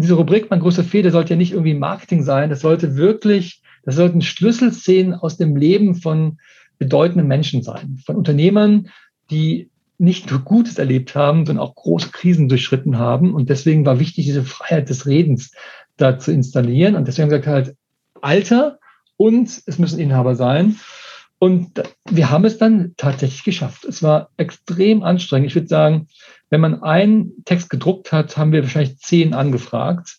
diese 0.00 0.14
Rubrik, 0.14 0.50
mein 0.50 0.60
größter 0.60 0.84
Fehler, 0.84 1.10
sollte 1.10 1.30
ja 1.30 1.36
nicht 1.36 1.52
irgendwie 1.52 1.74
Marketing 1.74 2.22
sein. 2.22 2.50
Das 2.50 2.60
sollte 2.60 2.96
wirklich, 2.96 3.62
das 3.84 3.96
sollten 3.96 4.22
Schlüsselszenen 4.22 5.14
aus 5.14 5.36
dem 5.36 5.56
Leben 5.56 5.94
von 5.94 6.38
bedeutenden 6.78 7.28
Menschen 7.28 7.62
sein, 7.62 7.98
von 8.04 8.16
Unternehmern, 8.16 8.88
die 9.30 9.70
nicht 9.98 10.30
nur 10.30 10.40
Gutes 10.40 10.78
erlebt 10.78 11.14
haben, 11.14 11.44
sondern 11.44 11.64
auch 11.64 11.74
große 11.74 12.10
Krisen 12.10 12.48
durchschritten 12.48 12.98
haben. 12.98 13.34
Und 13.34 13.50
deswegen 13.50 13.84
war 13.84 14.00
wichtig, 14.00 14.24
diese 14.24 14.44
Freiheit 14.44 14.88
des 14.88 15.06
Redens 15.06 15.52
da 15.98 16.18
zu 16.18 16.32
installieren. 16.32 16.96
Und 16.96 17.06
deswegen 17.06 17.28
gesagt 17.28 17.46
halt 17.46 17.76
Alter 18.22 18.78
und 19.18 19.62
es 19.66 19.78
müssen 19.78 20.00
Inhaber 20.00 20.34
sein. 20.34 20.76
Und 21.42 21.82
wir 22.10 22.30
haben 22.30 22.44
es 22.44 22.58
dann 22.58 22.92
tatsächlich 22.98 23.44
geschafft. 23.44 23.86
Es 23.86 24.02
war 24.02 24.28
extrem 24.36 25.02
anstrengend. 25.02 25.48
Ich 25.48 25.54
würde 25.54 25.68
sagen, 25.68 26.06
wenn 26.50 26.60
man 26.60 26.82
einen 26.82 27.32
Text 27.46 27.70
gedruckt 27.70 28.12
hat, 28.12 28.36
haben 28.36 28.52
wir 28.52 28.62
wahrscheinlich 28.62 28.98
zehn 28.98 29.32
angefragt. 29.32 30.18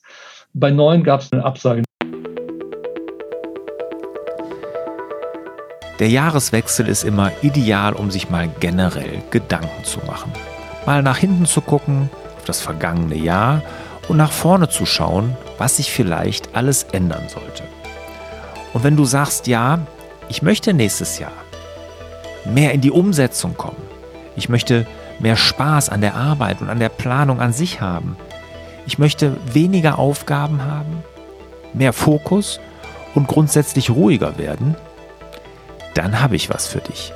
Bei 0.54 0.72
neun 0.72 1.04
gab 1.04 1.22
es 1.22 1.32
eine 1.32 1.46
Absage. 1.46 1.84
Der 6.00 6.10
Jahreswechsel 6.10 6.88
ist 6.88 7.04
immer 7.04 7.32
ideal, 7.44 7.94
um 7.94 8.10
sich 8.10 8.32
mal 8.32 8.50
generell 8.60 9.22
Gedanken 9.30 9.84
zu 9.84 10.00
machen. 10.08 10.32
Mal 10.88 11.04
nach 11.04 11.18
hinten 11.18 11.46
zu 11.46 11.62
gucken, 11.62 12.10
auf 12.38 12.46
das 12.46 12.62
vergangene 12.62 13.16
Jahr 13.16 13.62
und 14.08 14.18
nach 14.18 14.32
vorne 14.32 14.70
zu 14.70 14.88
schauen, 14.88 15.38
was 15.60 15.78
sich 15.78 15.92
vielleicht 15.92 16.56
alles 16.56 16.82
ändern 16.82 17.30
sollte. 17.30 17.62
Und 18.74 18.84
wenn 18.84 18.96
du 18.96 19.06
sagst, 19.06 19.46
ja, 19.46 19.86
ich 20.32 20.42
möchte 20.42 20.74
nächstes 20.74 21.20
Jahr 21.20 21.34
mehr 22.46 22.72
in 22.72 22.80
die 22.80 22.90
Umsetzung 22.90 23.58
kommen. 23.58 23.84
Ich 24.38 24.48
möchte 24.48 24.88
mehr 25.20 25.36
Spaß 25.36 25.90
an 25.90 26.00
der 26.00 26.16
Arbeit 26.16 26.62
und 26.62 26.70
an 26.70 26.80
der 26.80 26.88
Planung 26.88 27.42
an 27.42 27.52
sich 27.52 27.82
haben. 27.82 28.16
Ich 28.88 28.98
möchte 28.98 29.36
weniger 29.54 30.00
Aufgaben 30.00 30.64
haben, 30.64 31.04
mehr 31.74 31.92
Fokus 31.92 32.62
und 33.14 33.28
grundsätzlich 33.28 33.90
ruhiger 33.90 34.38
werden. 34.38 34.76
Dann 35.96 36.22
habe 36.22 36.38
ich 36.38 36.50
was 36.50 36.66
für 36.66 36.80
dich. 36.80 37.12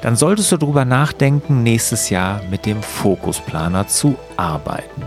Dann 0.00 0.14
solltest 0.14 0.52
du 0.52 0.56
darüber 0.56 0.84
nachdenken, 0.84 1.64
nächstes 1.64 2.10
Jahr 2.10 2.42
mit 2.48 2.64
dem 2.64 2.80
Fokusplaner 2.80 3.88
zu 3.88 4.14
arbeiten. 4.36 5.02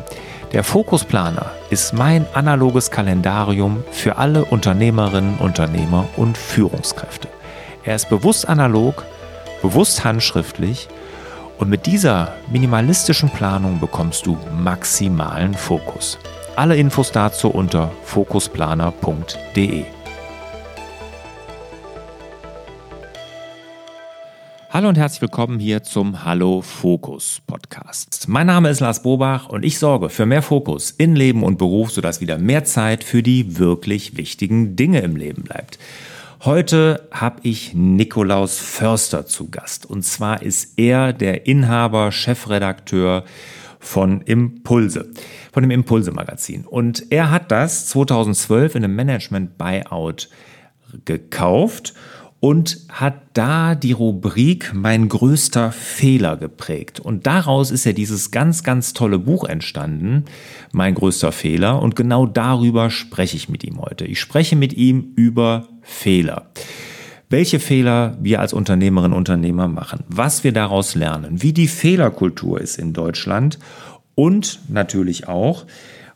Der 0.51 0.66
Fokusplaner 0.66 1.51
ist 1.69 1.94
mein 1.94 2.25
analoges 2.33 2.91
Kalendarium 2.91 3.85
für 3.91 4.17
alle 4.17 4.44
Unternehmerinnen, 4.44 5.38
Unternehmer 5.38 6.05
und 6.17 6.38
Führungskräfte. 6.38 7.29
Er 7.86 7.95
ist 7.95 8.09
bewusst 8.09 8.50
analog, 8.50 9.05
bewusst 9.61 10.03
handschriftlich 10.03 10.88
und 11.59 11.69
mit 11.69 11.86
dieser 11.86 12.33
minimalistischen 12.52 13.30
Planung 13.30 13.80
bekommst 13.80 14.25
du 14.25 14.39
maximalen 14.58 15.53
Fokus. 15.53 16.17
Alle 16.56 16.78
Infos 16.78 17.11
dazu 17.11 17.47
unter 17.50 17.91
fokusplaner.de. 18.03 19.83
Hallo 24.72 24.89
und 24.89 24.97
herzlich 24.97 25.22
willkommen 25.22 25.59
hier 25.59 25.83
zum 25.83 26.25
Hallo 26.25 26.61
Fokus 26.63 27.44
Podcast. 27.45 28.25
Mein 28.28 28.47
Name 28.47 28.69
ist 28.69 28.80
Lars 28.80 29.03
Bobach 29.03 29.47
und 29.47 29.63
ich 29.63 29.78
sorge 29.78 30.09
für 30.09 30.25
mehr 30.25 30.41
Fokus 30.41 30.89
in 30.89 31.16
Leben 31.16 31.44
und 31.44 31.59
Beruf, 31.59 31.91
sodass 31.91 32.19
wieder 32.19 32.39
mehr 32.39 32.66
Zeit 32.66 33.03
für 33.03 33.22
die 33.22 33.59
wirklich 33.59 34.17
wichtigen 34.17 34.75
Dinge 34.75 35.02
im 35.02 35.16
Leben 35.16 35.44
bleibt. 35.44 35.78
Heute 36.44 37.08
habe 37.11 37.39
ich 37.44 37.73
Nikolaus 37.73 38.59
Förster 38.59 39.25
zu 39.25 39.50
Gast. 39.50 39.86
Und 39.86 40.03
zwar 40.03 40.41
ist 40.41 40.78
er 40.78 41.14
der 41.14 41.47
Inhaber, 41.47 42.11
Chefredakteur 42.11 43.23
von 43.80 44.22
Impulse, 44.22 45.09
von 45.53 45.63
dem 45.63 45.72
Impulse-Magazin. 45.72 46.66
Und 46.66 47.11
er 47.11 47.31
hat 47.31 47.52
das 47.52 47.88
2012 47.88 48.75
in 48.75 48.83
einem 48.83 48.95
Management-Buyout 48.95 50.30
gekauft 51.06 51.94
und 52.39 52.80
hat 52.89 53.16
da 53.33 53.75
die 53.75 53.91
Rubrik 53.91 54.72
Mein 54.73 55.09
größter 55.09 55.72
Fehler 55.72 56.38
geprägt. 56.38 57.00
Und 57.00 57.25
daraus 57.25 57.72
ist 57.72 57.85
ja 57.85 57.94
dieses 57.94 58.31
ganz, 58.31 58.63
ganz 58.63 58.94
tolle 58.94 59.19
Buch 59.19 59.46
entstanden, 59.46 60.25
Mein 60.72 60.95
größter 60.95 61.31
Fehler. 61.31 61.81
Und 61.81 61.95
genau 61.95 62.25
darüber 62.25 62.90
spreche 62.90 63.38
ich 63.38 63.50
mit 63.50 63.63
ihm 63.63 63.81
heute. 63.81 64.06
Ich 64.06 64.19
spreche 64.19 64.56
mit 64.56 64.74
ihm 64.74 65.13
über 65.16 65.68
Fehler. 65.81 66.51
Welche 67.29 67.59
Fehler 67.59 68.18
wir 68.22 68.40
als 68.40 68.53
Unternehmerinnen 68.53 69.13
und 69.13 69.19
Unternehmer 69.19 69.68
machen, 69.68 70.03
was 70.07 70.44
wir 70.44 70.51
daraus 70.51 70.94
lernen, 70.94 71.41
wie 71.41 71.53
die 71.53 71.68
Fehlerkultur 71.68 72.62
ist 72.62 72.78
in 72.78 72.94
Deutschland 72.94 73.57
und 74.13 74.59
natürlich 74.69 75.28
auch, 75.28 75.66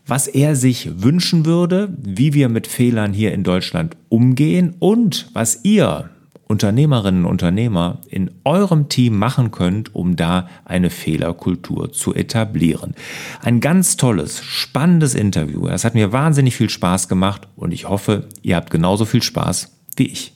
was 0.09 0.27
er 0.27 0.55
sich 0.55 1.01
wünschen 1.01 1.45
würde, 1.45 1.93
wie 2.01 2.33
wir 2.33 2.49
mit 2.49 2.67
Fehlern 2.67 3.13
hier 3.13 3.33
in 3.33 3.43
Deutschland 3.43 3.95
umgehen 4.09 4.75
und 4.79 5.29
was 5.33 5.59
ihr 5.63 6.09
Unternehmerinnen 6.47 7.25
und 7.25 7.31
Unternehmer 7.39 7.99
in 8.09 8.31
eurem 8.43 8.89
Team 8.89 9.17
machen 9.17 9.51
könnt, 9.51 9.93
um 9.93 10.15
da 10.15 10.49
eine 10.65 10.89
Fehlerkultur 10.89 11.93
zu 11.93 12.15
etablieren. 12.15 12.95
Ein 13.41 13.59
ganz 13.61 13.97
tolles, 13.97 14.43
spannendes 14.43 15.13
Interview. 15.13 15.67
Es 15.67 15.85
hat 15.85 15.93
mir 15.93 16.11
wahnsinnig 16.11 16.55
viel 16.55 16.69
Spaß 16.69 17.07
gemacht 17.07 17.47
und 17.55 17.71
ich 17.71 17.87
hoffe, 17.87 18.27
ihr 18.41 18.55
habt 18.55 18.71
genauso 18.71 19.05
viel 19.05 19.21
Spaß 19.21 19.71
wie 19.95 20.07
ich. 20.07 20.33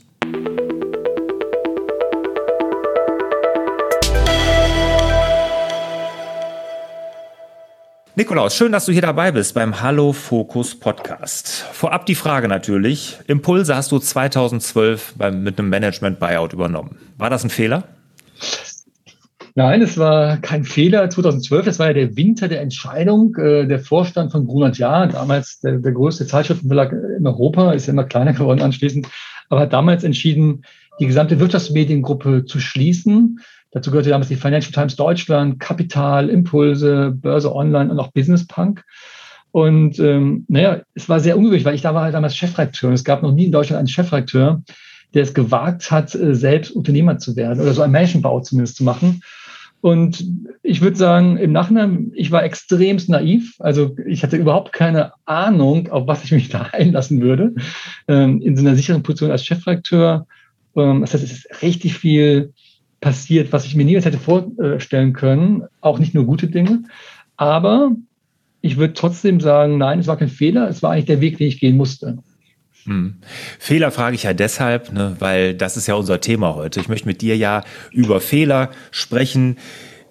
Nikolaus, 8.16 8.56
schön, 8.56 8.72
dass 8.72 8.86
du 8.86 8.92
hier 8.92 9.02
dabei 9.02 9.32
bist 9.32 9.56
beim 9.56 9.82
Hallo 9.82 10.14
Fokus 10.14 10.80
Podcast. 10.80 11.48
Vorab 11.72 12.06
die 12.06 12.14
Frage 12.14 12.48
natürlich. 12.48 13.18
Impulse 13.26 13.76
hast 13.76 13.92
du 13.92 13.98
2012 13.98 15.16
beim, 15.18 15.42
mit 15.42 15.58
einem 15.58 15.70
Management-Buyout 15.70 16.54
übernommen. 16.54 16.96
War 17.18 17.32
das 17.32 17.44
ein 17.44 17.50
Fehler? 17.50 17.86
Nein, 19.56 19.82
es 19.82 19.98
war 19.98 20.38
kein 20.38 20.64
Fehler. 20.64 21.10
2012, 21.10 21.66
das 21.66 21.80
war 21.80 21.88
ja 21.88 21.94
der 21.94 22.16
Winter 22.16 22.48
der 22.48 22.62
Entscheidung. 22.62 23.36
Äh, 23.36 23.66
der 23.66 23.80
Vorstand 23.80 24.32
von 24.32 24.46
Grunert 24.46 24.78
Jahr, 24.78 25.08
damals 25.08 25.60
der, 25.62 25.80
der 25.80 25.92
größte 25.92 26.28
Zeitschriftenverlag 26.28 26.94
in 27.18 27.26
Europa, 27.26 27.72
ist 27.72 27.88
ja 27.88 27.94
immer 27.94 28.04
kleiner 28.04 28.34
geworden 28.34 28.62
anschließend, 28.62 29.08
aber 29.50 29.62
hat 29.62 29.74
damals 29.74 30.04
entschieden, 30.04 30.66
die 31.00 31.08
gesamte 31.08 31.40
Wirtschaftsmediengruppe 31.40 32.46
zu 32.46 32.60
schließen 32.60 33.40
Dazu 33.74 33.90
gehörte 33.90 34.10
damals 34.10 34.28
die 34.28 34.36
Financial 34.36 34.72
Times 34.72 34.96
Deutschland, 34.96 35.60
Kapital, 35.60 36.30
Impulse, 36.30 37.12
Börse 37.12 37.54
Online 37.54 37.92
und 37.92 38.00
auch 38.00 38.12
Business 38.12 38.46
Punk. 38.46 38.84
Und 39.52 40.00
ähm, 40.00 40.46
naja, 40.48 40.82
es 40.94 41.10
war 41.10 41.20
sehr 41.20 41.38
ungewöhnlich, 41.38 41.66
weil 41.66 41.76
ich 41.76 41.82
da 41.82 41.94
war 41.94 42.04
halt 42.04 42.14
damals 42.14 42.36
Chefredakteur. 42.36 42.90
Und 42.90 42.96
es 42.96 43.04
gab 43.04 43.24
noch 43.24 43.34
nie 43.34 43.46
in 43.46 43.52
Deutschland 43.52 43.80
einen 43.80 43.88
Chefredakteur, 43.88 44.62
der 45.14 45.24
es 45.24 45.34
gewagt 45.34 45.92
hat, 45.92 46.14
äh, 46.16 46.36
selbst 46.36 46.72
Unternehmer 46.72 47.18
zu 47.18 47.36
werden 47.36 47.62
oder 47.62 47.74
so 47.74 47.82
einen 47.82 47.92
Menschenbau 47.92 48.42
zumindest 48.42 48.78
zu 48.78 48.84
machen. 48.84 49.22
Und 49.82 50.24
ich 50.62 50.82
würde 50.82 50.96
sagen, 50.96 51.38
im 51.38 51.52
Nachhinein, 51.52 52.12
ich 52.16 52.32
war 52.32 52.44
extremst 52.44 53.10
naiv. 53.10 53.56
Also 53.60 53.96
ich 54.08 54.24
hatte 54.24 54.38
überhaupt 54.38 54.72
keine 54.72 55.12
Ahnung, 55.26 55.90
auf 55.90 56.08
was 56.08 56.24
ich 56.24 56.32
mich 56.32 56.50
da 56.50 56.62
einlassen 56.72 57.22
würde. 57.22 57.54
Ähm, 58.08 58.42
in 58.42 58.56
so 58.56 58.66
einer 58.66 58.76
sicheren 58.76 59.04
Position 59.04 59.32
als 59.32 59.46
Chefredakteur. 59.46 60.26
Ähm, 60.76 61.02
das 61.02 61.14
heißt, 61.14 61.24
es 61.24 61.32
ist 61.32 61.62
richtig 61.62 61.98
viel 61.98 62.54
passiert, 63.04 63.52
was 63.52 63.66
ich 63.66 63.76
mir 63.76 63.84
niemals 63.84 64.06
hätte 64.06 64.18
vorstellen 64.18 65.12
können. 65.12 65.64
Auch 65.82 66.00
nicht 66.00 66.14
nur 66.14 66.26
gute 66.26 66.48
Dinge. 66.48 66.84
Aber 67.36 67.92
ich 68.62 68.78
würde 68.78 68.94
trotzdem 68.94 69.42
sagen, 69.42 69.78
nein, 69.78 70.00
es 70.00 70.08
war 70.08 70.16
kein 70.16 70.30
Fehler. 70.30 70.70
Es 70.70 70.82
war 70.82 70.92
eigentlich 70.92 71.06
der 71.06 71.20
Weg, 71.20 71.38
den 71.38 71.48
ich 71.48 71.60
gehen 71.60 71.76
musste. 71.76 72.20
Hm. 72.86 73.16
Fehler 73.60 73.92
frage 73.92 74.16
ich 74.16 74.24
ja 74.24 74.34
deshalb, 74.34 74.94
ne, 74.94 75.18
weil 75.20 75.54
das 75.54 75.76
ist 75.76 75.88
ja 75.88 75.96
unser 75.96 76.22
Thema 76.22 76.56
heute. 76.56 76.80
Ich 76.80 76.88
möchte 76.88 77.08
mit 77.08 77.22
dir 77.22 77.36
ja 77.36 77.64
über 77.92 78.22
Fehler 78.22 78.72
sprechen 78.92 79.58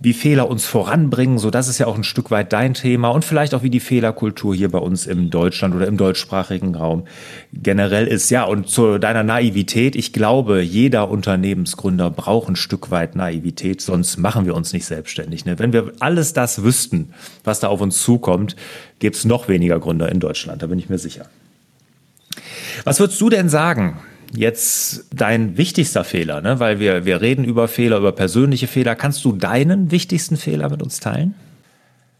wie 0.02 0.12
Fehler 0.12 0.50
uns 0.50 0.66
voranbringen. 0.66 1.38
So, 1.38 1.50
das 1.50 1.68
ist 1.68 1.78
ja 1.78 1.86
auch 1.86 1.96
ein 1.96 2.02
Stück 2.02 2.32
weit 2.32 2.52
dein 2.52 2.74
Thema 2.74 3.10
und 3.10 3.24
vielleicht 3.24 3.54
auch 3.54 3.62
wie 3.62 3.70
die 3.70 3.78
Fehlerkultur 3.78 4.52
hier 4.52 4.68
bei 4.68 4.78
uns 4.78 5.06
im 5.06 5.30
Deutschland 5.30 5.76
oder 5.76 5.86
im 5.86 5.96
deutschsprachigen 5.96 6.74
Raum 6.74 7.04
generell 7.52 8.08
ist. 8.08 8.28
Ja, 8.30 8.42
und 8.44 8.68
zu 8.68 8.98
deiner 8.98 9.22
Naivität. 9.22 9.94
Ich 9.94 10.12
glaube, 10.12 10.60
jeder 10.60 11.08
Unternehmensgründer 11.08 12.10
braucht 12.10 12.48
ein 12.48 12.56
Stück 12.56 12.90
weit 12.90 13.14
Naivität, 13.14 13.80
sonst 13.80 14.16
machen 14.16 14.44
wir 14.44 14.56
uns 14.56 14.72
nicht 14.72 14.86
selbstständig. 14.86 15.44
Ne? 15.44 15.58
Wenn 15.60 15.72
wir 15.72 15.92
alles 16.00 16.32
das 16.32 16.64
wüssten, 16.64 17.14
was 17.44 17.60
da 17.60 17.68
auf 17.68 17.80
uns 17.80 18.02
zukommt, 18.02 18.56
gäbe 18.98 19.14
es 19.14 19.24
noch 19.24 19.46
weniger 19.46 19.78
Gründer 19.78 20.10
in 20.10 20.18
Deutschland. 20.18 20.62
Da 20.62 20.66
bin 20.66 20.80
ich 20.80 20.88
mir 20.88 20.98
sicher. 20.98 21.26
Was 22.82 22.98
würdest 22.98 23.20
du 23.20 23.30
denn 23.30 23.48
sagen? 23.48 24.00
Jetzt 24.34 25.08
dein 25.14 25.56
wichtigster 25.56 26.04
Fehler, 26.04 26.40
ne? 26.40 26.60
weil 26.60 26.80
wir, 26.80 27.04
wir 27.04 27.20
reden 27.20 27.44
über 27.44 27.68
Fehler, 27.68 27.98
über 27.98 28.12
persönliche 28.12 28.66
Fehler. 28.66 28.94
Kannst 28.94 29.24
du 29.24 29.32
deinen 29.32 29.90
wichtigsten 29.90 30.36
Fehler 30.36 30.70
mit 30.70 30.82
uns 30.82 31.00
teilen? 31.00 31.34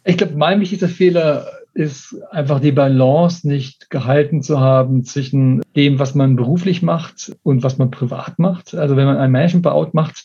Ich 0.04 0.16
glaube, 0.16 0.34
mein 0.36 0.60
wichtigster 0.60 0.88
Fehler 0.88 1.46
ist 1.74 2.16
einfach 2.30 2.60
die 2.60 2.72
Balance 2.72 3.48
nicht 3.48 3.88
gehalten 3.88 4.42
zu 4.42 4.60
haben 4.60 5.04
zwischen 5.04 5.62
dem, 5.74 5.98
was 5.98 6.14
man 6.14 6.36
beruflich 6.36 6.82
macht 6.82 7.32
und 7.42 7.62
was 7.62 7.78
man 7.78 7.90
privat 7.90 8.38
macht. 8.38 8.74
Also 8.74 8.96
wenn 8.96 9.06
man 9.06 9.16
ein 9.16 9.30
Management-Buyout 9.30 9.94
macht, 9.94 10.24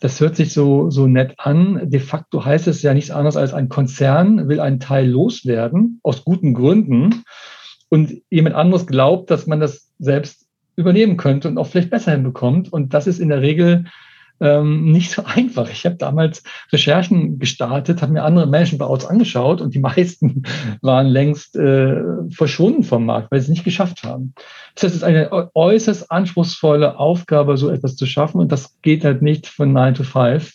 Das 0.00 0.20
hört 0.20 0.36
sich 0.36 0.52
so, 0.52 0.90
so 0.90 1.06
nett 1.06 1.34
an. 1.38 1.80
De 1.88 2.00
facto 2.00 2.44
heißt 2.44 2.66
es 2.68 2.82
ja 2.82 2.92
nichts 2.92 3.10
anderes 3.10 3.36
als 3.36 3.54
ein 3.54 3.68
Konzern 3.68 4.48
will 4.48 4.60
einen 4.60 4.80
Teil 4.80 5.08
loswerden, 5.08 6.00
aus 6.02 6.24
guten 6.24 6.52
Gründen. 6.52 7.24
Und 7.88 8.20
jemand 8.28 8.56
anderes 8.56 8.86
glaubt, 8.86 9.30
dass 9.30 9.46
man 9.46 9.60
das 9.60 9.90
selbst 9.98 10.45
übernehmen 10.76 11.16
könnte 11.16 11.48
und 11.48 11.58
auch 11.58 11.66
vielleicht 11.66 11.90
besser 11.90 12.12
hinbekommt. 12.12 12.72
Und 12.72 12.94
das 12.94 13.06
ist 13.06 13.18
in 13.18 13.30
der 13.30 13.42
Regel 13.42 13.86
ähm, 14.40 14.92
nicht 14.92 15.10
so 15.10 15.22
einfach. 15.24 15.70
Ich 15.70 15.84
habe 15.86 15.96
damals 15.96 16.42
Recherchen 16.72 17.38
gestartet, 17.38 18.02
habe 18.02 18.12
mir 18.12 18.24
andere 18.24 18.46
Management-Bouts 18.46 19.06
angeschaut 19.06 19.60
und 19.60 19.74
die 19.74 19.78
meisten 19.78 20.42
waren 20.82 21.06
längst 21.06 21.56
äh, 21.56 22.02
verschwunden 22.30 22.82
vom 22.82 23.06
Markt, 23.06 23.30
weil 23.30 23.40
sie 23.40 23.44
es 23.44 23.50
nicht 23.50 23.64
geschafft 23.64 24.04
haben. 24.04 24.34
Das 24.74 24.84
heißt, 24.84 24.94
es 24.94 25.02
ist 25.02 25.04
eine 25.04 25.50
äußerst 25.54 26.10
anspruchsvolle 26.10 26.98
Aufgabe, 26.98 27.56
so 27.56 27.70
etwas 27.70 27.96
zu 27.96 28.06
schaffen 28.06 28.40
und 28.40 28.52
das 28.52 28.76
geht 28.82 29.04
halt 29.04 29.22
nicht 29.22 29.46
von 29.46 29.72
9 29.72 29.94
to 29.94 30.04
5. 30.04 30.52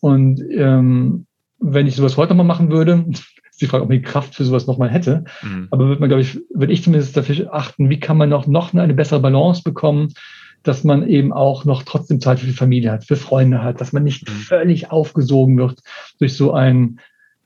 Und 0.00 0.40
ähm, 0.56 1.26
wenn 1.58 1.86
ich 1.86 1.96
sowas 1.96 2.16
heute 2.16 2.34
mal 2.34 2.44
machen 2.44 2.70
würde, 2.70 3.04
die 3.60 3.66
Frage, 3.66 3.82
ob 3.82 3.88
man 3.88 3.98
die 3.98 4.04
Kraft 4.04 4.34
für 4.34 4.44
sowas 4.44 4.66
nochmal 4.66 4.90
hätte. 4.90 5.24
Mhm. 5.42 5.68
Aber 5.70 5.86
würde 5.86 6.00
man, 6.00 6.08
glaube 6.08 6.22
ich, 6.22 6.40
würde 6.54 6.72
ich 6.72 6.82
zumindest 6.82 7.16
dafür 7.16 7.54
achten, 7.54 7.90
wie 7.90 8.00
kann 8.00 8.16
man 8.16 8.28
noch, 8.28 8.46
noch 8.46 8.74
eine 8.74 8.94
bessere 8.94 9.20
Balance 9.20 9.62
bekommen 9.62 10.14
dass 10.62 10.84
man 10.84 11.08
eben 11.08 11.32
auch 11.32 11.64
noch 11.64 11.84
trotzdem 11.84 12.20
Zeit 12.20 12.40
für 12.40 12.46
die 12.46 12.52
Familie 12.52 12.92
hat, 12.92 13.04
für 13.04 13.16
Freunde 13.16 13.62
hat, 13.62 13.80
dass 13.80 13.92
man 13.92 14.04
nicht 14.04 14.28
mhm. 14.28 14.32
völlig 14.32 14.90
aufgesogen 14.90 15.56
wird 15.56 15.80
durch 16.18 16.36
so 16.36 16.52
ein 16.52 17.00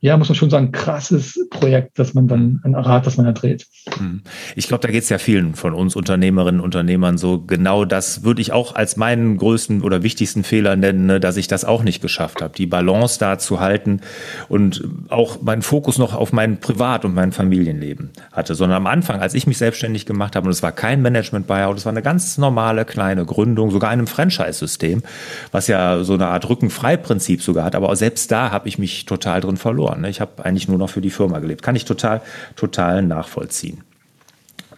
ja, 0.05 0.19
muss 0.19 0.29
man 0.29 0.37
schon 0.37 0.51
sagen, 0.51 0.71
krasses 0.71 1.49
Projekt, 1.49 1.99
dass 1.99 2.13
man 2.13 2.29
dann 2.29 2.61
ein 2.63 2.75
Rad, 2.75 3.07
das 3.07 3.17
man 3.17 3.25
da 3.25 3.33
dreht. 3.33 3.67
Hm. 3.97 4.21
Ich 4.55 4.69
glaube, 4.69 4.83
da 4.83 4.93
geht 4.93 5.03
es 5.03 5.09
ja 5.09 5.17
vielen 5.17 5.55
von 5.55 5.73
uns 5.73 5.97
Unternehmerinnen 5.97 6.61
und 6.61 6.67
Unternehmern 6.67 7.17
so. 7.17 7.41
Genau 7.41 7.87
das 7.87 8.23
würde 8.23 8.43
ich 8.43 8.53
auch 8.53 8.75
als 8.75 8.99
meinen 8.99 9.39
größten 9.39 9.81
oder 9.81 10.03
wichtigsten 10.03 10.45
Fehler 10.45 10.77
nennen, 10.77 11.07
ne, 11.07 11.21
dass 11.21 11.39
ich 11.39 11.49
das 11.49 11.65
auch 11.65 11.83
nicht 11.83 12.03
geschafft 12.03 12.43
habe, 12.43 12.55
die 12.55 12.67
Balance 12.67 13.19
da 13.19 13.39
zu 13.39 13.61
halten 13.61 14.03
und 14.51 14.85
auch 15.09 15.41
meinen 15.41 15.63
Fokus 15.63 15.97
noch 15.97 16.15
auf 16.15 16.35
mein 16.35 16.61
Privat- 16.61 17.07
und 17.07 17.15
mein 17.15 17.33
Familienleben 17.33 18.11
hatte. 18.31 18.55
Sondern 18.55 18.77
am 18.77 18.87
Anfang, 18.87 19.23
als 19.23 19.33
ich 19.33 19.47
mich 19.47 19.57
selbstständig 19.57 20.05
gemacht 20.05 20.37
habe, 20.37 20.45
und 20.45 20.53
es 20.53 20.63
war 20.63 20.73
kein 20.73 21.01
Management-Buyout, 21.01 21.79
es 21.79 21.87
war 21.87 21.93
eine 21.93 22.03
ganz 22.03 22.37
normale 22.37 22.85
kleine 22.85 23.25
Gründung, 23.25 23.71
sogar 23.71 23.89
einem 23.89 24.07
Franchise-System, 24.07 25.03
was 25.51 25.67
ja 25.67 26.05
so 26.05 26.13
eine 26.13 26.27
Art 26.27 26.47
Rückenfrei-Prinzip 26.47 27.41
sogar 27.41 27.65
hat. 27.65 27.75
Aber 27.75 27.97
selbst 27.97 28.31
da 28.31 28.51
habe 28.51 28.69
ich 28.69 28.79
mich 28.79 29.07
total 29.07 29.41
drin 29.41 29.57
verloren 29.57 29.94
verloren. 29.95 30.01
Ne? 30.03 30.11
Ich 30.11 30.21
habe 30.21 30.45
eigentlich 30.45 30.69
nur 30.69 30.79
noch 30.79 30.91
für 30.91 31.01
die 31.01 31.11
Firma 31.11 31.39
gelebt. 31.39 31.63
Kann 31.63 31.77
ich 31.77 31.85
total, 31.85 32.21
total 32.57 33.03
nachvollziehen. 33.03 33.83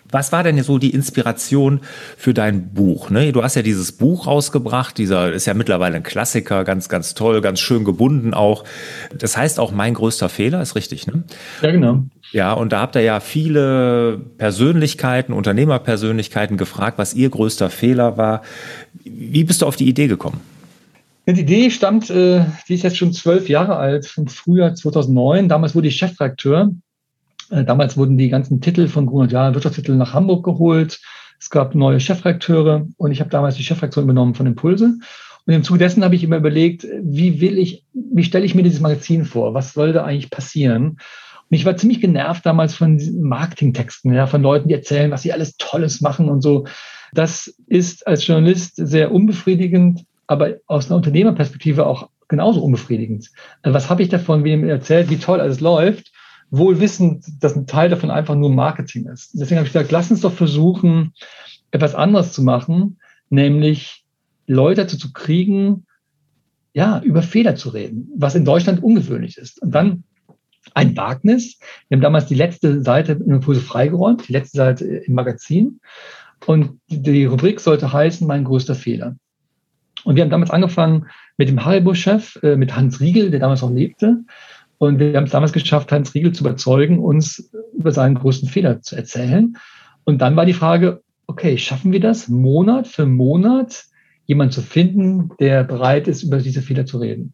Was 0.08 0.30
war 0.30 0.44
denn 0.44 0.62
so 0.62 0.78
die 0.78 0.90
Inspiration 0.90 1.80
für 2.16 2.32
dein 2.32 2.72
Buch? 2.72 3.10
Ne? 3.10 3.32
Du 3.32 3.42
hast 3.42 3.56
ja 3.56 3.62
dieses 3.62 3.90
Buch 3.90 4.28
rausgebracht, 4.28 4.96
dieser 4.98 5.32
ist 5.32 5.46
ja 5.46 5.54
mittlerweile 5.54 5.96
ein 5.96 6.04
Klassiker, 6.04 6.62
ganz, 6.62 6.88
ganz 6.88 7.14
toll, 7.14 7.40
ganz 7.40 7.58
schön 7.58 7.82
gebunden 7.82 8.32
auch. 8.32 8.62
Das 9.18 9.36
heißt 9.36 9.58
auch 9.58 9.72
mein 9.72 9.94
größter 9.94 10.28
Fehler, 10.28 10.62
ist 10.62 10.76
richtig, 10.76 11.08
ne? 11.08 11.24
Ja, 11.60 11.72
genau. 11.72 12.04
Ja, 12.30 12.52
und 12.52 12.72
da 12.72 12.80
habt 12.82 12.94
ihr 12.94 13.02
ja 13.02 13.19
viele 13.19 14.20
Persönlichkeiten, 14.38 15.32
Unternehmerpersönlichkeiten 15.32 16.56
gefragt, 16.56 16.98
was 16.98 17.12
ihr 17.12 17.28
größter 17.28 17.69
Fehler 17.69 18.16
war. 18.16 18.42
Wie 19.02 19.42
bist 19.42 19.62
du 19.62 19.66
auf 19.66 19.74
die 19.74 19.88
Idee 19.88 20.06
gekommen? 20.06 20.40
Die 21.28 21.40
Idee 21.40 21.70
stammt, 21.70 22.08
äh, 22.08 22.44
die 22.69 22.75
ist 22.75 22.84
jetzt 22.84 22.96
schon 22.96 23.12
zwölf 23.12 23.49
Jahre 23.49 23.76
alt, 23.76 24.06
vom 24.06 24.28
Frühjahr 24.28 24.76
2009. 24.76 25.49
Damals 25.49 25.75
wurde 25.75 25.88
ich 25.88 25.96
Chefredakteur. 25.96 26.73
Äh, 27.50 27.64
damals 27.64 27.96
wurden 27.96 28.17
die 28.17 28.28
ganzen 28.28 28.61
Titel 28.61 28.87
von 28.87 29.06
Grunert 29.06 29.32
Jahr 29.32 29.52
Wirtschaftstitel 29.52 29.96
nach 29.96 30.14
Hamburg 30.14 30.44
geholt. 30.44 31.00
Es 31.40 31.50
gab 31.50 31.75
neue 31.75 31.99
Chefredakteure 31.99 32.87
und 32.96 33.11
ich 33.11 33.20
habe 33.20 33.31
damals 33.31 33.56
die 33.56 33.64
Chefredaktion 33.64 34.05
übernommen 34.05 34.34
von 34.34 34.46
Impulse. 34.46 34.99
Und 35.46 35.52
im 35.52 35.64
Zuge 35.64 35.81
dessen 35.81 36.05
habe 36.05 36.14
ich 36.14 36.23
immer 36.23 36.37
überlegt, 36.37 36.87
wie 37.02 37.40
will 37.40 37.58
ich, 37.58 37.84
wie 37.93 38.25
stelle 38.25 38.44
ich 38.44 38.55
mir 38.55 38.62
dieses 38.62 38.81
Magazin 38.81 39.25
vor? 39.25 39.52
Was 39.52 39.72
soll 39.72 39.93
da 39.93 40.05
eigentlich 40.05 40.31
passieren? 40.31 40.99
Und 41.49 41.56
ich 41.56 41.64
war 41.64 41.76
ziemlich 41.76 42.00
genervt 42.00 42.46
damals 42.46 42.75
von 42.75 43.00
Marketingtexten, 43.20 44.14
ja, 44.14 44.29
von 44.29 44.43
Leuten, 44.43 44.69
die 44.69 44.75
erzählen, 44.75 45.11
was 45.11 45.22
sie 45.22 45.32
alles 45.32 45.56
Tolles 45.56 46.00
machen 46.00 46.29
und 46.29 46.40
so. 46.40 46.67
Das 47.12 47.52
ist 47.67 48.06
als 48.06 48.26
Journalist 48.26 48.75
sehr 48.76 49.12
unbefriedigend 49.12 50.05
aber 50.26 50.56
aus 50.67 50.87
einer 50.87 50.96
Unternehmerperspektive 50.96 51.87
auch 51.87 52.11
genauso 52.28 52.62
unbefriedigend. 52.62 53.31
Also 53.62 53.75
was 53.75 53.90
habe 53.90 54.02
ich 54.02 54.08
davon, 54.08 54.44
wie 54.44 54.56
mir 54.56 54.70
erzählt, 54.70 55.11
wie 55.11 55.19
toll 55.19 55.40
alles 55.40 55.61
läuft, 55.61 56.12
wohl 56.50 56.81
wissend, 56.81 57.25
dass 57.40 57.56
ein 57.56 57.67
Teil 57.67 57.88
davon 57.88 58.11
einfach 58.11 58.34
nur 58.34 58.50
Marketing 58.50 59.06
ist. 59.06 59.31
Deswegen 59.34 59.58
habe 59.58 59.67
ich 59.67 59.73
gesagt, 59.73 59.93
lass 59.93 60.11
uns 60.11 60.20
doch 60.20 60.32
versuchen, 60.32 61.12
etwas 61.70 61.94
anderes 61.94 62.32
zu 62.32 62.43
machen, 62.43 62.99
nämlich 63.31 64.05
Leute 64.46 64.82
dazu 64.82 64.96
zu 64.96 65.12
kriegen, 65.12 65.87
ja, 66.72 67.00
über 67.00 67.22
Fehler 67.22 67.56
zu 67.56 67.70
reden, 67.70 68.11
was 68.17 68.34
in 68.34 68.44
Deutschland 68.44 68.82
ungewöhnlich 68.82 69.38
ist. 69.38 69.62
Und 69.62 69.72
dann 69.72 70.05
ein 70.75 70.96
Wagnis. 70.96 71.58
Wir 71.88 71.96
haben 71.96 72.02
damals 72.02 72.26
die 72.26 72.34
letzte 72.34 72.82
Seite 72.82 73.12
im 73.12 73.34
Impulse 73.34 73.61
freigeräumt, 73.61 74.29
die 74.29 74.32
letzte 74.32 74.58
Seite 74.58 74.84
im 74.84 75.14
Magazin. 75.14 75.81
Und 76.44 76.81
die 76.88 77.25
Rubrik 77.25 77.61
sollte 77.61 77.93
heißen, 77.93 78.26
mein 78.26 78.44
größter 78.44 78.75
Fehler. 78.75 79.17
Und 80.06 80.14
wir 80.14 80.23
haben 80.23 80.31
damals 80.31 80.50
angefangen 80.50 81.06
mit 81.37 81.49
dem 81.49 81.64
Haribo-Chef, 81.64 82.38
äh, 82.44 82.55
mit 82.55 82.76
Hans 82.76 83.00
Riegel, 83.00 83.32
der 83.32 83.41
damals 83.41 83.64
auch 83.64 83.73
lebte. 83.73 84.20
Und 84.79 85.00
wir 85.00 85.17
haben 85.17 85.25
es 85.25 85.32
damals 85.32 85.53
geschafft, 85.53 85.91
Hans 85.91 86.14
Riegel 86.14 86.31
zu 86.31 86.44
überzeugen, 86.44 87.00
uns 87.00 87.50
über 87.76 87.91
seinen 87.91 88.14
größten 88.14 88.49
Fehler 88.49 88.81
zu 88.82 88.94
erzählen. 88.94 89.56
Und 90.05 90.19
dann 90.23 90.37
war 90.37 90.47
die 90.47 90.53
Frage, 90.53 91.03
okay, 91.26 91.58
schaffen 91.58 91.91
wir 91.91 91.99
das, 91.99 92.29
Monat 92.29 92.87
für 92.87 93.05
Monat 93.05 93.87
jemanden 94.26 94.53
zu 94.53 94.62
finden, 94.62 95.31
der 95.41 95.64
bereit 95.64 96.06
ist, 96.06 96.23
über 96.23 96.38
diese 96.38 96.62
Fehler 96.62 96.87
zu 96.87 96.99
reden? 96.99 97.32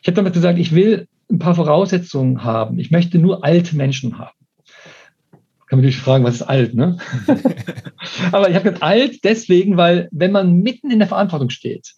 Ich 0.00 0.06
habe 0.06 0.14
damals 0.14 0.34
gesagt, 0.34 0.60
ich 0.60 0.72
will 0.72 1.08
ein 1.28 1.40
paar 1.40 1.56
Voraussetzungen 1.56 2.44
haben. 2.44 2.78
Ich 2.78 2.92
möchte 2.92 3.18
nur 3.18 3.44
alte 3.44 3.74
Menschen 3.74 4.20
haben. 4.20 4.36
Kann 5.66 5.78
man 5.78 5.80
natürlich 5.80 5.96
fragen, 5.96 6.22
was 6.22 6.36
ist 6.36 6.42
alt, 6.42 6.76
ne? 6.76 6.96
Aber 8.30 8.48
ich 8.48 8.54
habe 8.54 8.66
gesagt, 8.66 8.84
alt 8.84 9.24
deswegen, 9.24 9.76
weil 9.76 10.08
wenn 10.12 10.30
man 10.30 10.58
mitten 10.58 10.92
in 10.92 11.00
der 11.00 11.08
Verantwortung 11.08 11.50
steht, 11.50 11.94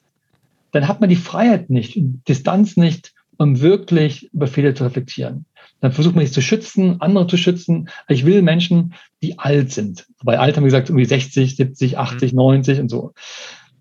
dann 0.76 0.88
hat 0.88 1.00
man 1.00 1.08
die 1.08 1.16
Freiheit 1.16 1.70
nicht, 1.70 1.94
Distanz 2.28 2.76
nicht, 2.76 3.14
um 3.38 3.62
wirklich 3.62 4.30
über 4.34 4.46
Fehler 4.46 4.74
zu 4.74 4.84
reflektieren. 4.84 5.46
Dann 5.80 5.92
versucht 5.92 6.14
man 6.14 6.24
sich 6.24 6.34
zu 6.34 6.42
schützen, 6.42 7.00
andere 7.00 7.26
zu 7.26 7.38
schützen. 7.38 7.88
Ich 8.08 8.26
will 8.26 8.42
Menschen, 8.42 8.92
die 9.22 9.38
alt 9.38 9.72
sind. 9.72 10.06
Bei 10.22 10.38
alt 10.38 10.56
haben 10.56 10.64
wir 10.64 10.68
gesagt, 10.68 10.90
irgendwie 10.90 11.06
60, 11.06 11.56
70, 11.56 11.96
80, 11.96 12.34
90 12.34 12.80
und 12.80 12.88
so. 12.90 13.14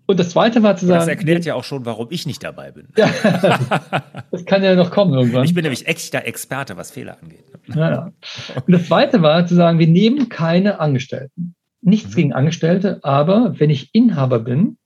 Und 0.06 0.18
das 0.18 0.30
Zweite 0.30 0.62
war 0.62 0.76
zu 0.76 0.86
sagen. 0.86 1.00
Das 1.00 1.08
erklärt 1.08 1.44
ja 1.44 1.54
auch 1.54 1.64
schon, 1.64 1.84
warum 1.84 2.06
ich 2.10 2.24
nicht 2.24 2.42
dabei 2.42 2.70
bin. 2.70 2.88
Ja, 2.96 3.10
das 4.30 4.46
kann 4.46 4.62
ja 4.62 4.74
noch 4.74 4.90
kommen 4.90 5.12
irgendwann. 5.12 5.44
Ich 5.44 5.52
bin 5.52 5.64
nämlich 5.64 5.86
echter 5.86 6.24
Experte, 6.24 6.78
was 6.78 6.92
Fehler 6.92 7.18
angeht. 7.20 7.44
Ja, 7.74 7.90
ja. 7.90 8.12
Und 8.54 8.72
das 8.72 8.86
Zweite 8.86 9.20
war 9.20 9.46
zu 9.46 9.54
sagen, 9.54 9.78
wir 9.78 9.88
nehmen 9.88 10.30
keine 10.30 10.80
Angestellten. 10.80 11.56
Nichts 11.82 12.12
mhm. 12.12 12.16
gegen 12.16 12.32
Angestellte, 12.32 13.00
aber 13.02 13.54
wenn 13.58 13.68
ich 13.68 13.90
Inhaber 13.92 14.38
bin, 14.38 14.78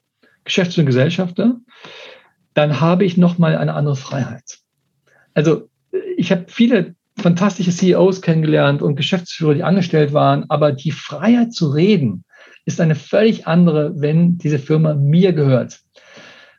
Geschäftsführer 0.44 0.82
und 0.82 0.86
Gesellschafter, 0.86 1.60
dann 2.60 2.80
habe 2.80 3.04
ich 3.06 3.16
nochmal 3.16 3.56
eine 3.56 3.72
andere 3.72 3.96
Freiheit. 3.96 4.58
Also 5.32 5.70
ich 6.16 6.30
habe 6.30 6.44
viele 6.48 6.94
fantastische 7.16 7.70
CEOs 7.70 8.20
kennengelernt 8.20 8.82
und 8.82 8.96
Geschäftsführer, 8.96 9.54
die 9.54 9.62
angestellt 9.62 10.12
waren, 10.12 10.44
aber 10.48 10.72
die 10.72 10.90
Freiheit 10.90 11.54
zu 11.54 11.70
reden 11.70 12.24
ist 12.66 12.80
eine 12.80 12.94
völlig 12.94 13.46
andere, 13.46 13.98
wenn 14.00 14.36
diese 14.36 14.58
Firma 14.58 14.94
mir 14.94 15.32
gehört. 15.32 15.80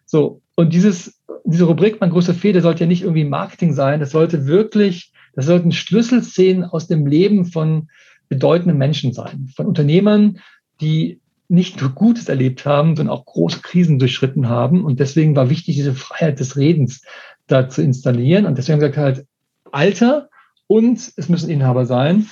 So, 0.06 0.42
und 0.56 0.74
dieses, 0.74 1.22
diese 1.46 1.66
Rubrik, 1.66 2.02
mein 2.02 2.10
großer 2.10 2.34
Fehler, 2.34 2.62
sollte 2.62 2.82
ja 2.82 2.88
nicht 2.88 3.04
irgendwie 3.04 3.24
Marketing 3.24 3.74
sein, 3.74 4.00
das 4.00 4.10
sollte 4.10 4.48
wirklich, 4.48 5.14
das 5.36 5.46
sollten 5.46 5.72
Schlüsselszenen 5.72 6.64
aus 6.64 6.88
dem 6.88 7.06
Leben 7.06 7.46
von 7.46 7.90
bedeutenden 8.28 8.78
Menschen 8.78 9.14
sein, 9.14 9.52
von 9.56 9.68
Unternehmern, 9.68 10.40
die 10.82 11.21
nicht 11.52 11.82
nur 11.82 11.92
Gutes 11.92 12.30
erlebt 12.30 12.66
haben, 12.66 12.96
sondern 12.96 13.14
auch 13.16 13.26
große 13.26 13.60
Krisen 13.62 14.00
durchschritten 14.00 14.48
haben. 14.48 14.86
Und 14.86 15.02
deswegen 15.02 15.36
war 15.36 15.50
wichtig, 15.50 15.76
diese 15.76 15.94
Freiheit 15.94 16.40
des 16.40 16.56
Redens 16.56 17.02
da 17.48 17.68
zu 17.68 17.82
installieren. 17.82 18.46
Und 18.46 18.58
deswegen 18.58 18.80
gesagt 18.80 18.98
halt 18.98 19.26
Alter 19.72 20.30
und 20.68 21.12
es 21.18 21.28
müssen 21.28 21.50
Inhaber 21.50 21.86
sein. 21.86 22.28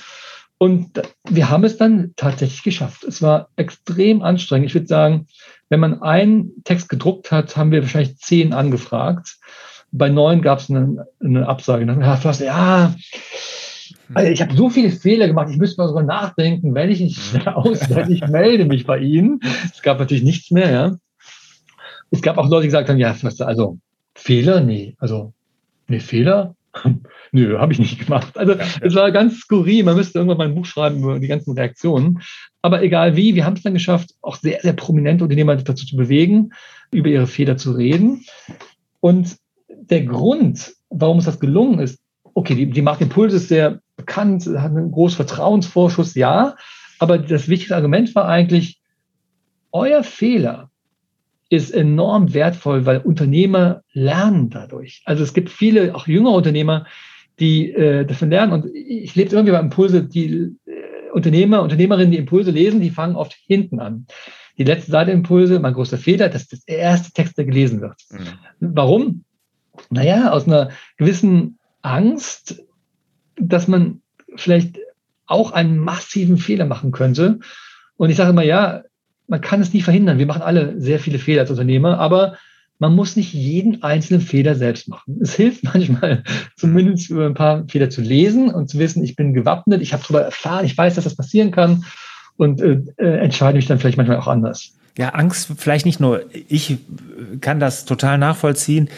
Und 0.56 1.02
wir 1.28 1.50
haben 1.50 1.64
es 1.64 1.76
dann 1.76 2.14
tatsächlich 2.16 2.62
geschafft. 2.62 3.04
Es 3.04 3.20
war 3.20 3.48
extrem 3.56 4.22
anstrengend. 4.22 4.68
Ich 4.68 4.74
würde 4.74 4.86
sagen, 4.86 5.26
wenn 5.68 5.80
man 5.80 6.02
einen 6.02 6.64
Text 6.64 6.88
gedruckt 6.88 7.30
hat, 7.30 7.56
haben 7.56 7.72
wir 7.72 7.82
wahrscheinlich 7.82 8.16
zehn 8.16 8.54
angefragt. 8.54 9.38
Bei 9.92 10.08
neun 10.08 10.40
gab 10.40 10.60
es 10.60 10.70
eine, 10.70 11.06
eine 11.22 11.46
Absage. 11.46 11.84
Dann, 11.84 12.02
Herr 12.02 12.16
Förster, 12.16 12.46
ja, 12.46 12.94
also 14.14 14.30
ich 14.30 14.42
habe 14.42 14.54
so 14.54 14.70
viele 14.70 14.90
Fehler 14.90 15.26
gemacht, 15.26 15.48
ich 15.50 15.58
müsste 15.58 15.80
mal 15.80 15.88
sogar 15.88 16.02
nachdenken, 16.02 16.74
wenn 16.74 16.90
ich 16.90 17.00
nicht 17.00 17.20
schnell 17.20 17.48
auswerde, 17.48 18.12
ich 18.12 18.26
melde 18.26 18.64
mich 18.64 18.86
bei 18.86 18.98
Ihnen. 18.98 19.40
Es 19.72 19.82
gab 19.82 19.98
natürlich 19.98 20.22
nichts 20.22 20.50
mehr, 20.50 20.70
ja. 20.70 20.96
Es 22.10 22.22
gab 22.22 22.38
auch 22.38 22.48
Leute, 22.48 22.62
die 22.62 22.68
gesagt 22.68 22.88
haben, 22.88 22.98
ja, 22.98 23.14
also 23.40 23.78
Fehler? 24.14 24.60
Nee, 24.60 24.94
also, 24.98 25.32
nee, 25.86 26.00
Fehler? 26.00 26.54
Nö, 27.32 27.58
habe 27.58 27.72
ich 27.72 27.78
nicht 27.78 28.04
gemacht. 28.04 28.36
Also 28.36 28.52
ja, 28.52 28.58
ja. 28.58 28.66
es 28.80 28.94
war 28.94 29.10
ganz 29.12 29.38
skurril. 29.38 29.84
Man 29.84 29.96
müsste 29.96 30.18
irgendwann 30.18 30.38
mal 30.38 30.48
ein 30.48 30.54
Buch 30.54 30.66
schreiben 30.66 30.98
über 30.98 31.18
die 31.18 31.28
ganzen 31.28 31.52
Reaktionen. 31.52 32.20
Aber 32.62 32.82
egal 32.82 33.16
wie, 33.16 33.34
wir 33.34 33.44
haben 33.44 33.54
es 33.54 33.62
dann 33.62 33.74
geschafft, 33.74 34.14
auch 34.22 34.36
sehr, 34.36 34.60
sehr 34.60 34.72
prominente 34.72 35.24
Unternehmer 35.24 35.56
dazu 35.56 35.86
zu 35.86 35.96
bewegen, 35.96 36.50
über 36.90 37.08
ihre 37.08 37.26
Fehler 37.26 37.56
zu 37.56 37.72
reden. 37.72 38.24
Und 39.00 39.36
der 39.68 40.04
Grund, 40.04 40.72
warum 40.90 41.18
es 41.18 41.24
das 41.24 41.40
gelungen 41.40 41.78
ist, 41.78 42.00
okay, 42.34 42.54
die, 42.54 42.66
die 42.66 42.82
Marke 42.82 43.04
Impuls 43.04 43.32
ist 43.32 43.48
sehr 43.48 43.80
bekannt, 44.00 44.46
hat 44.46 44.72
einen 44.72 44.90
großen 44.90 45.16
Vertrauensvorschuss, 45.16 46.14
ja, 46.14 46.56
aber 46.98 47.18
das 47.18 47.48
wichtigste 47.48 47.76
Argument 47.76 48.14
war 48.14 48.28
eigentlich, 48.28 48.80
euer 49.72 50.02
Fehler 50.02 50.70
ist 51.48 51.72
enorm 51.72 52.32
wertvoll, 52.32 52.86
weil 52.86 52.98
Unternehmer 52.98 53.82
lernen 53.92 54.50
dadurch. 54.50 55.02
Also 55.04 55.24
es 55.24 55.34
gibt 55.34 55.50
viele, 55.50 55.94
auch 55.94 56.06
jüngere 56.06 56.32
Unternehmer, 56.32 56.86
die 57.40 57.72
äh, 57.72 58.04
davon 58.04 58.30
lernen. 58.30 58.52
Und 58.52 58.74
ich 58.74 59.16
lebe 59.16 59.34
irgendwie 59.34 59.52
bei 59.52 59.58
Impulse, 59.58 60.04
die 60.04 60.56
äh, 60.66 61.10
Unternehmer, 61.12 61.62
Unternehmerinnen, 61.62 62.12
die 62.12 62.18
Impulse 62.18 62.52
lesen, 62.52 62.80
die 62.80 62.90
fangen 62.90 63.16
oft 63.16 63.34
hinten 63.46 63.80
an. 63.80 64.06
Die 64.58 64.64
letzte 64.64 64.92
Seite 64.92 65.10
Impulse, 65.10 65.58
mein 65.58 65.72
großer 65.72 65.98
Fehler, 65.98 66.28
das 66.28 66.52
ist 66.52 66.68
der 66.68 66.78
erste 66.78 67.12
Text, 67.12 67.38
der 67.38 67.46
gelesen 67.46 67.80
wird. 67.80 67.96
Mhm. 68.10 68.74
Warum? 68.74 69.24
Naja, 69.88 70.30
aus 70.30 70.46
einer 70.46 70.70
gewissen 70.98 71.58
Angst, 71.82 72.62
dass 73.40 73.68
man 73.68 74.02
vielleicht 74.36 74.78
auch 75.26 75.52
einen 75.52 75.78
massiven 75.78 76.38
Fehler 76.38 76.66
machen 76.66 76.92
könnte. 76.92 77.38
Und 77.96 78.10
ich 78.10 78.16
sage 78.16 78.30
immer, 78.30 78.42
ja, 78.42 78.82
man 79.28 79.40
kann 79.40 79.60
es 79.60 79.72
nie 79.72 79.82
verhindern. 79.82 80.18
Wir 80.18 80.26
machen 80.26 80.42
alle 80.42 80.80
sehr 80.80 80.98
viele 80.98 81.18
Fehler 81.18 81.42
als 81.42 81.50
Unternehmer, 81.50 81.98
aber 81.98 82.36
man 82.80 82.94
muss 82.94 83.14
nicht 83.14 83.32
jeden 83.32 83.82
einzelnen 83.82 84.22
Fehler 84.22 84.56
selbst 84.56 84.88
machen. 84.88 85.18
Es 85.20 85.34
hilft 85.34 85.62
manchmal, 85.72 86.24
zumindest 86.56 87.10
über 87.10 87.26
ein 87.26 87.34
paar 87.34 87.64
Fehler 87.68 87.90
zu 87.90 88.00
lesen 88.00 88.52
und 88.52 88.68
zu 88.68 88.78
wissen, 88.78 89.04
ich 89.04 89.14
bin 89.14 89.32
gewappnet, 89.32 89.82
ich 89.82 89.92
habe 89.92 90.02
darüber 90.02 90.22
erfahren, 90.22 90.64
ich 90.64 90.76
weiß, 90.76 90.96
dass 90.96 91.04
das 91.04 91.14
passieren 91.14 91.52
kann 91.52 91.84
und 92.36 92.60
äh, 92.60 92.80
äh, 92.96 93.18
entscheide 93.18 93.56
mich 93.56 93.66
dann 93.66 93.78
vielleicht 93.78 93.98
manchmal 93.98 94.18
auch 94.18 94.28
anders. 94.28 94.72
Ja, 94.98 95.10
Angst, 95.10 95.52
vielleicht 95.56 95.86
nicht 95.86 96.00
nur, 96.00 96.24
ich 96.48 96.78
kann 97.40 97.60
das 97.60 97.84
total 97.84 98.18
nachvollziehen. 98.18 98.88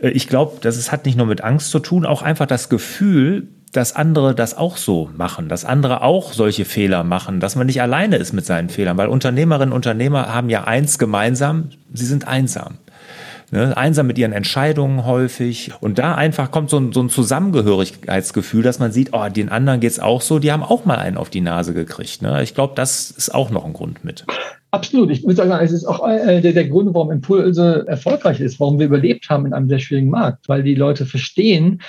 Äh, 0.00 0.10
ich 0.10 0.28
glaube, 0.28 0.58
das 0.60 0.76
es 0.76 0.92
hat 0.92 1.06
nicht 1.06 1.16
nur 1.16 1.26
mit 1.26 1.42
Angst 1.42 1.70
zu 1.70 1.80
tun, 1.80 2.06
auch 2.06 2.22
einfach 2.22 2.46
das 2.46 2.68
Gefühl, 2.68 3.48
dass 3.72 3.94
andere 3.94 4.34
das 4.34 4.56
auch 4.56 4.76
so 4.76 5.10
machen, 5.16 5.48
dass 5.48 5.64
andere 5.64 6.02
auch 6.02 6.32
solche 6.32 6.64
Fehler 6.64 7.04
machen, 7.04 7.40
dass 7.40 7.56
man 7.56 7.66
nicht 7.66 7.80
alleine 7.80 8.16
ist 8.16 8.32
mit 8.32 8.44
seinen 8.44 8.68
Fehlern, 8.68 8.96
weil 8.96 9.08
Unternehmerinnen 9.08 9.72
und 9.72 9.76
Unternehmer 9.76 10.34
haben 10.34 10.50
ja 10.50 10.64
eins 10.64 10.98
gemeinsam, 10.98 11.70
sie 11.92 12.06
sind 12.06 12.26
einsam. 12.26 12.78
Ne, 13.52 13.76
einsam 13.76 14.06
mit 14.06 14.16
ihren 14.16 14.30
Entscheidungen 14.30 15.04
häufig. 15.04 15.72
Und 15.80 15.98
da 15.98 16.14
einfach 16.14 16.52
kommt 16.52 16.70
so 16.70 16.78
ein, 16.78 16.92
so 16.92 17.00
ein 17.00 17.08
Zusammengehörigkeitsgefühl, 17.08 18.62
dass 18.62 18.78
man 18.78 18.92
sieht, 18.92 19.08
oh, 19.12 19.28
den 19.28 19.48
anderen 19.48 19.80
geht's 19.80 19.98
auch 19.98 20.20
so, 20.20 20.38
die 20.38 20.52
haben 20.52 20.62
auch 20.62 20.84
mal 20.84 20.98
einen 20.98 21.16
auf 21.16 21.30
die 21.30 21.40
Nase 21.40 21.74
gekriegt. 21.74 22.22
Ne? 22.22 22.44
Ich 22.44 22.54
glaube, 22.54 22.74
das 22.76 23.10
ist 23.10 23.34
auch 23.34 23.50
noch 23.50 23.64
ein 23.64 23.72
Grund 23.72 24.04
mit. 24.04 24.24
Absolut. 24.70 25.10
Ich 25.10 25.24
würde 25.24 25.34
sagen, 25.34 25.50
es 25.64 25.72
ist 25.72 25.84
auch 25.84 26.06
äh, 26.06 26.40
der, 26.40 26.52
der 26.52 26.68
Grund, 26.68 26.94
warum 26.94 27.10
Impulse 27.10 27.84
erfolgreich 27.88 28.40
ist, 28.40 28.60
warum 28.60 28.78
wir 28.78 28.86
überlebt 28.86 29.28
haben 29.28 29.46
in 29.46 29.52
einem 29.52 29.68
sehr 29.68 29.80
schwierigen 29.80 30.10
Markt, 30.10 30.48
weil 30.48 30.62
die 30.62 30.76
Leute 30.76 31.04
verstehen, 31.04 31.82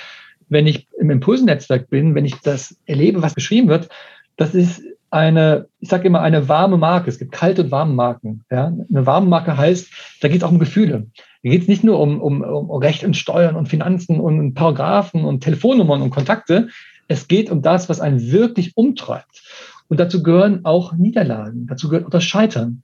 wenn 0.48 0.66
ich 0.66 0.88
im 0.98 1.10
Impulsennetzwerk 1.10 1.90
bin, 1.90 2.14
wenn 2.14 2.24
ich 2.24 2.40
das 2.40 2.76
erlebe, 2.86 3.22
was 3.22 3.34
beschrieben 3.34 3.68
wird, 3.68 3.88
das 4.36 4.54
ist 4.54 4.82
eine, 5.10 5.68
ich 5.78 5.90
sage 5.90 6.06
immer, 6.06 6.22
eine 6.22 6.48
warme 6.48 6.78
Marke. 6.78 7.10
Es 7.10 7.18
gibt 7.18 7.32
kalte 7.32 7.64
und 7.64 7.70
warme 7.70 7.92
Marken. 7.92 8.44
Ja? 8.50 8.66
Eine 8.66 9.06
warme 9.06 9.28
Marke 9.28 9.56
heißt, 9.56 9.90
da 10.20 10.28
geht 10.28 10.38
es 10.38 10.42
auch 10.42 10.50
um 10.50 10.58
Gefühle. 10.58 11.06
Da 11.42 11.50
geht 11.50 11.62
es 11.62 11.68
nicht 11.68 11.84
nur 11.84 12.00
um, 12.00 12.20
um, 12.20 12.40
um 12.40 12.70
Recht 12.82 13.04
und 13.04 13.16
Steuern 13.16 13.56
und 13.56 13.68
Finanzen 13.68 14.20
und 14.20 14.54
Paragraphen 14.54 15.24
und 15.24 15.42
Telefonnummern 15.42 16.00
und 16.00 16.10
Kontakte. 16.10 16.68
Es 17.08 17.28
geht 17.28 17.50
um 17.50 17.60
das, 17.60 17.88
was 17.90 18.00
einen 18.00 18.32
wirklich 18.32 18.76
umtreibt. 18.76 19.42
Und 19.88 20.00
dazu 20.00 20.22
gehören 20.22 20.64
auch 20.64 20.94
Niederlagen, 20.94 21.66
dazu 21.66 21.90
gehört 21.90 22.06
auch 22.06 22.10
das 22.10 22.24
Scheitern. 22.24 22.82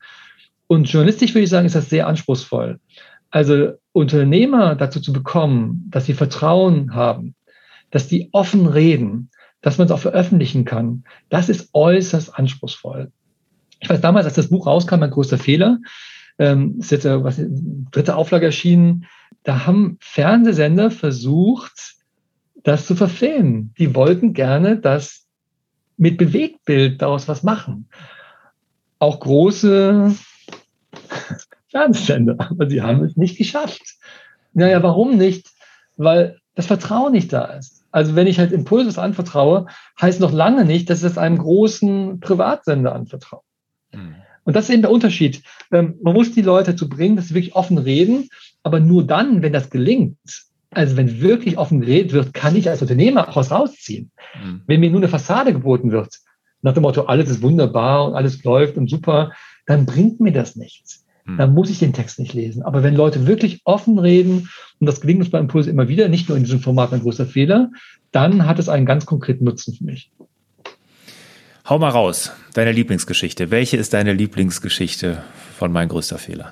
Und 0.67 0.91
journalistisch 0.91 1.35
würde 1.35 1.45
ich 1.45 1.51
sagen, 1.51 1.67
ist 1.67 1.75
das 1.75 1.89
sehr 1.89 2.07
anspruchsvoll. 2.07 2.79
Also 3.31 3.73
Unternehmer 3.93 4.75
dazu 4.75 5.01
zu 5.01 5.15
bekommen, 5.15 5.89
dass 5.91 6.05
sie 6.05 6.15
Vertrauen 6.15 6.95
haben, 6.95 7.35
dass 7.91 8.09
die 8.09 8.29
offen 8.33 8.67
reden, 8.67 9.31
dass 9.61 9.79
man 9.79 9.87
es 9.87 9.93
auch 9.93 9.99
veröffentlichen 9.99 10.65
kann, 10.65 11.05
das 11.29 11.49
ist 11.49 11.71
äußerst 11.73 12.35
anspruchsvoll. 12.35 13.13
Ich 13.81 13.89
weiß 13.89 14.01
damals, 14.01 14.27
als 14.27 14.35
das 14.35 14.51
Buch 14.51 14.67
rauskam, 14.67 15.01
mein 15.01 15.11
größter 15.11 15.39
Fehler, 15.39 15.79
ähm, 16.39 16.77
ist 16.79 16.91
jetzt 16.91 17.05
äh, 17.05 17.23
was, 17.23 17.41
dritte 17.91 18.17
Auflage 18.17 18.47
erschienen, 18.47 19.07
da 19.43 19.67
haben 19.67 19.99
Fernsehsender 20.01 20.91
versucht, 20.91 21.95
das 22.65 22.87
zu 22.87 22.95
verfilmen. 22.95 23.75
Die 23.79 23.95
wollten 23.95 24.33
gerne, 24.33 24.79
dass 24.79 25.27
mit 25.97 26.19
Bewegtbild 26.19 27.03
daraus 27.03 27.29
was 27.29 27.43
machen. 27.43 27.89
Auch 28.99 29.21
große 29.21 30.15
Fernsehsender, 31.71 32.37
aber 32.39 32.69
sie 32.69 32.83
haben 32.83 33.05
es 33.05 33.17
nicht 33.17 33.39
geschafft. 33.39 33.97
Naja, 34.53 34.83
warum 34.83 35.17
nicht? 35.17 35.49
Weil 35.97 36.41
das 36.55 36.67
Vertrauen 36.67 37.13
nicht 37.13 37.33
da 37.33 37.45
ist. 37.45 37.78
Also 37.91 38.15
wenn 38.15 38.27
ich 38.27 38.39
halt 38.39 38.53
Impulses 38.53 38.99
anvertraue, 38.99 39.67
heißt 40.01 40.21
noch 40.21 40.33
lange 40.33 40.65
nicht, 40.65 40.91
dass 40.91 41.01
ich 41.01 41.07
es 41.07 41.19
einem 41.19 41.39
großen 41.39 42.21
Privatsender 42.21 42.95
anvertraue. 42.95 43.41
Mhm. 43.93 44.17
Und 44.45 44.57
das 44.57 44.65
ist 44.65 44.71
eben 44.71 44.83
der 44.83 44.91
Unterschied. 44.91 45.43
Ähm, 45.73 45.99
man 46.03 46.15
muss 46.15 46.33
die 46.33 46.43
Leute 46.43 46.73
dazu 46.73 46.89
bringen, 46.89 47.17
dass 47.17 47.29
sie 47.29 47.35
wirklich 47.35 47.55
offen 47.55 47.79
reden, 47.79 48.29
aber 48.63 48.81
nur 48.81 49.07
dann, 49.07 49.43
wenn 49.43 49.53
das 49.53 49.71
gelingt, 49.71 50.17
also 50.71 50.97
wenn 50.97 51.21
wirklich 51.21 51.57
offen 51.57 51.81
geredet 51.81 52.13
wird, 52.13 52.35
kann 52.35 52.57
ich 52.57 52.69
als 52.69 52.83
Unternehmer 52.83 53.29
auch 53.29 53.37
was 53.37 53.51
rausziehen. 53.51 54.11
Mhm. 54.43 54.63
Wenn 54.67 54.81
mir 54.81 54.91
nur 54.91 55.01
eine 55.01 55.09
Fassade 55.09 55.53
geboten 55.53 55.91
wird, 55.91 56.19
nach 56.63 56.75
dem 56.75 56.83
Motto, 56.83 57.03
alles 57.03 57.31
ist 57.31 57.43
wunderbar 57.43 58.09
und 58.09 58.15
alles 58.15 58.43
läuft 58.45 58.77
und 58.77 58.91
super, 58.91 59.33
dann 59.67 59.87
bringt 59.87 60.21
mir 60.21 60.33
das 60.33 60.57
nichts. 60.57 61.05
Hm. 61.29 61.37
Dann 61.37 61.55
muss 61.55 61.71
ich 61.71 61.79
den 61.79 61.93
Text 61.93 62.19
nicht 62.19 62.33
lesen. 62.33 62.63
Aber 62.63 62.83
wenn 62.83 62.95
Leute 62.95 63.27
wirklich 63.27 63.61
offen 63.65 63.99
reden, 63.99 64.49
und 64.81 64.87
das 64.87 65.01
gelingt 65.01 65.21
uns 65.21 65.31
bei 65.31 65.39
Impulse 65.39 65.71
immer 65.71 65.89
wieder, 65.89 66.09
nicht 66.09 66.29
nur 66.29 66.37
in 66.37 66.45
diesem 66.45 66.61
Format 66.61 66.93
ein 66.93 67.01
großer 67.01 67.27
Fehler, 67.27 67.71
dann 68.11 68.47
hat 68.47 68.59
es 68.59 68.69
einen 68.69 68.87
ganz 68.87 69.07
konkreten 69.07 69.45
Nutzen 69.45 69.75
für 69.75 69.85
mich. 69.85 70.11
Hau 71.69 71.79
mal 71.79 71.91
raus, 71.91 72.33
deine 72.55 72.73
Lieblingsgeschichte. 72.73 73.51
Welche 73.51 73.77
ist 73.77 73.93
deine 73.93 74.15
Lieblingsgeschichte 74.15 75.23
von 75.59 75.71
mein 75.71 75.89
größter 75.89 76.17
Fehler? 76.17 76.51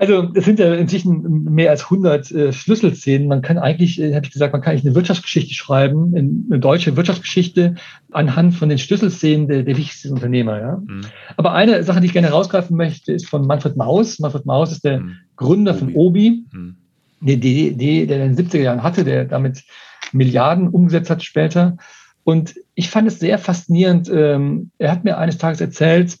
Also 0.00 0.30
es 0.34 0.44
sind 0.44 0.60
ja 0.60 0.74
inzwischen 0.74 1.42
mehr 1.42 1.70
als 1.70 1.84
100 1.84 2.30
äh, 2.30 2.52
Schlüsselszenen. 2.52 3.26
Man 3.26 3.42
kann 3.42 3.58
eigentlich, 3.58 4.00
äh, 4.00 4.14
habe 4.14 4.24
ich 4.24 4.32
gesagt, 4.32 4.52
man 4.52 4.62
kann 4.62 4.72
eigentlich 4.72 4.86
eine 4.86 4.94
Wirtschaftsgeschichte 4.94 5.54
schreiben, 5.54 6.14
eine 6.14 6.60
deutsche 6.60 6.96
Wirtschaftsgeschichte 6.96 7.74
anhand 8.12 8.54
von 8.54 8.68
den 8.68 8.78
Schlüsselszenen 8.78 9.48
der, 9.48 9.64
der 9.64 9.76
wichtigsten 9.76 10.12
Unternehmer. 10.12 10.60
Ja? 10.60 10.82
Mhm. 10.86 11.00
Aber 11.36 11.52
eine 11.52 11.82
Sache, 11.82 12.00
die 12.00 12.06
ich 12.06 12.12
gerne 12.12 12.30
rausgreifen 12.30 12.76
möchte, 12.76 13.12
ist 13.12 13.26
von 13.26 13.44
Manfred 13.44 13.76
Maus. 13.76 14.20
Manfred 14.20 14.46
Maus 14.46 14.70
ist 14.70 14.84
der 14.84 15.00
mhm. 15.00 15.16
Gründer 15.34 15.72
Obi. 15.72 15.80
von 15.80 15.94
Obi, 15.94 16.44
mhm. 16.52 16.76
die 17.20 17.68
Idee, 17.68 18.06
der 18.06 18.24
in 18.24 18.36
den 18.36 18.46
70er 18.46 18.62
Jahren 18.62 18.84
hatte, 18.84 19.02
der 19.02 19.24
damit 19.24 19.64
Milliarden 20.12 20.68
umgesetzt 20.68 21.10
hat 21.10 21.24
später. 21.24 21.76
Und 22.22 22.54
ich 22.76 22.88
fand 22.88 23.08
es 23.08 23.18
sehr 23.18 23.38
faszinierend. 23.38 24.08
Ähm, 24.14 24.70
er 24.78 24.92
hat 24.92 25.02
mir 25.02 25.18
eines 25.18 25.38
Tages 25.38 25.60
erzählt 25.60 26.16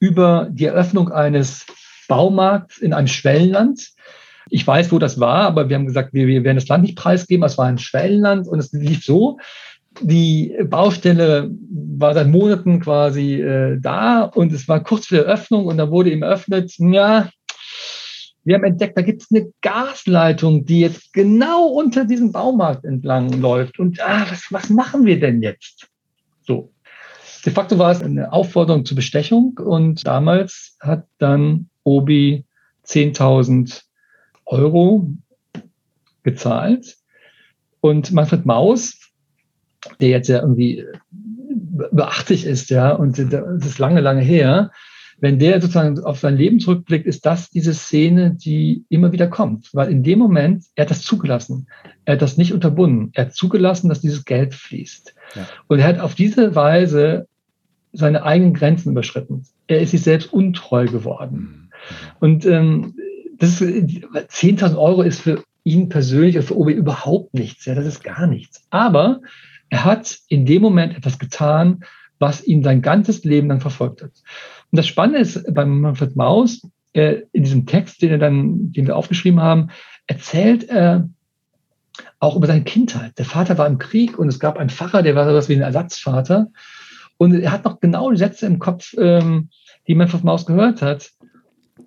über 0.00 0.48
die 0.50 0.66
Eröffnung 0.66 1.10
eines 1.10 1.64
Baumarkt 2.10 2.78
in 2.78 2.92
einem 2.92 3.06
Schwellenland. 3.06 3.90
Ich 4.50 4.66
weiß, 4.66 4.90
wo 4.90 4.98
das 4.98 5.20
war, 5.20 5.44
aber 5.44 5.68
wir 5.68 5.76
haben 5.76 5.86
gesagt, 5.86 6.12
wir, 6.12 6.26
wir 6.26 6.42
werden 6.42 6.56
das 6.56 6.66
Land 6.66 6.82
nicht 6.82 6.96
preisgeben. 6.96 7.44
Es 7.44 7.56
war 7.56 7.66
ein 7.66 7.78
Schwellenland 7.78 8.48
und 8.48 8.58
es 8.58 8.72
lief 8.72 9.04
so. 9.04 9.38
Die 10.00 10.56
Baustelle 10.64 11.50
war 11.70 12.14
seit 12.14 12.26
Monaten 12.26 12.80
quasi 12.80 13.40
äh, 13.40 13.78
da 13.80 14.22
und 14.22 14.52
es 14.52 14.66
war 14.66 14.82
kurz 14.82 15.06
vor 15.06 15.18
der 15.18 15.26
Eröffnung 15.26 15.66
und 15.66 15.78
da 15.78 15.90
wurde 15.90 16.10
ihm 16.10 16.22
eröffnet, 16.22 16.74
ja, 16.78 17.28
wir 18.42 18.54
haben 18.56 18.64
entdeckt, 18.64 18.96
da 18.96 19.02
gibt 19.02 19.22
es 19.22 19.30
eine 19.30 19.52
Gasleitung, 19.60 20.64
die 20.64 20.80
jetzt 20.80 21.12
genau 21.12 21.66
unter 21.66 22.04
diesem 22.04 22.32
Baumarkt 22.32 22.84
entlang 22.84 23.40
läuft. 23.40 23.78
Und 23.78 24.00
ah, 24.00 24.26
was, 24.28 24.46
was 24.50 24.70
machen 24.70 25.04
wir 25.04 25.20
denn 25.20 25.42
jetzt? 25.42 25.88
So. 26.42 26.72
De 27.44 27.52
facto 27.52 27.78
war 27.78 27.90
es 27.90 28.02
eine 28.02 28.32
Aufforderung 28.32 28.84
zur 28.84 28.96
Bestechung 28.96 29.58
und 29.58 30.06
damals 30.06 30.76
hat 30.80 31.06
dann 31.18 31.70
Obi 31.84 32.44
10.000 32.86 33.82
Euro 34.44 35.10
gezahlt. 36.22 36.96
Und 37.80 38.12
Manfred 38.12 38.44
Maus, 38.44 38.98
der 40.00 40.10
jetzt 40.10 40.28
ja 40.28 40.40
irgendwie 40.40 40.84
80 41.96 42.44
ist, 42.44 42.68
ja, 42.68 42.92
und 42.92 43.18
das 43.18 43.66
ist 43.66 43.78
lange, 43.78 44.00
lange 44.00 44.20
her, 44.20 44.70
wenn 45.20 45.38
der 45.38 45.60
sozusagen 45.60 45.98
auf 46.00 46.18
sein 46.18 46.36
Leben 46.36 46.60
zurückblickt, 46.60 47.06
ist 47.06 47.26
das 47.26 47.50
diese 47.50 47.74
Szene, 47.74 48.34
die 48.34 48.84
immer 48.88 49.12
wieder 49.12 49.28
kommt. 49.28 49.68
Weil 49.74 49.90
in 49.90 50.02
dem 50.02 50.18
Moment, 50.18 50.64
er 50.74 50.84
hat 50.84 50.90
das 50.90 51.02
zugelassen. 51.02 51.68
Er 52.04 52.14
hat 52.14 52.22
das 52.22 52.36
nicht 52.36 52.52
unterbunden. 52.52 53.10
Er 53.14 53.26
hat 53.26 53.34
zugelassen, 53.34 53.88
dass 53.88 54.00
dieses 54.00 54.24
Geld 54.24 54.54
fließt. 54.54 55.14
Ja. 55.34 55.46
Und 55.68 55.78
er 55.78 55.86
hat 55.86 56.00
auf 56.00 56.14
diese 56.14 56.54
Weise 56.54 57.28
seine 57.92 58.22
eigenen 58.22 58.54
Grenzen 58.54 58.92
überschritten. 58.92 59.44
Er 59.66 59.80
ist 59.80 59.90
sich 59.90 60.02
selbst 60.02 60.32
untreu 60.32 60.86
geworden. 60.86 61.70
Mhm. 61.70 62.16
Und 62.20 62.46
ähm, 62.46 62.94
das 63.36 63.60
10.000 63.60 64.76
Euro 64.76 65.02
ist 65.02 65.20
für 65.20 65.42
ihn 65.64 65.88
persönlich 65.88 66.36
oder 66.36 66.46
für 66.46 66.58
Obi 66.58 66.72
überhaupt 66.72 67.34
nichts. 67.34 67.66
Ja, 67.66 67.74
das 67.74 67.86
ist 67.86 68.02
gar 68.02 68.26
nichts. 68.26 68.66
Aber 68.70 69.20
er 69.68 69.84
hat 69.84 70.18
in 70.28 70.46
dem 70.46 70.62
Moment 70.62 70.96
etwas 70.96 71.18
getan, 71.18 71.84
was 72.18 72.44
ihn 72.44 72.62
sein 72.62 72.82
ganzes 72.82 73.24
Leben 73.24 73.48
lang 73.48 73.60
verfolgt 73.60 74.02
hat. 74.02 74.12
Und 74.72 74.76
das 74.76 74.86
Spannende 74.86 75.20
ist 75.20 75.42
beim 75.52 75.80
Manfred 75.80 76.16
Maus, 76.16 76.62
äh, 76.92 77.22
in 77.32 77.44
diesem 77.44 77.66
Text, 77.66 78.02
den 78.02 78.10
er 78.10 78.18
dann, 78.18 78.72
den 78.72 78.86
wir 78.86 78.96
aufgeschrieben 78.96 79.40
haben, 79.40 79.70
erzählt 80.06 80.68
er 80.68 81.08
auch 82.18 82.36
über 82.36 82.46
seine 82.46 82.64
Kindheit. 82.64 83.18
Der 83.18 83.24
Vater 83.24 83.58
war 83.58 83.66
im 83.66 83.78
Krieg 83.78 84.18
und 84.18 84.28
es 84.28 84.40
gab 84.40 84.58
einen 84.58 84.70
Pfarrer, 84.70 85.02
der 85.02 85.14
war 85.14 85.26
sowas 85.26 85.48
wie 85.48 85.54
ein 85.54 85.62
Ersatzvater. 85.62 86.48
Und 87.16 87.34
er 87.34 87.52
hat 87.52 87.64
noch 87.64 87.80
genau 87.80 88.10
die 88.10 88.16
Sätze 88.16 88.46
im 88.46 88.58
Kopf, 88.58 88.94
ähm, 88.98 89.50
die 89.86 89.94
man 89.94 90.08
von 90.08 90.24
Maus 90.24 90.46
gehört 90.46 90.82
hat. 90.82 91.10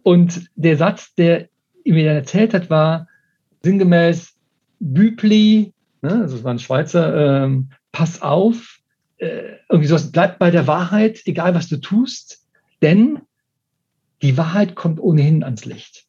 Und 0.03 0.49
der 0.55 0.77
Satz, 0.77 1.15
der 1.15 1.47
ihm 1.83 1.95
dann 1.95 2.15
erzählt 2.15 2.53
hat, 2.53 2.69
war 2.69 3.07
sinngemäß 3.63 4.35
Bübli, 4.79 5.73
ne, 6.01 6.21
also 6.21 6.37
es 6.37 6.43
war 6.43 6.53
ein 6.53 6.59
Schweizer, 6.59 7.43
ähm, 7.43 7.69
pass 7.91 8.21
auf, 8.21 8.79
äh, 9.17 9.57
irgendwie 9.69 9.87
sowas, 9.87 10.11
bleib 10.11 10.39
bei 10.39 10.51
der 10.51 10.67
Wahrheit, 10.67 11.21
egal 11.25 11.55
was 11.55 11.69
du 11.69 11.77
tust, 11.77 12.42
denn 12.83 13.19
die 14.21 14.37
Wahrheit 14.37 14.75
kommt 14.75 14.99
ohnehin 14.99 15.43
ans 15.43 15.65
Licht. 15.65 16.05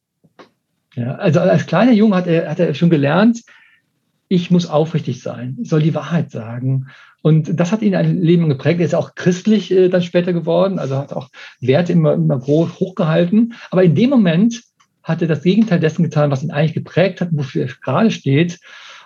Ja, 0.95 1.15
also 1.15 1.39
als 1.41 1.65
kleiner 1.65 1.91
Junge 1.91 2.15
hat 2.15 2.27
er, 2.27 2.49
hat 2.49 2.59
er 2.59 2.73
schon 2.73 2.89
gelernt, 2.89 3.41
ich 4.27 4.49
muss 4.49 4.65
aufrichtig 4.65 5.21
sein, 5.21 5.57
ich 5.61 5.69
soll 5.69 5.81
die 5.81 5.93
Wahrheit 5.93 6.31
sagen. 6.31 6.87
Und 7.21 7.59
das 7.59 7.71
hat 7.71 7.81
ihn 7.81 7.95
ein 7.95 8.21
Leben 8.21 8.49
geprägt. 8.49 8.79
Er 8.79 8.85
ist 8.85 8.93
auch 8.93 9.15
christlich 9.15 9.71
äh, 9.71 9.89
dann 9.89 10.03
später 10.03 10.31
geworden, 10.31 10.77
also 10.77 10.97
hat 10.97 11.11
auch 11.11 11.29
Werte 11.59 11.93
immer, 11.93 12.13
immer 12.13 12.39
groß 12.39 12.79
hochgehalten. 12.79 13.53
Aber 13.71 13.83
in 13.83 13.95
dem 13.95 14.11
Moment 14.11 14.61
hat 15.03 15.21
er 15.21 15.27
das 15.27 15.43
Gegenteil 15.43 15.79
dessen 15.79 16.03
getan, 16.03 16.31
was 16.31 16.43
ihn 16.43 16.51
eigentlich 16.51 16.73
geprägt 16.73 17.21
hat, 17.21 17.29
wofür 17.31 17.63
er 17.63 17.73
gerade 17.81 18.11
steht. 18.11 18.59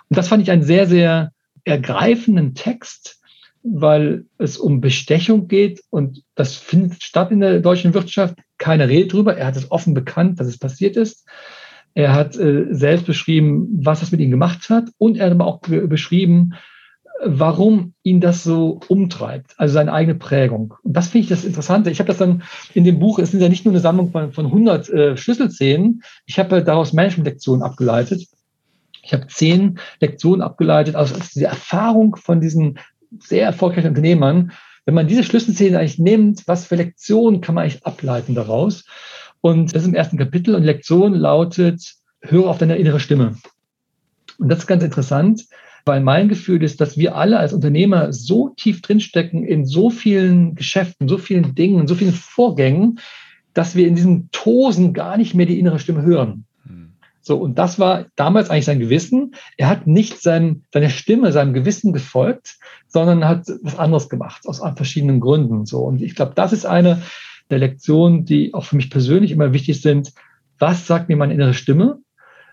Und 0.08 0.18
das 0.18 0.28
fand 0.28 0.42
ich 0.42 0.50
einen 0.50 0.62
sehr, 0.62 0.86
sehr 0.86 1.32
ergreifenden 1.64 2.54
Text, 2.54 3.19
weil 3.62 4.24
es 4.38 4.56
um 4.56 4.80
Bestechung 4.80 5.48
geht 5.48 5.82
und 5.90 6.22
das 6.34 6.54
findet 6.56 7.02
statt 7.02 7.30
in 7.30 7.40
der 7.40 7.60
deutschen 7.60 7.94
Wirtschaft. 7.94 8.36
Keine 8.58 8.88
Rede 8.88 9.08
drüber. 9.08 9.36
Er 9.36 9.46
hat 9.46 9.56
es 9.56 9.70
offen 9.70 9.94
bekannt, 9.94 10.40
dass 10.40 10.46
es 10.46 10.58
passiert 10.58 10.96
ist. 10.96 11.26
Er 11.94 12.14
hat 12.14 12.36
äh, 12.36 12.66
selbst 12.70 13.06
beschrieben, 13.06 13.68
was 13.82 14.02
es 14.02 14.12
mit 14.12 14.20
ihm 14.20 14.30
gemacht 14.30 14.70
hat 14.70 14.90
und 14.98 15.16
er 15.16 15.26
hat 15.26 15.32
aber 15.32 15.46
auch 15.46 15.60
beschrieben, 15.60 16.54
warum 17.22 17.94
ihn 18.02 18.20
das 18.20 18.44
so 18.44 18.80
umtreibt, 18.88 19.54
also 19.58 19.74
seine 19.74 19.92
eigene 19.92 20.14
Prägung. 20.14 20.74
Und 20.82 20.96
das 20.96 21.08
finde 21.08 21.24
ich 21.24 21.28
das 21.28 21.44
Interessante. 21.44 21.90
Ich 21.90 21.98
habe 21.98 22.08
das 22.08 22.18
dann 22.18 22.42
in 22.74 22.84
dem 22.84 22.98
Buch, 22.98 23.18
es 23.18 23.30
sind 23.30 23.40
ja 23.40 23.48
nicht 23.48 23.64
nur 23.64 23.72
eine 23.72 23.80
Sammlung 23.80 24.10
von, 24.10 24.32
von 24.32 24.46
100 24.46 24.88
äh, 24.88 25.16
Schlüsselszenen, 25.16 26.02
ich 26.26 26.38
habe 26.38 26.62
daraus 26.62 26.92
Management-Lektionen 26.92 27.62
abgeleitet. 27.62 28.26
Ich 29.02 29.14
habe 29.14 29.26
zehn 29.28 29.78
Lektionen 30.00 30.42
abgeleitet 30.42 30.94
aus 30.94 31.12
also 31.12 31.40
der 31.40 31.48
Erfahrung 31.48 32.16
von 32.16 32.40
diesen 32.40 32.78
sehr 33.18 33.44
erfolgreichen 33.44 33.88
Unternehmern. 33.88 34.52
Wenn 34.84 34.94
man 34.94 35.08
diese 35.08 35.24
Schlüsselszenen 35.24 35.76
eigentlich 35.76 35.98
nimmt, 35.98 36.46
was 36.46 36.66
für 36.66 36.76
Lektionen 36.76 37.40
kann 37.40 37.54
man 37.54 37.64
eigentlich 37.64 37.84
ableiten 37.84 38.34
daraus? 38.34 38.84
Und 39.40 39.74
das 39.74 39.82
ist 39.82 39.88
im 39.88 39.94
ersten 39.94 40.18
Kapitel 40.18 40.54
und 40.54 40.64
Lektion 40.64 41.14
lautet, 41.14 41.94
höre 42.22 42.48
auf 42.48 42.58
deine 42.58 42.76
innere 42.76 43.00
Stimme. 43.00 43.36
Und 44.38 44.48
das 44.48 44.60
ist 44.60 44.66
ganz 44.66 44.82
interessant, 44.82 45.46
weil 45.84 46.00
mein 46.00 46.28
Gefühl 46.28 46.62
ist, 46.62 46.80
dass 46.80 46.96
wir 46.96 47.16
alle 47.16 47.38
als 47.38 47.52
Unternehmer 47.52 48.12
so 48.12 48.50
tief 48.50 48.82
drinstecken 48.82 49.44
in 49.44 49.64
so 49.64 49.90
vielen 49.90 50.54
Geschäften, 50.54 51.08
so 51.08 51.18
vielen 51.18 51.54
Dingen, 51.54 51.86
so 51.86 51.94
vielen 51.94 52.12
Vorgängen, 52.12 52.98
dass 53.54 53.74
wir 53.76 53.86
in 53.86 53.94
diesem 53.94 54.30
Tosen 54.30 54.92
gar 54.92 55.16
nicht 55.16 55.34
mehr 55.34 55.46
die 55.46 55.58
innere 55.58 55.78
Stimme 55.78 56.02
hören. 56.02 56.44
So, 57.22 57.36
und 57.36 57.58
das 57.58 57.78
war 57.78 58.06
damals 58.16 58.50
eigentlich 58.50 58.64
sein 58.64 58.80
Gewissen. 58.80 59.34
Er 59.56 59.68
hat 59.68 59.86
nicht 59.86 60.22
sein, 60.22 60.64
seine 60.72 60.90
Stimme, 60.90 61.32
seinem 61.32 61.52
Gewissen 61.52 61.92
gefolgt, 61.92 62.58
sondern 62.88 63.26
hat 63.28 63.46
was 63.62 63.78
anderes 63.78 64.08
gemacht, 64.08 64.46
aus 64.46 64.62
verschiedenen 64.76 65.20
Gründen. 65.20 65.66
So, 65.66 65.80
und 65.80 66.00
ich 66.02 66.14
glaube, 66.14 66.32
das 66.34 66.52
ist 66.52 66.64
eine 66.64 67.02
der 67.50 67.58
Lektionen, 67.58 68.24
die 68.24 68.54
auch 68.54 68.64
für 68.64 68.76
mich 68.76 68.90
persönlich 68.90 69.32
immer 69.32 69.52
wichtig 69.52 69.82
sind. 69.82 70.12
Was 70.58 70.86
sagt 70.86 71.08
mir 71.08 71.16
meine 71.16 71.34
innere 71.34 71.54
Stimme? 71.54 71.98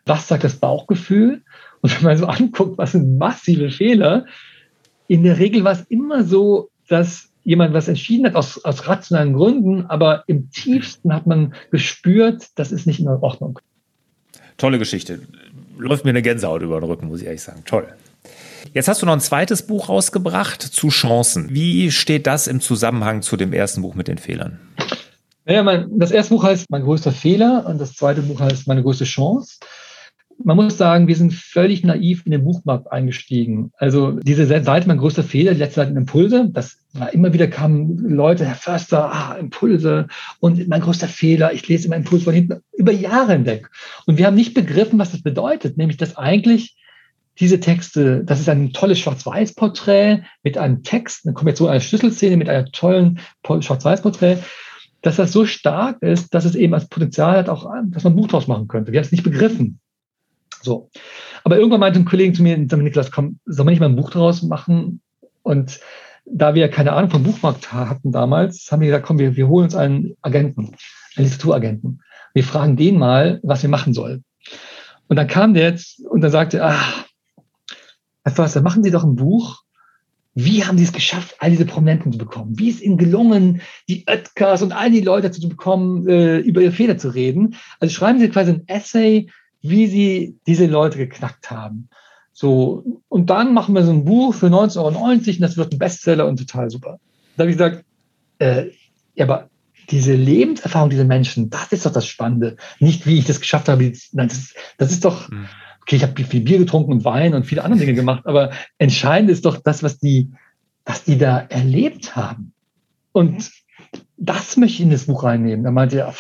Was 0.06 0.28
sagt 0.28 0.44
das 0.44 0.58
Bauchgefühl? 0.58 1.44
Und 1.82 1.96
wenn 1.98 2.06
man 2.06 2.18
so 2.18 2.26
anguckt, 2.28 2.78
was 2.78 2.92
sind 2.92 3.18
massive 3.18 3.70
Fehler, 3.70 4.26
in 5.08 5.24
der 5.24 5.40
Regel 5.40 5.64
war 5.64 5.72
es 5.72 5.86
immer 5.90 6.24
so, 6.24 6.70
dass 6.90 7.30
jemand 7.44 7.74
was 7.74 7.88
entschieden 7.88 8.26
hat 8.26 8.36
aus, 8.36 8.64
aus 8.66 8.88
rationalen 8.90 9.34
Gründen, 9.34 9.86
aber 9.86 10.26
im 10.28 10.50
tiefsten 10.50 11.14
hat 11.14 11.28
man 11.28 11.54
gespürt, 11.72 12.48
das 12.56 12.74
ist 12.74 12.88
nicht 12.88 13.00
in 13.00 13.08
Ordnung. 13.08 13.60
Tolle 14.58 14.80
Geschichte. 14.80 15.22
Läuft 15.78 16.04
mir 16.04 16.10
eine 16.10 16.22
Gänsehaut 16.22 16.62
über 16.64 16.80
den 16.80 16.90
Rücken, 16.90 17.08
muss 17.08 17.22
ich 17.22 17.28
ehrlich 17.28 17.44
sagen. 17.44 17.64
Toll. 17.66 17.88
Jetzt 18.74 18.88
hast 18.88 19.02
du 19.02 19.06
noch 19.06 19.14
ein 19.14 19.22
zweites 19.22 19.62
Buch 19.62 19.90
rausgebracht 19.90 20.62
zu 20.62 20.90
Chancen. 20.90 21.50
Wie 21.52 21.92
steht 21.92 22.28
das 22.28 22.48
im 22.48 22.60
Zusammenhang 22.60 23.22
zu 23.22 23.38
dem 23.38 23.54
ersten 23.54 23.82
Buch 23.82 23.96
mit 23.96 24.08
den 24.08 24.18
Fehlern? 24.18 24.60
Naja, 25.46 25.64
mein, 25.64 25.88
das 25.98 26.12
erste 26.12 26.34
Buch 26.34 26.44
heißt 26.44 26.70
Mein 26.70 26.84
größter 26.84 27.12
Fehler 27.12 27.66
und 27.68 27.80
das 27.80 27.94
zweite 27.94 28.22
Buch 28.22 28.40
heißt 28.40 28.68
Meine 28.68 28.84
größte 28.84 29.06
Chance 29.06 29.60
man 30.44 30.56
muss 30.56 30.78
sagen, 30.78 31.08
wir 31.08 31.16
sind 31.16 31.34
völlig 31.34 31.84
naiv 31.84 32.24
in 32.26 32.32
den 32.32 32.44
Buchmarkt 32.44 32.92
eingestiegen. 32.92 33.72
Also 33.78 34.12
diese 34.12 34.46
Seite, 34.46 34.88
mein 34.88 34.98
größter 34.98 35.24
Fehler, 35.24 35.54
die 35.54 35.60
letzte 35.60 35.82
Seite 35.82 35.98
Impulse, 35.98 36.50
das 36.52 36.78
war 36.94 37.14
immer 37.14 37.34
wieder 37.34 37.48
kamen 37.48 37.98
Leute, 38.10 38.46
Herr 38.46 38.56
Förster, 38.56 39.12
ah, 39.12 39.36
Impulse 39.40 40.08
und 40.40 40.68
mein 40.68 40.82
größter 40.82 41.08
Fehler, 41.08 41.54
ich 41.54 41.68
lese 41.68 41.88
immer 41.88 41.96
Impulse 41.96 42.26
von 42.26 42.34
hinten, 42.34 42.62
über 42.74 42.92
Jahre 42.92 43.34
hinweg. 43.34 43.70
Und 44.06 44.18
wir 44.18 44.26
haben 44.26 44.36
nicht 44.36 44.54
begriffen, 44.54 45.00
was 45.00 45.12
das 45.12 45.22
bedeutet, 45.22 45.78
nämlich 45.78 45.98
dass 45.98 46.18
eigentlich 46.18 46.78
diese 47.40 47.60
Texte, 47.60 48.24
das 48.24 48.40
ist 48.40 48.50
ein 48.50 48.74
tolles 48.74 49.00
Schwarz-Weiß-Porträt 49.00 50.24
mit 50.44 50.58
einem 50.58 50.84
Text, 50.84 51.26
eine 51.26 51.34
Kombination 51.34 51.70
einer 51.70 51.80
Schlüsselszene 51.80 52.38
mit 52.38 52.50
einem 52.50 52.72
tollen 52.72 53.20
Schwarz-Weiß-Porträt, 53.44 54.40
dass 55.02 55.18
das 55.18 55.32
so 55.32 55.46
stark 55.46 56.02
ist, 56.02 56.34
dass 56.34 56.46
es 56.46 56.56
eben 56.56 56.74
als 56.74 56.88
Potenzial 56.88 57.38
hat, 57.38 57.50
auch, 57.50 57.72
dass 57.86 58.04
man 58.04 58.14
ein 58.14 58.16
Buch 58.16 58.28
draus 58.28 58.48
machen 58.48 58.68
könnte. 58.68 58.92
Wir 58.92 59.00
haben 59.00 59.06
es 59.06 59.12
nicht 59.12 59.24
begriffen. 59.24 59.80
So. 60.62 60.90
Aber 61.44 61.58
irgendwann 61.58 61.80
meinte 61.80 62.00
ein 62.00 62.06
Kollege 62.06 62.34
zu 62.34 62.44
mir, 62.44 62.58
Niklas, 62.58 63.12
komm, 63.12 63.40
soll 63.46 63.66
man 63.66 63.72
nicht 63.74 63.80
mal 63.80 63.88
ein 63.88 63.96
Buch 63.96 64.12
daraus 64.12 64.44
machen? 64.44 65.02
Und 65.44 65.80
da 66.26 66.56
wir 66.56 66.70
keine 66.70 66.94
Ahnung 66.94 67.10
vom 67.10 67.24
Buchmarkt 67.24 67.72
hatten 67.72 68.12
damals, 68.12 68.72
haben 68.72 68.82
wir 68.82 68.88
gesagt, 68.88 69.06
komm, 69.06 69.20
wir, 69.20 69.36
wir 69.36 69.48
holen 69.48 69.66
uns 69.66 69.76
einen 69.76 70.16
Agenten, 70.22 70.76
einen 71.16 71.26
Literaturagenten. 71.26 72.02
Wir 72.34 72.44
fragen 72.44 72.76
den 72.76 72.98
mal, 72.98 73.40
was 73.44 73.62
wir 73.62 73.70
machen 73.70 73.94
sollen. 73.94 74.24
Und 75.08 75.16
dann 75.16 75.28
kam 75.28 75.54
der 75.54 75.64
jetzt 75.64 76.02
und 76.06 76.22
dann 76.22 76.32
sagte, 76.32 76.64
ah, 76.64 76.84
Herr 78.24 78.34
Förster, 78.34 78.62
machen 78.62 78.84
Sie 78.84 78.92
doch 78.92 79.06
ein 79.06 79.16
Buch. 79.16 79.62
Wie 80.34 80.66
haben 80.66 80.78
Sie 80.78 80.84
es 80.84 80.92
geschafft, 80.92 81.36
all 81.40 81.50
diese 81.50 81.66
Prominenten 81.66 82.12
zu 82.12 82.18
bekommen? 82.18 82.60
Wie 82.60 82.70
ist 82.70 82.82
Ihnen 82.82 82.98
gelungen, 82.98 83.62
die 83.90 84.06
Oetkers 84.08 84.62
und 84.62 84.72
all 84.72 84.92
die 84.92 85.02
Leute 85.02 85.32
zu 85.32 85.48
bekommen, 85.48 86.08
äh, 86.08 86.38
über 86.40 86.62
ihre 86.62 86.74
Fehler 86.74 86.98
zu 86.98 87.10
reden? 87.10 87.56
Also 87.80 87.96
schreiben 87.96 88.20
Sie 88.20 88.30
quasi 88.30 88.52
ein 88.52 88.68
Essay 88.68 89.32
wie 89.62 89.88
sie 89.88 90.38
diese 90.48 90.66
Leute 90.66 90.98
geknackt 90.98 91.52
haben. 91.52 91.90
So, 92.34 92.84
und 93.10 93.30
dann 93.30 93.54
machen 93.54 93.74
wir 93.74 93.84
so 93.84 93.92
ein 93.92 94.06
Buch 94.06 94.34
für 94.34 94.48
19,90 94.48 94.78
Euro 94.78 95.04
und 95.06 95.42
das 95.42 95.58
wird 95.58 95.74
ein 95.74 95.80
Bestseller 95.80 96.28
und 96.28 96.38
total 96.38 96.70
super. 96.70 97.00
Da 97.36 97.44
habe 97.44 97.52
ich 97.52 97.58
gesagt, 97.58 97.84
äh, 98.40 98.68
ja, 99.16 99.26
aber 99.26 99.50
diese 99.90 100.14
Lebenserfahrung 100.14 100.90
dieser 100.90 101.06
Menschen, 101.06 101.50
das 101.50 101.72
ist 101.72 101.86
doch 101.86 101.92
das 101.92 102.06
Spannende. 102.06 102.58
Nicht, 102.80 103.08
wie 103.08 103.18
ich 103.18 103.26
das 103.26 103.40
geschafft 103.40 103.70
habe. 103.70 103.92
Nein, 104.12 104.28
das, 104.28 104.54
das 104.78 104.92
ist 104.92 105.06
doch, 105.06 105.30
hm. 105.30 105.48
okay, 105.82 105.96
ich 105.96 106.04
habe 106.04 106.24
viel 106.24 106.42
Bier 106.42 106.60
getrunken 106.60 106.92
und 106.92 107.06
Wein 107.06 107.34
und 107.34 107.46
viele 107.46 107.64
andere 107.64 107.80
Dinge 107.80 107.94
gemacht, 107.96 108.26
aber 108.26 108.52
entscheidend 108.78 109.32
ist 109.32 109.46
doch 109.46 109.58
das, 109.58 109.82
was 109.84 109.98
die, 109.98 110.32
was 110.86 111.04
die 111.04 111.18
da 111.18 111.40
erlebt 111.40 112.16
haben. 112.16 112.54
Und 113.14 113.52
das 114.18 114.58
möchte 114.58 114.76
ich 114.76 114.82
in 114.82 114.92
das 114.92 115.06
Buch 115.06 115.24
reinnehmen. 115.24 115.64
Da 115.64 115.72
meinte 115.72 116.00
er, 116.00 116.14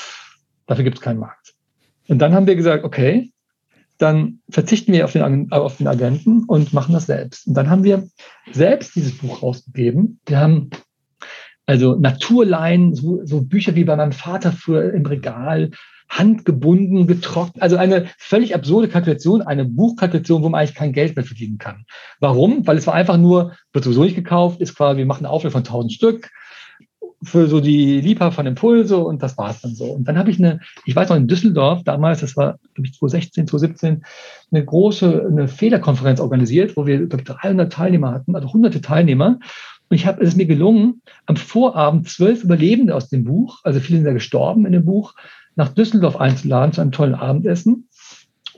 dafür 0.65 0.83
gibt 0.83 0.97
es 0.97 1.01
keinen 1.03 1.19
Markt. 1.19 1.53
Und 2.07 2.19
dann 2.19 2.33
haben 2.33 2.47
wir 2.47 2.55
gesagt, 2.55 2.83
okay, 2.83 3.31
dann 3.97 4.39
verzichten 4.49 4.93
wir 4.93 5.05
auf 5.05 5.13
den, 5.13 5.51
auf 5.51 5.77
den 5.77 5.87
Agenten 5.87 6.43
und 6.45 6.73
machen 6.73 6.93
das 6.93 7.07
selbst. 7.07 7.47
Und 7.47 7.55
dann 7.55 7.69
haben 7.69 7.83
wir 7.83 8.07
selbst 8.51 8.95
dieses 8.95 9.17
Buch 9.17 9.41
rausgegeben. 9.41 10.19
Wir 10.25 10.39
haben 10.39 10.69
also 11.65 11.95
Naturlein, 11.95 12.93
so, 12.93 13.25
so 13.25 13.41
Bücher 13.41 13.75
wie 13.75 13.83
bei 13.83 13.95
meinem 13.95 14.13
Vater 14.13 14.51
früher 14.51 14.93
im 14.93 15.05
Regal, 15.05 15.71
handgebunden, 16.09 17.07
getrocknet. 17.07 17.61
Also 17.61 17.75
eine 17.75 18.07
völlig 18.17 18.55
absurde 18.55 18.87
Kalkulation, 18.87 19.41
eine 19.41 19.65
Buchkalkulation, 19.65 20.41
wo 20.41 20.49
man 20.49 20.61
eigentlich 20.61 20.75
kein 20.75 20.93
Geld 20.93 21.15
mehr 21.15 21.25
verdienen 21.25 21.57
kann. 21.57 21.83
Warum? 22.19 22.65
Weil 22.65 22.77
es 22.77 22.87
war 22.87 22.93
einfach 22.93 23.17
nur, 23.17 23.53
wird 23.73 23.83
sowieso 23.83 24.03
nicht 24.03 24.15
gekauft, 24.15 24.61
ist 24.61 24.75
quasi, 24.75 24.99
wir 24.99 25.05
machen 25.05 25.25
eine 25.25 25.33
Auflage 25.33 25.51
von 25.51 25.63
1000 25.63 25.91
Stück, 25.91 26.29
für 27.23 27.47
so 27.47 27.59
die 27.59 27.99
Liebhaber 27.99 28.31
von 28.31 28.45
Impulse 28.45 28.97
und 28.97 29.23
das 29.23 29.37
war 29.37 29.49
es 29.49 29.61
dann 29.61 29.73
so. 29.73 29.85
Und 29.85 30.07
dann 30.07 30.17
habe 30.17 30.29
ich 30.29 30.37
eine, 30.37 30.59
ich 30.85 30.95
weiß 30.95 31.09
noch 31.09 31.15
in 31.15 31.27
Düsseldorf 31.27 31.83
damals, 31.83 32.21
das 32.21 32.37
war 32.37 32.59
glaube 32.75 32.87
ich 32.87 32.93
2016, 32.93 33.47
2017, 33.47 34.05
eine 34.51 34.65
große 34.65 35.27
eine 35.29 35.47
Fehlerkonferenz 35.47 36.19
organisiert, 36.19 36.77
wo 36.77 36.85
wir 36.85 36.97
glaube 37.07 37.23
ich 37.23 37.27
300 37.27 37.73
Teilnehmer 37.73 38.11
hatten, 38.11 38.35
also 38.35 38.53
hunderte 38.53 38.81
Teilnehmer. 38.81 39.39
Und 39.89 39.95
ich 39.95 40.05
habe 40.05 40.21
es 40.21 40.29
ist 40.29 40.37
mir 40.37 40.45
gelungen, 40.45 41.01
am 41.25 41.37
Vorabend 41.37 42.07
zwölf 42.07 42.43
Überlebende 42.43 42.93
aus 42.93 43.09
dem 43.09 43.23
Buch, 43.23 43.61
also 43.63 43.79
viele 43.79 43.99
sind 43.99 44.07
ja 44.07 44.13
gestorben 44.13 44.65
in 44.65 44.73
dem 44.73 44.85
Buch, 44.85 45.13
nach 45.55 45.69
Düsseldorf 45.69 46.17
einzuladen 46.17 46.73
zu 46.73 46.81
einem 46.81 46.91
tollen 46.91 47.15
Abendessen. 47.15 47.87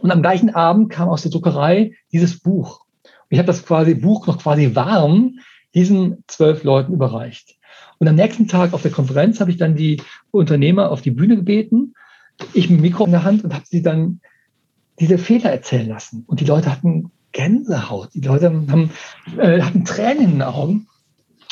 Und 0.01 0.11
am 0.11 0.21
gleichen 0.21 0.53
Abend 0.53 0.89
kam 0.89 1.09
aus 1.09 1.21
der 1.21 1.31
Druckerei 1.31 1.93
dieses 2.11 2.39
Buch. 2.39 2.81
Und 3.03 3.29
ich 3.29 3.39
habe 3.39 3.47
das 3.47 3.65
quasi 3.65 3.95
Buch 3.95 4.27
noch 4.27 4.39
quasi 4.39 4.75
warm 4.75 5.39
diesen 5.73 6.23
zwölf 6.27 6.63
Leuten 6.63 6.93
überreicht. 6.93 7.58
Und 7.99 8.07
am 8.07 8.15
nächsten 8.15 8.47
Tag 8.47 8.73
auf 8.73 8.81
der 8.81 8.91
Konferenz 8.91 9.39
habe 9.39 9.51
ich 9.51 9.57
dann 9.57 9.75
die 9.75 10.01
Unternehmer 10.31 10.89
auf 10.91 11.01
die 11.01 11.11
Bühne 11.11 11.35
gebeten, 11.35 11.93
ich 12.53 12.69
mit 12.69 12.79
dem 12.79 12.81
Mikro 12.81 13.05
in 13.05 13.11
der 13.11 13.23
Hand 13.23 13.43
und 13.43 13.53
habe 13.53 13.65
sie 13.67 13.81
dann 13.81 14.21
diese 14.99 15.17
Fehler 15.17 15.51
erzählen 15.51 15.87
lassen. 15.87 16.23
Und 16.25 16.39
die 16.39 16.45
Leute 16.45 16.71
hatten 16.71 17.11
Gänsehaut. 17.31 18.09
Die 18.13 18.21
Leute 18.21 18.47
haben, 18.47 18.91
äh, 19.37 19.61
hatten 19.61 19.85
Tränen 19.85 20.23
in 20.23 20.31
den 20.31 20.41
Augen. 20.41 20.87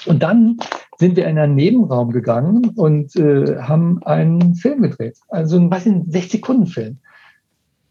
Und 0.05 0.23
dann 0.23 0.57
sind 0.97 1.15
wir 1.17 1.27
in 1.27 1.37
einen 1.37 1.55
Nebenraum 1.55 2.11
gegangen 2.11 2.71
und 2.75 3.15
äh, 3.15 3.57
haben 3.59 4.01
einen 4.03 4.55
Film 4.55 4.81
gedreht. 4.81 5.17
Also 5.27 5.57
ein, 5.57 5.71
ein 5.71 6.07
60-Sekunden-Film. 6.09 6.97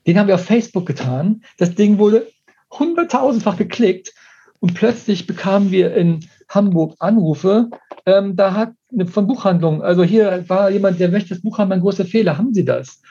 Den 0.06 0.18
haben 0.18 0.28
wir 0.28 0.34
auf 0.34 0.44
Facebook 0.44 0.86
getan. 0.86 1.42
Das 1.58 1.74
Ding 1.74 1.98
wurde 1.98 2.26
hunderttausendfach 2.70 3.56
geklickt 3.56 4.14
und 4.60 4.74
plötzlich 4.74 5.26
bekamen 5.26 5.70
wir 5.70 5.94
in 5.94 6.26
Hamburg 6.48 6.94
Anrufe. 6.98 7.68
Ähm, 8.04 8.36
da 8.36 8.54
hat 8.54 8.72
eine 8.92 9.06
von 9.06 9.26
Buchhandlung, 9.26 9.82
also 9.82 10.04
hier 10.04 10.44
war 10.48 10.70
jemand, 10.70 11.00
der 11.00 11.10
möchte 11.10 11.30
das 11.30 11.42
Buch 11.42 11.58
haben, 11.58 11.72
ein 11.72 11.80
großer 11.80 12.04
Fehler. 12.04 12.38
Haben 12.38 12.54
Sie 12.54 12.64
das? 12.64 13.02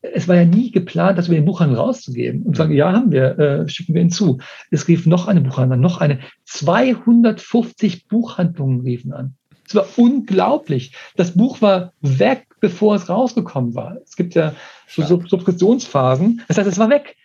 Es 0.00 0.26
war 0.26 0.34
ja 0.34 0.44
nie 0.44 0.72
geplant, 0.72 1.16
das 1.16 1.28
über 1.28 1.36
den 1.36 1.44
Buchhandel 1.44 1.78
rauszugeben 1.78 2.42
und 2.42 2.56
sagen, 2.56 2.74
ja, 2.74 2.92
haben 2.92 3.12
wir, 3.12 3.38
äh, 3.38 3.68
schicken 3.68 3.94
wir 3.94 4.02
ihn 4.02 4.10
zu. 4.10 4.38
Es 4.70 4.88
rief 4.88 5.06
noch 5.06 5.28
eine 5.28 5.40
Buchhandlung, 5.40 5.80
noch 5.80 5.98
eine. 5.98 6.18
250 6.46 8.08
Buchhandlungen 8.08 8.80
riefen 8.80 9.12
an. 9.12 9.36
Es 9.66 9.76
war 9.76 9.86
unglaublich. 9.96 10.94
Das 11.16 11.32
Buch 11.32 11.62
war 11.62 11.92
weg, 12.00 12.46
bevor 12.60 12.96
es 12.96 13.08
rausgekommen 13.08 13.74
war. 13.74 13.96
Es 14.04 14.16
gibt 14.16 14.34
ja 14.34 14.54
so 14.88 15.02
Sub 15.02 15.28
Subskriptionsphasen. 15.28 16.42
Das 16.48 16.58
heißt, 16.58 16.68
es 16.68 16.78
war 16.78 16.90
weg. 16.90 17.16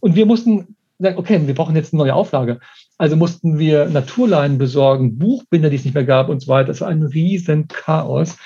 Und 0.00 0.14
wir 0.16 0.26
mussten 0.26 0.76
sagen, 0.98 1.18
okay, 1.18 1.46
wir 1.46 1.54
brauchen 1.54 1.76
jetzt 1.76 1.92
eine 1.92 2.02
neue 2.02 2.14
Auflage. 2.14 2.60
Also 2.98 3.16
mussten 3.16 3.58
wir 3.58 3.86
Naturleinen 3.86 4.56
besorgen, 4.56 5.18
Buchbinder, 5.18 5.68
die 5.68 5.76
es 5.76 5.84
nicht 5.84 5.94
mehr 5.94 6.04
gab 6.04 6.30
und 6.30 6.40
so 6.40 6.48
weiter. 6.48 6.68
Das 6.68 6.80
war 6.80 6.88
ein 6.88 7.02
riesen 7.02 7.68
Chaos. 7.68 8.38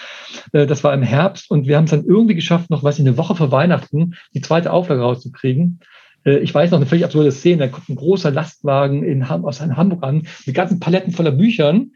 Äh, 0.52 0.66
das 0.66 0.82
war 0.82 0.92
im 0.92 1.02
Herbst 1.02 1.50
und 1.50 1.66
wir 1.66 1.76
haben 1.76 1.84
es 1.84 1.90
dann 1.90 2.04
irgendwie 2.04 2.34
geschafft, 2.34 2.70
noch, 2.70 2.82
was 2.82 2.98
ich 2.98 3.06
eine 3.06 3.16
Woche 3.16 3.36
vor 3.36 3.52
Weihnachten 3.52 4.14
die 4.34 4.40
zweite 4.40 4.72
Auflage 4.72 5.02
rauszukriegen. 5.02 5.80
Äh, 6.24 6.38
ich 6.38 6.52
weiß 6.52 6.70
noch 6.70 6.78
eine 6.78 6.86
völlig 6.86 7.04
absurde 7.04 7.32
Szene. 7.32 7.58
Da 7.58 7.68
kommt 7.68 7.88
ein 7.88 7.96
großer 7.96 8.30
Lastwagen 8.30 9.04
in, 9.04 9.22
aus 9.22 9.60
Hamburg 9.60 10.02
an 10.02 10.26
mit 10.46 10.54
ganzen 10.54 10.80
Paletten 10.80 11.12
voller 11.12 11.32
Büchern 11.32 11.92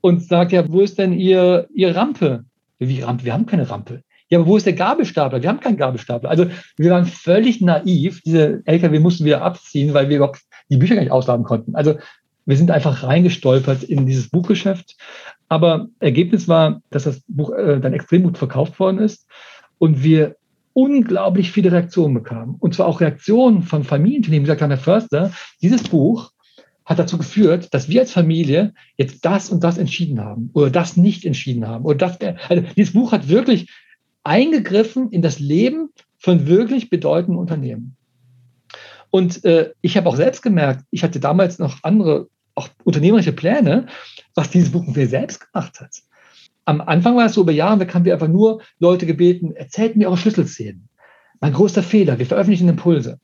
und 0.00 0.22
sagt 0.22 0.52
ja, 0.52 0.68
wo 0.68 0.80
ist 0.80 0.98
denn 0.98 1.12
Ihr, 1.12 1.68
Ihr 1.72 1.94
Rampe? 1.94 2.44
Wie 2.78 3.00
Rampe? 3.02 3.24
Wir 3.24 3.34
haben 3.34 3.46
keine 3.46 3.68
Rampe. 3.68 4.02
Ja, 4.30 4.38
aber 4.38 4.46
wo 4.46 4.56
ist 4.56 4.66
der 4.66 4.74
Gabelstapler? 4.74 5.42
Wir 5.42 5.48
haben 5.48 5.60
keinen 5.60 5.78
Gabelstapler. 5.78 6.28
Also 6.28 6.46
wir 6.76 6.90
waren 6.90 7.06
völlig 7.06 7.60
naiv. 7.60 8.20
Diese 8.22 8.62
LKW 8.66 8.98
mussten 8.98 9.24
wir 9.24 9.42
abziehen, 9.42 9.94
weil 9.94 10.08
wir 10.08 10.16
überhaupt 10.16 10.42
die 10.70 10.76
Bücher 10.76 10.94
gar 10.94 11.02
nicht 11.02 11.12
ausladen 11.12 11.44
konnten. 11.44 11.74
Also 11.74 11.98
wir 12.46 12.56
sind 12.56 12.70
einfach 12.70 13.02
reingestolpert 13.02 13.82
in 13.82 14.06
dieses 14.06 14.30
Buchgeschäft. 14.30 14.96
Aber 15.48 15.88
Ergebnis 16.00 16.48
war, 16.48 16.80
dass 16.90 17.04
das 17.04 17.22
Buch 17.28 17.50
äh, 17.50 17.78
dann 17.78 17.92
extrem 17.92 18.22
gut 18.22 18.38
verkauft 18.38 18.78
worden 18.80 18.98
ist 18.98 19.26
und 19.78 20.02
wir 20.02 20.36
unglaublich 20.72 21.50
viele 21.50 21.72
Reaktionen 21.72 22.14
bekamen. 22.14 22.56
Und 22.58 22.74
zwar 22.74 22.86
auch 22.86 23.00
Reaktionen 23.00 23.62
von 23.62 23.84
Familienunternehmen, 23.84 24.44
die 24.44 24.50
gesagt 24.50 24.70
Herr 24.70 24.78
Förster, 24.78 25.32
dieses 25.60 25.82
Buch 25.82 26.30
hat 26.86 26.98
dazu 26.98 27.18
geführt, 27.18 27.74
dass 27.74 27.90
wir 27.90 28.00
als 28.00 28.12
Familie 28.12 28.72
jetzt 28.96 29.26
das 29.26 29.50
und 29.50 29.62
das 29.62 29.76
entschieden 29.76 30.20
haben 30.24 30.48
oder 30.54 30.70
das 30.70 30.96
nicht 30.96 31.26
entschieden 31.26 31.68
haben. 31.68 31.84
Oder 31.84 31.98
das, 31.98 32.18
also 32.48 32.64
dieses 32.76 32.94
Buch 32.94 33.12
hat 33.12 33.28
wirklich 33.28 33.70
eingegriffen 34.24 35.10
in 35.10 35.20
das 35.20 35.38
Leben 35.38 35.90
von 36.16 36.46
wirklich 36.46 36.88
bedeutenden 36.88 37.38
Unternehmen. 37.38 37.97
Und 39.10 39.44
äh, 39.44 39.72
ich 39.80 39.96
habe 39.96 40.08
auch 40.08 40.16
selbst 40.16 40.42
gemerkt, 40.42 40.84
ich 40.90 41.02
hatte 41.02 41.20
damals 41.20 41.58
noch 41.58 41.78
andere, 41.82 42.28
auch 42.54 42.68
unternehmerische 42.84 43.32
Pläne, 43.32 43.86
was 44.34 44.50
dieses 44.50 44.72
Buch 44.72 44.86
mir 44.86 45.08
selbst 45.08 45.40
gemacht 45.40 45.80
hat. 45.80 46.02
Am 46.64 46.80
Anfang 46.82 47.16
war 47.16 47.26
es 47.26 47.34
so, 47.34 47.42
über 47.42 47.52
Jahre 47.52 47.86
haben 47.94 48.04
wir 48.04 48.12
einfach 48.12 48.28
nur 48.28 48.60
Leute 48.78 49.06
gebeten, 49.06 49.52
erzählt 49.52 49.96
mir 49.96 50.08
eure 50.08 50.18
Schlüsselszenen. 50.18 50.88
Mein 51.40 51.52
größter 51.54 51.82
Fehler, 51.82 52.18
wir 52.18 52.26
veröffentlichen 52.26 52.68
Impulse. 52.68 53.18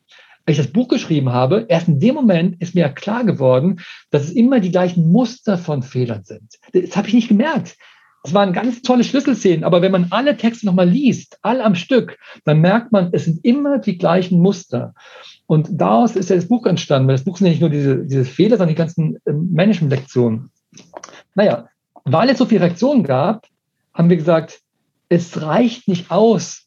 Als 0.46 0.58
ich 0.58 0.64
das 0.64 0.72
Buch 0.72 0.88
geschrieben 0.88 1.30
habe, 1.30 1.66
erst 1.68 1.88
in 1.88 2.00
dem 2.00 2.14
Moment 2.14 2.60
ist 2.60 2.74
mir 2.74 2.88
klar 2.90 3.24
geworden, 3.24 3.80
dass 4.10 4.24
es 4.24 4.32
immer 4.32 4.60
die 4.60 4.70
gleichen 4.70 5.10
Muster 5.10 5.58
von 5.58 5.82
Fehlern 5.82 6.24
sind. 6.24 6.58
Das 6.72 6.96
habe 6.96 7.08
ich 7.08 7.14
nicht 7.14 7.28
gemerkt. 7.28 7.76
Es 8.26 8.32
waren 8.32 8.54
ganz 8.54 8.80
tolle 8.80 9.04
Schlüsselszenen, 9.04 9.64
aber 9.64 9.82
wenn 9.82 9.92
man 9.92 10.06
alle 10.08 10.38
Texte 10.38 10.64
nochmal 10.64 10.88
liest, 10.88 11.38
all 11.42 11.60
am 11.60 11.74
Stück, 11.74 12.18
dann 12.44 12.60
merkt 12.60 12.90
man, 12.90 13.10
es 13.12 13.26
sind 13.26 13.44
immer 13.44 13.78
die 13.78 13.98
gleichen 13.98 14.40
Muster. 14.40 14.94
Und 15.46 15.68
daraus 15.72 16.16
ist 16.16 16.30
ja 16.30 16.36
das 16.36 16.48
Buch 16.48 16.64
entstanden, 16.64 17.06
weil 17.06 17.16
das 17.16 17.24
Buch 17.24 17.36
sind 17.36 17.48
ja 17.48 17.50
nicht 17.50 17.60
nur 17.60 17.68
diese, 17.68 18.06
diese 18.06 18.24
Fehler, 18.24 18.56
sondern 18.56 18.74
die 18.74 18.78
ganzen 18.78 19.18
ähm, 19.26 19.50
Management-Lektionen. 19.52 20.50
Naja, 21.34 21.68
weil 22.04 22.30
es 22.30 22.38
so 22.38 22.46
viele 22.46 22.62
Reaktionen 22.62 23.02
gab, 23.02 23.46
haben 23.92 24.08
wir 24.08 24.16
gesagt, 24.16 24.62
es 25.10 25.42
reicht 25.42 25.86
nicht 25.86 26.10
aus, 26.10 26.66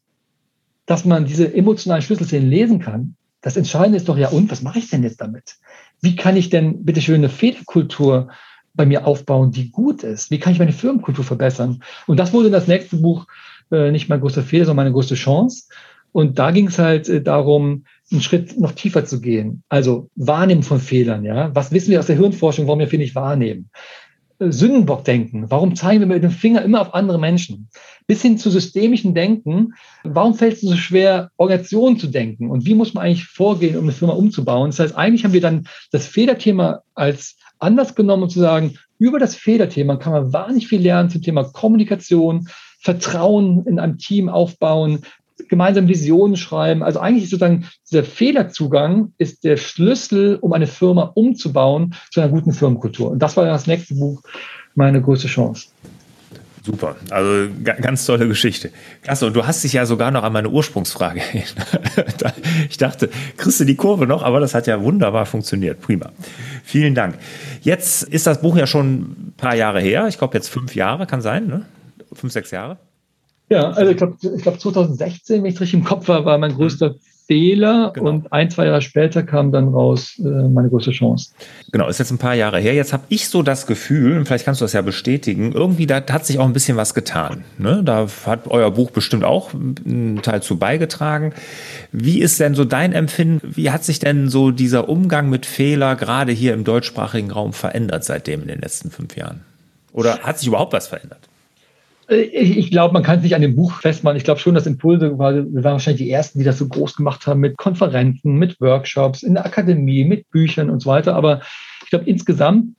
dass 0.86 1.06
man 1.06 1.26
diese 1.26 1.52
emotionalen 1.52 2.04
Schlüsselszenen 2.04 2.48
lesen 2.48 2.78
kann. 2.80 3.16
Das 3.42 3.58
Entscheidende 3.58 3.98
ist 3.98 4.08
doch 4.08 4.18
ja, 4.18 4.30
und 4.30 4.52
was 4.52 4.62
mache 4.62 4.78
ich 4.78 4.92
denn 4.92 5.02
jetzt 5.02 5.22
damit? 5.22 5.56
Wie 6.02 6.16
kann 6.16 6.38
ich 6.38 6.52
denn 6.52 6.86
bitte 6.86 7.02
schön 7.02 7.16
eine 7.16 7.30
Fehlerkultur 7.30 8.30
bei 8.78 8.86
mir 8.86 9.06
aufbauen, 9.06 9.52
die 9.52 9.72
gut 9.72 10.04
ist? 10.04 10.32
Wie 10.32 10.40
kann 10.40 10.54
ich 10.54 10.60
meine 10.60 10.72
Firmenkultur 10.72 11.26
verbessern? 11.26 11.84
Und 12.06 12.18
das 12.18 12.32
wurde 12.32 12.50
das 12.50 12.68
nächste 12.68 12.98
Buch 12.98 13.28
äh, 13.72 13.92
nicht 13.92 14.08
mein 14.08 14.22
größter 14.22 14.44
Fehler, 14.44 14.66
sondern 14.66 14.86
meine 14.86 14.94
größte 14.94 15.16
Chance. 15.16 15.66
Und 16.14 16.40
da 16.40 16.52
ging 16.52 16.68
es 16.68 16.80
halt 16.80 17.10
äh, 17.10 17.22
darum, 17.22 17.86
einen 18.12 18.22
Schritt 18.22 18.58
noch 18.58 18.72
tiefer 18.72 19.06
zu 19.06 19.20
gehen. 19.20 19.64
Also 19.68 20.10
Wahrnehmen 20.16 20.64
von 20.64 20.80
Fehlern, 20.80 21.26
ja. 21.26 21.54
Was 21.54 21.72
wissen 21.72 21.92
wir 21.92 22.00
aus 22.00 22.08
der 22.08 22.16
Hirnforschung, 22.16 22.68
warum 22.68 22.80
wir 22.80 22.88
Fehler 22.88 23.04
nicht 23.04 23.16
wahrnehmen? 23.16 23.70
Äh, 24.40 24.52
Sündenbockdenken. 24.52 25.50
Warum 25.52 25.76
zeigen 25.76 26.00
wir 26.00 26.08
mit 26.08 26.24
dem 26.24 26.32
Finger 26.32 26.62
immer 26.62 26.82
auf 26.82 26.94
andere 26.94 27.20
Menschen? 27.20 27.70
Bis 28.08 28.22
hin 28.22 28.38
zu 28.38 28.50
systemischen 28.50 29.14
Denken. 29.14 29.74
Warum 30.04 30.36
fällt 30.36 30.54
es 30.54 30.62
so 30.62 30.76
schwer, 30.76 31.32
Organisationen 31.38 32.00
zu 32.00 32.08
denken? 32.08 32.50
Und 32.50 32.66
wie 32.66 32.76
muss 32.76 32.94
man 32.94 33.04
eigentlich 33.04 33.26
vorgehen, 33.26 33.78
um 33.78 33.84
eine 33.84 33.92
Firma 33.92 34.14
umzubauen? 34.14 34.70
Das 34.70 34.80
heißt, 34.80 34.96
eigentlich 34.96 35.26
haben 35.26 35.34
wir 35.34 35.42
dann 35.42 35.68
das 35.92 36.08
Fehlerthema 36.08 36.82
als 36.96 37.36
anders 37.60 37.96
genommen 37.96 38.24
und 38.24 38.30
zu 38.30 38.40
sagen, 38.40 38.78
über 39.00 39.20
das 39.20 39.36
Federthema 39.36 39.98
kann 39.98 40.14
man 40.14 40.34
wahnsinnig 40.34 40.68
viel 40.68 40.82
lernen 40.82 41.10
zum 41.10 41.22
Thema 41.22 41.44
Kommunikation, 41.44 42.48
Vertrauen 42.80 43.66
in 43.66 43.80
einem 43.80 43.98
Team 43.98 44.30
aufbauen, 44.30 45.02
gemeinsam 45.50 45.88
Visionen 45.88 46.36
schreiben. 46.36 46.84
Also 46.84 47.00
eigentlich 47.00 47.30
sozusagen 47.30 47.68
dieser 47.90 48.04
Fehlerzugang 48.04 49.14
ist 49.18 49.44
der 49.44 49.58
Schlüssel, 49.58 50.38
um 50.42 50.54
eine 50.54 50.68
Firma 50.68 51.12
umzubauen 51.14 51.96
zu 52.12 52.22
einer 52.22 52.32
guten 52.32 52.54
Firmenkultur. 52.54 53.12
Und 53.12 53.20
das 53.20 53.38
war 53.38 53.46
das 53.46 53.68
nächste 53.68 53.96
Buch, 53.96 54.22
meine 54.76 55.02
größte 55.02 55.28
Chance. 55.28 55.68
Super, 56.68 56.98
also 57.12 57.50
ganz 57.64 58.06
tolle 58.06 58.28
Geschichte. 58.28 58.72
Klasse, 59.02 59.26
und 59.26 59.34
du 59.34 59.48
hast 59.48 59.64
dich 59.64 59.72
ja 59.72 59.86
sogar 59.86 60.12
noch 60.12 60.24
an 60.24 60.34
meine 60.34 60.50
Ursprungsfrage. 60.50 61.22
ich 62.70 62.78
dachte, 62.78 63.10
kriegst 63.38 63.62
du 63.62 63.64
die 63.64 63.78
Kurve 63.78 64.06
noch, 64.06 64.22
aber 64.22 64.42
das 64.42 64.54
hat 64.54 64.68
ja 64.68 64.84
wunderbar 64.84 65.26
funktioniert. 65.26 65.80
Prima. 65.80 66.12
Vielen 66.66 66.94
Dank. 66.94 67.16
Jetzt 67.62 68.04
ist 68.04 68.28
das 68.28 68.42
Buch 68.42 68.58
ja 68.58 68.68
schon 68.68 68.96
ein 68.96 69.34
paar 69.38 69.56
Jahre 69.56 69.80
her. 69.80 70.10
Ich 70.10 70.18
glaube 70.18 70.36
jetzt 70.36 70.50
fünf 70.50 70.76
Jahre, 70.76 71.08
kann 71.08 71.22
sein, 71.22 71.48
ne? 71.48 71.66
Fünf, 72.12 72.34
sechs 72.34 72.52
Jahre. 72.52 72.76
Ja, 73.48 73.70
also 73.70 73.90
ich 73.90 73.96
glaube, 73.96 74.18
ich 74.22 74.42
glaub 74.42 74.60
2016, 74.60 75.44
wenn 75.44 75.50
ich 75.50 75.62
richtig 75.62 75.80
im 75.80 75.86
Kopf 75.86 76.10
war, 76.10 76.26
war 76.26 76.38
mein 76.38 76.54
größter 76.54 76.96
Fehler 77.28 77.92
genau. 77.94 78.10
und 78.10 78.32
ein, 78.32 78.50
zwei 78.50 78.68
Jahre 78.68 78.82
später 78.82 79.22
kam 79.22 79.52
dann 79.52 79.68
raus 79.68 80.20
äh, 80.20 80.24
meine 80.24 80.70
größte 80.70 80.92
Chance. 80.92 81.32
Genau, 81.72 81.88
ist 81.88 82.00
jetzt 82.00 82.12
ein 82.12 82.18
paar 82.18 82.36
Jahre 82.36 82.60
her. 82.60 82.74
Jetzt 82.74 82.94
habe 82.94 83.04
ich 83.10 83.28
so 83.28 83.44
das 83.44 83.68
Gefühl, 83.68 84.18
und 84.18 84.26
vielleicht 84.26 84.46
kannst 84.46 84.62
du 84.62 84.66
das 84.66 84.74
ja 84.74 84.82
bestätigen, 84.82 85.52
irgendwie 85.52 85.86
da 85.86 86.02
hat 86.10 86.26
sich 86.26 86.40
auch 86.40 86.46
ein 86.46 86.54
bisschen 86.54 86.78
was 86.78 86.94
getan. 86.94 87.44
Ne? 87.58 87.82
Da 87.84 88.08
hat 88.26 88.48
euer 88.48 88.72
Buch 88.72 88.92
bestimmt 88.92 89.26
auch 89.26 89.54
einen 89.54 90.22
Teil 90.22 90.42
zu 90.42 90.58
beigetragen. 90.58 91.34
Wie 91.92 92.22
ist 92.22 92.40
denn 92.40 92.56
so 92.56 92.64
dein 92.64 92.94
Empfinden? 92.94 93.56
Wie 93.56 93.72
hat 93.72 93.84
sich 93.84 94.00
denn 94.00 94.30
so 94.30 94.52
dieser 94.52 94.88
Umgang 94.88 95.30
mit 95.30 95.46
Fehler 95.46 95.96
gerade 95.98 96.32
hier 96.32 96.54
im 96.54 96.64
deutschsprachigen 96.64 97.32
Raum 97.32 97.52
verändert 97.52 98.06
seitdem 98.06 98.42
in 98.42 98.48
den 98.48 98.62
letzten 98.62 98.90
fünf 98.90 99.18
Jahren? 99.18 99.42
Oder 99.92 100.20
hat 100.20 100.40
sich 100.40 100.48
überhaupt 100.48 100.74
was 100.74 100.88
verändert? 100.88 101.27
Ich, 102.10 102.72
glaube, 102.72 102.94
man 102.94 103.04
kann 103.04 103.18
es 103.18 103.24
nicht 103.24 103.36
an 103.36 103.42
dem 103.42 103.56
Buch 103.56 103.74
festmachen. 103.82 104.18
Ich 104.18 104.24
glaube 104.24 104.40
schon, 104.40 104.56
dass 104.56 104.66
Impulse 104.66 105.18
war, 105.20 105.34
wir 105.36 105.64
waren 105.64 105.74
wahrscheinlich 105.74 106.04
die 106.04 106.12
ersten, 106.12 106.40
die 106.40 106.46
das 106.46 106.58
so 106.58 106.68
groß 106.68 106.96
gemacht 106.96 107.28
haben 107.28 107.42
mit 107.42 107.58
Konferenzen, 107.58 108.36
mit 108.36 108.62
Workshops, 108.62 109.24
in 109.24 109.34
der 109.34 109.46
Akademie, 109.46 110.06
mit 110.06 110.30
Büchern 110.30 110.70
und 110.70 110.82
so 110.82 110.90
weiter. 110.90 111.16
Aber 111.16 111.42
ich 111.84 111.90
glaube, 111.90 112.06
insgesamt 112.06 112.76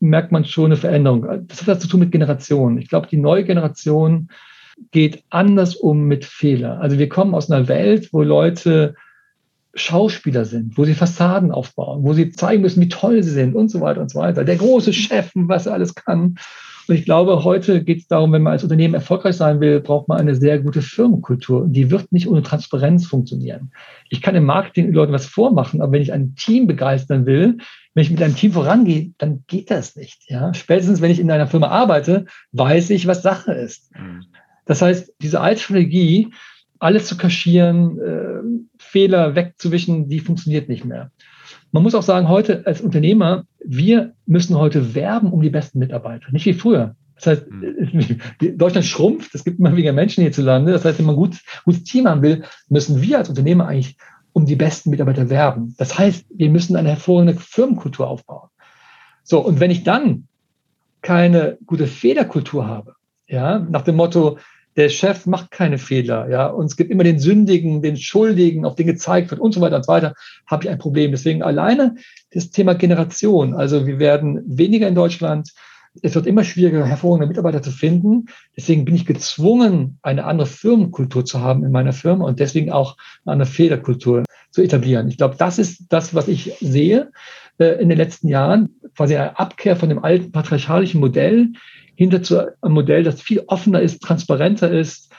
merkt 0.00 0.32
man 0.32 0.46
schon 0.46 0.66
eine 0.66 0.76
Veränderung. 0.76 1.46
Das 1.46 1.60
hat 1.60 1.68
was 1.68 1.80
zu 1.80 1.88
tun 1.88 2.00
mit 2.00 2.10
Generationen. 2.10 2.78
Ich 2.78 2.88
glaube, 2.88 3.06
die 3.06 3.18
neue 3.18 3.44
Generation 3.44 4.30
geht 4.92 5.24
anders 5.28 5.76
um 5.76 6.04
mit 6.04 6.24
Fehler. 6.24 6.80
Also 6.80 6.98
wir 6.98 7.10
kommen 7.10 7.34
aus 7.34 7.50
einer 7.50 7.68
Welt, 7.68 8.08
wo 8.12 8.22
Leute 8.22 8.94
Schauspieler 9.74 10.44
sind, 10.46 10.76
wo 10.76 10.84
sie 10.84 10.94
Fassaden 10.94 11.52
aufbauen, 11.52 12.02
wo 12.02 12.12
sie 12.12 12.30
zeigen 12.30 12.62
müssen, 12.62 12.80
wie 12.80 12.88
toll 12.88 13.22
sie 13.22 13.30
sind 13.30 13.54
und 13.54 13.68
so 13.68 13.80
weiter 13.80 14.00
und 14.00 14.10
so 14.10 14.18
weiter. 14.18 14.44
Der 14.44 14.56
große 14.56 14.92
Chef, 14.92 15.30
was 15.34 15.66
er 15.66 15.74
alles 15.74 15.94
kann. 15.94 16.36
Und 16.90 16.96
ich 16.96 17.04
glaube, 17.04 17.44
heute 17.44 17.84
geht 17.84 17.98
es 17.98 18.08
darum, 18.08 18.32
wenn 18.32 18.42
man 18.42 18.52
als 18.52 18.64
Unternehmen 18.64 18.94
erfolgreich 18.94 19.36
sein 19.36 19.60
will, 19.60 19.78
braucht 19.78 20.08
man 20.08 20.18
eine 20.18 20.34
sehr 20.34 20.58
gute 20.58 20.82
Firmenkultur. 20.82 21.68
Die 21.68 21.88
wird 21.88 22.10
nicht 22.10 22.26
ohne 22.26 22.42
Transparenz 22.42 23.06
funktionieren. 23.06 23.70
Ich 24.08 24.20
kann 24.20 24.34
im 24.34 24.42
Marketing 24.42 24.86
den 24.86 24.94
Leuten 24.94 25.12
was 25.12 25.24
vormachen, 25.24 25.82
aber 25.82 25.92
wenn 25.92 26.02
ich 26.02 26.12
ein 26.12 26.34
Team 26.34 26.66
begeistern 26.66 27.26
will, 27.26 27.58
wenn 27.94 28.02
ich 28.02 28.10
mit 28.10 28.20
einem 28.20 28.34
Team 28.34 28.50
vorangehe, 28.50 29.12
dann 29.18 29.44
geht 29.46 29.70
das 29.70 29.94
nicht. 29.94 30.28
Ja? 30.28 30.52
Spätestens, 30.52 31.00
wenn 31.00 31.12
ich 31.12 31.20
in 31.20 31.30
einer 31.30 31.46
Firma 31.46 31.68
arbeite, 31.68 32.24
weiß 32.50 32.90
ich, 32.90 33.06
was 33.06 33.22
Sache 33.22 33.52
ist. 33.52 33.94
Mhm. 33.94 34.24
Das 34.66 34.82
heißt, 34.82 35.14
diese 35.22 35.40
alte 35.40 35.62
Strategie, 35.62 36.32
alles 36.80 37.06
zu 37.06 37.16
kaschieren, 37.16 38.00
äh, 38.00 38.82
Fehler 38.82 39.36
wegzuwischen, 39.36 40.08
die 40.08 40.18
funktioniert 40.18 40.68
nicht 40.68 40.84
mehr. 40.84 41.12
Man 41.72 41.82
muss 41.82 41.94
auch 41.94 42.02
sagen, 42.02 42.28
heute 42.28 42.66
als 42.66 42.80
Unternehmer, 42.80 43.44
wir 43.64 44.14
müssen 44.26 44.56
heute 44.56 44.94
werben 44.94 45.32
um 45.32 45.42
die 45.42 45.50
besten 45.50 45.78
Mitarbeiter, 45.78 46.30
nicht 46.32 46.46
wie 46.46 46.54
früher. 46.54 46.96
Das 47.14 47.26
heißt, 47.26 47.46
mhm. 47.50 48.18
Deutschland 48.56 48.86
schrumpft, 48.86 49.34
es 49.34 49.44
gibt 49.44 49.58
immer 49.58 49.72
weniger 49.72 49.92
Menschen 49.92 50.22
hierzulande. 50.22 50.72
Das 50.72 50.84
heißt, 50.84 50.98
wenn 50.98 51.06
man 51.06 51.14
ein 51.14 51.18
gut, 51.18 51.38
gutes 51.64 51.84
Team 51.84 52.08
haben 52.08 52.22
will, 52.22 52.44
müssen 52.68 53.00
wir 53.02 53.18
als 53.18 53.28
Unternehmer 53.28 53.66
eigentlich 53.68 53.96
um 54.32 54.46
die 54.46 54.56
besten 54.56 54.90
Mitarbeiter 54.90 55.28
werben. 55.28 55.74
Das 55.78 55.98
heißt, 55.98 56.26
wir 56.34 56.50
müssen 56.50 56.76
eine 56.76 56.90
hervorragende 56.90 57.40
Firmenkultur 57.40 58.08
aufbauen. 58.08 58.48
So, 59.22 59.40
und 59.40 59.60
wenn 59.60 59.70
ich 59.70 59.84
dann 59.84 60.28
keine 61.02 61.58
gute 61.66 61.86
Fehlerkultur 61.86 62.66
habe, 62.66 62.94
ja, 63.26 63.58
nach 63.58 63.82
dem 63.82 63.96
Motto, 63.96 64.38
der 64.76 64.88
Chef 64.88 65.26
macht 65.26 65.50
keine 65.50 65.78
Fehler, 65.78 66.28
ja, 66.28 66.46
und 66.46 66.66
es 66.66 66.76
gibt 66.76 66.90
immer 66.90 67.04
den 67.04 67.18
Sündigen, 67.18 67.82
den 67.82 67.96
Schuldigen, 67.96 68.64
auf 68.64 68.76
den 68.76 68.86
gezeigt 68.86 69.30
wird 69.30 69.40
und 69.40 69.52
so 69.52 69.60
weiter 69.60 69.76
und 69.76 69.84
so 69.84 69.92
weiter, 69.92 70.14
habe 70.46 70.64
ich 70.64 70.70
ein 70.70 70.78
Problem. 70.78 71.10
Deswegen 71.10 71.42
alleine 71.42 71.96
das 72.32 72.50
Thema 72.50 72.74
Generation. 72.74 73.54
Also 73.54 73.86
wir 73.86 73.98
werden 73.98 74.40
weniger 74.46 74.86
in 74.86 74.94
Deutschland. 74.94 75.52
Es 76.02 76.14
wird 76.14 76.26
immer 76.26 76.44
schwieriger, 76.44 76.86
hervorragende 76.86 77.26
Mitarbeiter 77.26 77.62
zu 77.62 77.72
finden. 77.72 78.26
Deswegen 78.56 78.84
bin 78.84 78.94
ich 78.94 79.06
gezwungen, 79.06 79.98
eine 80.02 80.24
andere 80.24 80.46
Firmenkultur 80.46 81.24
zu 81.24 81.40
haben 81.40 81.64
in 81.64 81.72
meiner 81.72 81.92
Firma 81.92 82.24
und 82.24 82.38
deswegen 82.38 82.70
auch 82.70 82.96
eine 83.24 83.32
andere 83.32 83.50
Fehlerkultur 83.50 84.22
zu 84.52 84.62
etablieren. 84.62 85.08
Ich 85.08 85.16
glaube, 85.16 85.34
das 85.36 85.58
ist 85.58 85.86
das, 85.88 86.14
was 86.14 86.28
ich 86.28 86.54
sehe 86.60 87.10
in 87.64 87.88
den 87.88 87.98
letzten 87.98 88.28
Jahren. 88.28 88.70
Quasi 88.96 89.16
eine 89.16 89.38
Abkehr 89.38 89.76
von 89.76 89.88
dem 89.88 90.02
alten 90.02 90.32
patriarchalischen 90.32 91.00
Modell 91.00 91.48
hinter 91.94 92.22
zu 92.22 92.38
einem 92.62 92.74
Modell, 92.74 93.02
das 93.02 93.20
viel 93.20 93.42
offener 93.46 93.80
ist, 93.80 94.02
transparenter 94.02 94.70
ist, 94.70 95.12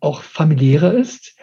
auch 0.00 0.22
familiärer 0.22 0.94
ist, 0.94 1.36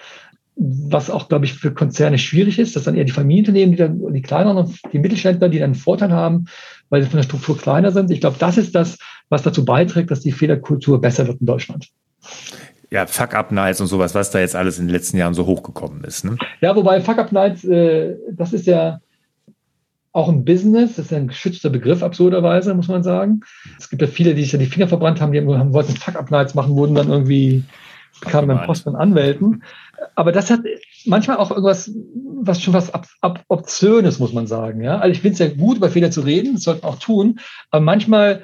was 0.56 1.10
auch, 1.10 1.28
glaube 1.28 1.46
ich, 1.46 1.54
für 1.54 1.74
Konzerne 1.74 2.18
schwierig 2.18 2.60
ist. 2.60 2.76
Das 2.76 2.86
sind 2.86 2.96
eher 2.96 3.04
die 3.04 3.12
Familienunternehmen, 3.12 3.72
die 3.72 3.78
dann, 3.78 4.14
die 4.14 4.22
kleineren, 4.22 4.74
die 4.92 5.00
Mittelständler, 5.00 5.50
die 5.50 5.60
dann 5.60 5.72
einen 5.72 5.76
Vorteil 5.76 6.12
haben, 6.12 6.46
weil 6.90 7.04
sie 7.04 7.10
von 7.10 7.18
der 7.18 7.26
Struktur 7.26 7.58
kleiner 7.58 7.92
sind. 7.92 8.10
Ich 8.12 8.22
glaube, 8.22 8.38
das 8.40 8.58
ist 8.58 8.74
das, 8.74 8.98
was 9.30 9.44
dazu 9.44 9.66
beiträgt, 9.66 10.12
dass 10.12 10.22
die 10.22 10.32
Fehlerkultur 10.32 11.02
besser 11.02 11.28
wird 11.28 11.42
in 11.42 11.46
Deutschland. 11.46 11.90
Ja, 12.92 13.06
Fuck-Up-Nights 13.06 13.82
und 13.82 13.88
sowas, 13.88 14.16
was 14.16 14.32
da 14.32 14.40
jetzt 14.40 14.56
alles 14.56 14.80
in 14.80 14.88
den 14.88 14.94
letzten 14.94 15.18
Jahren 15.18 15.34
so 15.34 15.46
hochgekommen 15.46 16.04
ist. 16.04 16.24
Ne? 16.24 16.38
Ja, 16.62 16.76
wobei 16.76 17.02
Fuck-Up-Nights, 17.02 17.66
äh, 17.66 18.16
das 18.32 18.54
ist 18.54 18.68
ja, 18.68 19.00
auch 20.16 20.30
ein 20.30 20.46
Business, 20.46 20.96
das 20.96 21.08
ist 21.08 21.14
ein 21.14 21.28
geschützter 21.28 21.70
Begriff, 21.70 22.02
absurderweise, 22.02 22.74
muss 22.74 22.88
man 22.88 23.04
sagen. 23.04 23.42
Es 23.78 23.90
gibt 23.90 24.02
ja 24.02 24.08
viele, 24.08 24.34
die 24.34 24.44
sich 24.44 24.54
ja 24.54 24.58
die 24.58 24.66
Finger 24.66 24.88
verbrannt 24.88 25.20
haben, 25.20 25.34
die 25.34 25.42
haben, 25.42 25.74
wollten 25.74 25.94
Fuck-Up-Nights 25.94 26.56
machen, 26.56 26.78
wurden 26.78 26.96
dann 26.96 27.10
irgendwie, 27.10 27.66
bekamen 28.22 28.48
dann 28.48 28.66
Post 28.66 28.84
von 28.84 28.96
Anwälten. 28.96 29.64
Aber 30.16 30.32
das 30.32 30.50
hat 30.50 30.62
manchmal 31.06 31.36
auch 31.36 31.52
irgendwas, 31.52 31.92
was 32.42 32.62
schon 32.62 32.74
was 32.74 32.94
ab, 32.94 33.08
ab 33.20 33.44
Obszönes, 33.50 34.20
muss 34.20 34.32
man 34.32 34.48
sagen. 34.48 34.82
Ja? 34.82 35.00
Also 35.00 35.12
ich 35.12 35.20
finde 35.20 35.34
es 35.34 35.40
ja 35.40 35.54
gut, 35.54 35.78
über 35.78 35.90
Fehler 35.90 36.12
zu 36.12 36.22
reden, 36.22 36.54
das 36.54 36.64
sollten 36.64 36.84
wir 36.84 36.90
auch 36.90 37.00
tun, 37.00 37.40
aber 37.70 37.84
manchmal 37.84 38.44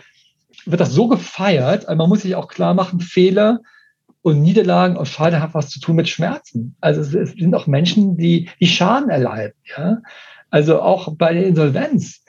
wird 0.66 0.82
das 0.82 0.92
so 0.92 1.08
gefeiert, 1.08 1.88
also 1.88 1.98
man 1.98 2.10
muss 2.10 2.24
sich 2.24 2.36
auch 2.36 2.50
klar 2.50 2.74
machen, 2.74 3.00
Fehler 3.00 3.62
und 4.24 4.42
Niederlagen 4.42 4.98
aus 4.98 5.08
Scheide 5.08 5.42
haben 5.42 5.54
was 5.54 5.70
zu 5.70 5.80
tun 5.80 5.96
mit 5.96 6.10
Schmerzen. 6.10 6.76
Also 6.82 7.00
es, 7.00 7.14
es 7.14 7.32
sind 7.32 7.56
auch 7.56 7.66
Menschen, 7.66 8.18
die, 8.18 8.50
die 8.60 8.68
Schaden 8.68 9.10
erleiden. 9.10 9.56
Ja? 9.78 10.00
Also 10.52 10.82
auch 10.82 11.16
bei 11.16 11.34
der 11.34 11.48
Insolvenz. 11.48 12.24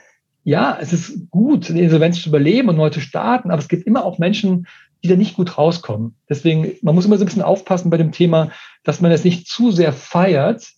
Ja, 0.45 0.79
es 0.81 0.93
ist 0.93 1.31
gut, 1.31 1.71
eine 1.71 1.83
Insolvenz 1.83 2.23
zu 2.23 2.31
überleben 2.31 2.69
und 2.69 2.77
neu 2.77 2.91
zu 2.91 3.01
starten, 3.01 3.51
aber 3.51 3.61
es 3.61 3.69
gibt 3.69 3.87
immer 3.87 4.05
auch 4.05 4.19
Menschen, 4.19 4.67
die 5.03 5.09
da 5.09 5.17
nicht 5.17 5.37
gut 5.37 5.59
rauskommen. 5.59 6.15
Deswegen, 6.29 6.73
man 6.83 6.95
muss 6.95 7.05
immer 7.05 7.19
so 7.19 7.25
ein 7.25 7.27
bisschen 7.27 7.43
aufpassen 7.43 7.91
bei 7.91 7.97
dem 7.97 8.13
Thema, 8.13 8.51
dass 8.85 9.01
man 9.01 9.13
es 9.13 9.25
nicht 9.25 9.47
zu 9.49 9.71
sehr 9.71 9.93
feiert, 9.93 10.73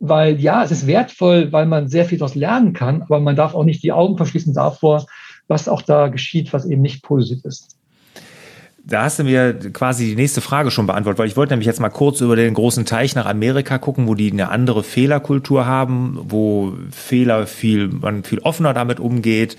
weil 0.00 0.40
ja, 0.40 0.64
es 0.64 0.70
ist 0.70 0.86
wertvoll, 0.86 1.52
weil 1.52 1.66
man 1.66 1.88
sehr 1.88 2.04
viel 2.06 2.18
daraus 2.18 2.34
lernen 2.34 2.72
kann, 2.72 3.02
aber 3.02 3.20
man 3.20 3.36
darf 3.36 3.54
auch 3.54 3.64
nicht 3.64 3.82
die 3.82 3.92
Augen 3.92 4.16
verschließen 4.16 4.54
davor, 4.54 5.06
was 5.48 5.68
auch 5.68 5.82
da 5.82 6.08
geschieht, 6.08 6.52
was 6.52 6.64
eben 6.64 6.82
nicht 6.82 7.02
positiv 7.02 7.44
ist. 7.44 7.76
Da 8.84 9.04
hast 9.04 9.20
du 9.20 9.24
mir 9.24 9.54
quasi 9.72 10.06
die 10.06 10.16
nächste 10.16 10.40
Frage 10.40 10.72
schon 10.72 10.88
beantwortet, 10.88 11.20
weil 11.20 11.28
ich 11.28 11.36
wollte 11.36 11.52
nämlich 11.52 11.68
jetzt 11.68 11.78
mal 11.78 11.88
kurz 11.88 12.20
über 12.20 12.34
den 12.34 12.52
großen 12.52 12.84
Teich 12.84 13.14
nach 13.14 13.26
Amerika 13.26 13.78
gucken, 13.78 14.08
wo 14.08 14.16
die 14.16 14.32
eine 14.32 14.48
andere 14.48 14.82
Fehlerkultur 14.82 15.66
haben, 15.66 16.18
wo 16.20 16.72
Fehler 16.90 17.46
viel, 17.46 17.86
man 17.86 18.24
viel 18.24 18.40
offener 18.40 18.74
damit 18.74 18.98
umgeht, 18.98 19.56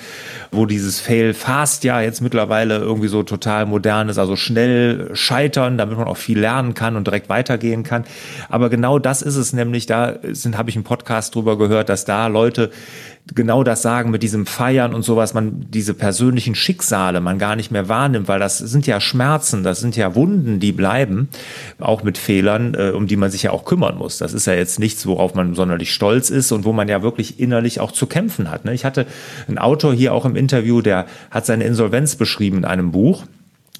wo 0.51 0.65
dieses 0.65 0.99
Fail 0.99 1.33
fast 1.33 1.85
ja 1.85 2.01
jetzt 2.01 2.19
mittlerweile 2.19 2.79
irgendwie 2.79 3.07
so 3.07 3.23
total 3.23 3.65
modern 3.65 4.09
ist, 4.09 4.17
also 4.17 4.35
schnell 4.35 5.11
scheitern, 5.13 5.77
damit 5.77 5.97
man 5.97 6.07
auch 6.07 6.17
viel 6.17 6.39
lernen 6.39 6.73
kann 6.73 6.97
und 6.97 7.07
direkt 7.07 7.29
weitergehen 7.29 7.83
kann. 7.83 8.03
Aber 8.49 8.69
genau 8.69 8.99
das 8.99 9.21
ist 9.21 9.37
es 9.37 9.53
nämlich, 9.53 9.85
da 9.85 10.17
sind, 10.21 10.57
habe 10.57 10.69
ich 10.69 10.75
einen 10.75 10.83
Podcast 10.83 11.33
drüber 11.33 11.57
gehört, 11.57 11.87
dass 11.87 12.03
da 12.03 12.27
Leute 12.27 12.71
genau 13.33 13.63
das 13.63 13.81
sagen 13.81 14.11
mit 14.11 14.21
diesem 14.21 14.45
Feiern 14.45 14.93
und 14.93 15.03
sowas, 15.03 15.33
man 15.33 15.65
diese 15.69 15.93
persönlichen 15.93 16.55
Schicksale 16.55 17.21
man 17.21 17.39
gar 17.39 17.55
nicht 17.55 17.71
mehr 17.71 17.87
wahrnimmt, 17.87 18.27
weil 18.27 18.39
das 18.39 18.57
sind 18.57 18.85
ja 18.85 18.99
Schmerzen, 18.99 19.63
das 19.63 19.79
sind 19.79 19.95
ja 19.95 20.13
Wunden, 20.15 20.59
die 20.59 20.71
bleiben, 20.71 21.29
auch 21.79 22.03
mit 22.03 22.17
Fehlern, 22.17 22.73
äh, 22.75 22.91
um 22.91 23.07
die 23.07 23.15
man 23.15 23.31
sich 23.31 23.43
ja 23.43 23.51
auch 23.51 23.65
kümmern 23.65 23.97
muss. 23.97 24.17
Das 24.17 24.33
ist 24.33 24.45
ja 24.45 24.53
jetzt 24.53 24.79
nichts, 24.79 25.05
worauf 25.05 25.35
man 25.35 25.55
sonderlich 25.55 25.93
stolz 25.93 26.29
ist 26.29 26.51
und 26.51 26.65
wo 26.65 26.73
man 26.73 26.87
ja 26.87 27.01
wirklich 27.01 27.39
innerlich 27.39 27.79
auch 27.79 27.91
zu 27.91 28.07
kämpfen 28.07 28.51
hat. 28.51 28.65
Ne? 28.65 28.73
Ich 28.73 28.83
hatte 28.83 29.05
einen 29.47 29.57
Autor 29.57 29.93
hier 29.93 30.13
auch 30.13 30.25
im 30.25 30.35
Interview, 30.35 30.81
der 30.81 31.05
hat 31.31 31.45
seine 31.45 31.63
Insolvenz 31.63 32.15
beschrieben 32.15 32.57
in 32.57 32.65
einem 32.65 32.91
Buch. 32.91 33.23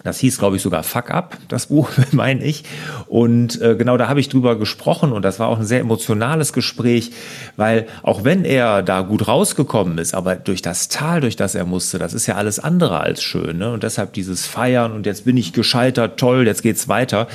Das 0.03 0.19
hieß, 0.19 0.37
glaube 0.37 0.57
ich, 0.57 0.61
sogar 0.61 0.83
Fuck 0.83 1.11
Up, 1.11 1.37
das 1.47 1.67
Buch, 1.67 1.89
meine 2.11 2.43
ich. 2.43 2.63
Und 3.07 3.61
äh, 3.61 3.75
genau 3.75 3.97
da 3.97 4.09
habe 4.09 4.19
ich 4.19 4.29
drüber 4.29 4.57
gesprochen 4.57 5.13
und 5.13 5.23
das 5.23 5.39
war 5.39 5.47
auch 5.47 5.59
ein 5.59 5.65
sehr 5.65 5.79
emotionales 5.79 6.51
Gespräch, 6.51 7.11
weil 7.55 7.87
auch 8.01 8.23
wenn 8.23 8.43
er 8.43 8.83
da 8.83 9.01
gut 9.01 9.27
rausgekommen 9.27 9.97
ist, 9.97 10.13
aber 10.13 10.35
durch 10.35 10.61
das 10.61 10.89
Tal, 10.89 11.21
durch 11.21 11.35
das 11.35 11.55
er 11.55 11.65
musste, 11.65 11.99
das 11.99 12.13
ist 12.13 12.27
ja 12.27 12.35
alles 12.35 12.59
andere 12.59 12.99
als 12.99 13.23
schön. 13.23 13.57
Ne? 13.57 13.71
Und 13.71 13.83
deshalb 13.83 14.13
dieses 14.13 14.45
Feiern 14.45 14.91
und 14.91 15.05
jetzt 15.05 15.25
bin 15.25 15.37
ich 15.37 15.53
gescheitert, 15.53 16.19
toll, 16.19 16.45
jetzt 16.45 16.63
geht's 16.63 16.87
weiter, 16.87 17.27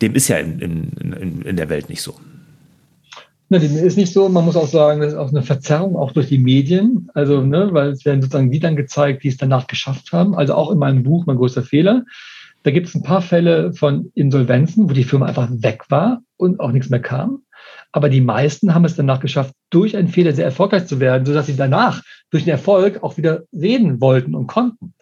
dem 0.00 0.14
ist 0.14 0.28
ja 0.28 0.38
in, 0.38 0.60
in, 0.60 0.90
in, 1.00 1.42
in 1.42 1.56
der 1.56 1.68
Welt 1.68 1.88
nicht 1.88 2.02
so. 2.02 2.14
Ne, 3.52 3.60
dem 3.60 3.76
ist 3.76 3.98
nicht 3.98 4.14
so. 4.14 4.30
Man 4.30 4.46
muss 4.46 4.56
auch 4.56 4.66
sagen, 4.66 5.02
das 5.02 5.12
ist 5.12 5.18
auch 5.18 5.28
eine 5.28 5.42
Verzerrung, 5.42 5.94
auch 5.94 6.12
durch 6.12 6.28
die 6.28 6.38
Medien. 6.38 7.10
Also, 7.12 7.42
ne, 7.42 7.68
weil 7.72 7.90
es 7.90 8.02
werden 8.06 8.22
sozusagen 8.22 8.50
die 8.50 8.60
dann 8.60 8.76
gezeigt, 8.76 9.24
die 9.24 9.28
es 9.28 9.36
danach 9.36 9.66
geschafft 9.66 10.10
haben. 10.10 10.34
Also 10.34 10.54
auch 10.54 10.70
in 10.70 10.78
meinem 10.78 11.02
Buch, 11.02 11.26
mein 11.26 11.36
größter 11.36 11.62
Fehler. 11.62 12.06
Da 12.62 12.70
gibt 12.70 12.88
es 12.88 12.94
ein 12.94 13.02
paar 13.02 13.20
Fälle 13.20 13.74
von 13.74 14.10
Insolvenzen, 14.14 14.88
wo 14.88 14.94
die 14.94 15.04
Firma 15.04 15.26
einfach 15.26 15.50
weg 15.50 15.84
war 15.90 16.22
und 16.38 16.60
auch 16.60 16.72
nichts 16.72 16.88
mehr 16.88 17.02
kam. 17.02 17.42
Aber 17.92 18.08
die 18.08 18.22
meisten 18.22 18.74
haben 18.74 18.86
es 18.86 18.96
danach 18.96 19.20
geschafft, 19.20 19.52
durch 19.68 19.98
einen 19.98 20.08
Fehler 20.08 20.32
sehr 20.32 20.46
erfolgreich 20.46 20.86
zu 20.86 20.98
werden, 20.98 21.26
sodass 21.26 21.44
sie 21.44 21.56
danach 21.56 22.02
durch 22.30 22.44
den 22.44 22.52
Erfolg 22.52 23.02
auch 23.02 23.18
wieder 23.18 23.42
reden 23.52 24.00
wollten 24.00 24.34
und 24.34 24.46
konnten. 24.46 24.94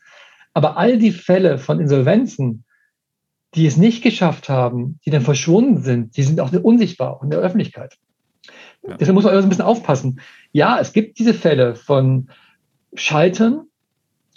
Aber 0.54 0.76
all 0.76 0.98
die 0.98 1.12
Fälle 1.12 1.58
von 1.58 1.78
Insolvenzen, 1.78 2.64
die 3.54 3.66
es 3.66 3.76
nicht 3.76 4.02
geschafft 4.02 4.48
haben, 4.48 4.98
die 5.06 5.10
dann 5.10 5.22
verschwunden 5.22 5.82
sind, 5.82 6.16
die 6.16 6.24
sind 6.24 6.40
auch 6.40 6.52
unsichtbar 6.52 7.12
auch 7.12 7.22
in 7.22 7.30
der 7.30 7.38
Öffentlichkeit. 7.38 7.96
Ja. 8.86 8.96
Deshalb 8.96 9.14
muss 9.14 9.24
man 9.24 9.32
immer 9.32 9.42
so 9.42 9.46
ein 9.46 9.50
bisschen 9.50 9.64
aufpassen. 9.64 10.20
Ja, 10.52 10.78
es 10.80 10.92
gibt 10.92 11.18
diese 11.18 11.34
Fälle 11.34 11.74
von 11.74 12.30
Scheitern, 12.94 13.66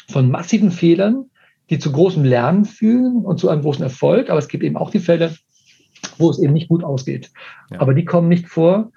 von 0.09 0.29
massiven 0.29 0.71
Fehlern, 0.71 1.25
die 1.69 1.79
zu 1.79 1.91
großem 1.91 2.23
Lernen 2.23 2.65
führen 2.65 3.23
und 3.23 3.39
zu 3.39 3.49
einem 3.49 3.61
großen 3.61 3.83
Erfolg. 3.83 4.29
Aber 4.29 4.39
es 4.39 4.47
gibt 4.47 4.63
eben 4.63 4.77
auch 4.77 4.91
die 4.91 4.99
Fälle, 4.99 5.35
wo 6.17 6.29
es 6.29 6.39
eben 6.39 6.53
nicht 6.53 6.67
gut 6.67 6.83
ausgeht. 6.83 7.31
Ja. 7.71 7.79
Aber 7.79 7.93
die 7.93 8.05
kommen 8.05 8.27
nicht 8.27 8.47
vor. 8.47 8.91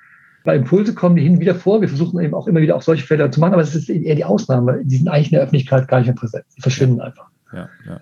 Bei 0.44 0.54
Impulse 0.54 0.94
kommen 0.94 1.16
die 1.16 1.22
hin 1.22 1.34
und 1.34 1.40
wieder 1.40 1.56
vor. 1.56 1.80
Wir 1.80 1.88
versuchen 1.88 2.20
eben 2.20 2.34
auch 2.34 2.46
immer 2.46 2.60
wieder 2.60 2.76
auch 2.76 2.82
solche 2.82 3.04
Fälle 3.04 3.30
zu 3.30 3.40
machen, 3.40 3.54
aber 3.54 3.62
es 3.62 3.74
ist 3.74 3.88
eher 3.88 4.14
die 4.14 4.24
Ausnahme. 4.24 4.80
Die 4.84 4.96
sind 4.96 5.08
eigentlich 5.08 5.32
in 5.32 5.36
der 5.36 5.42
Öffentlichkeit 5.42 5.88
gar 5.88 5.98
nicht 5.98 6.06
mehr 6.06 6.14
präsent. 6.14 6.44
Die 6.56 6.60
verschwinden 6.60 6.98
ja. 6.98 7.04
einfach. 7.04 7.28
Ja, 7.52 7.68
ja. 7.86 8.00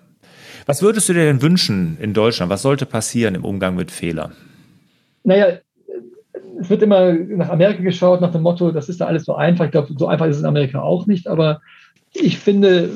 Was 0.66 0.82
würdest 0.82 1.08
du 1.08 1.12
dir 1.12 1.24
denn 1.24 1.42
wünschen 1.42 1.98
in 2.00 2.14
Deutschland? 2.14 2.50
Was 2.50 2.62
sollte 2.62 2.86
passieren 2.86 3.34
im 3.34 3.44
Umgang 3.44 3.76
mit 3.76 3.90
Fehlern? 3.90 4.32
Naja, 5.22 5.58
es 6.60 6.70
wird 6.70 6.82
immer 6.82 7.12
nach 7.12 7.50
Amerika 7.50 7.82
geschaut, 7.82 8.20
nach 8.20 8.32
dem 8.32 8.42
Motto, 8.42 8.70
das 8.70 8.88
ist 8.88 9.00
da 9.00 9.06
alles 9.06 9.24
so 9.24 9.34
einfach. 9.34 9.66
Ich 9.66 9.70
glaube, 9.70 9.94
so 9.96 10.06
einfach 10.06 10.26
ist 10.26 10.36
es 10.36 10.42
in 10.42 10.48
Amerika 10.48 10.80
auch 10.80 11.06
nicht. 11.06 11.28
Aber 11.28 11.60
ich 12.12 12.38
finde, 12.38 12.90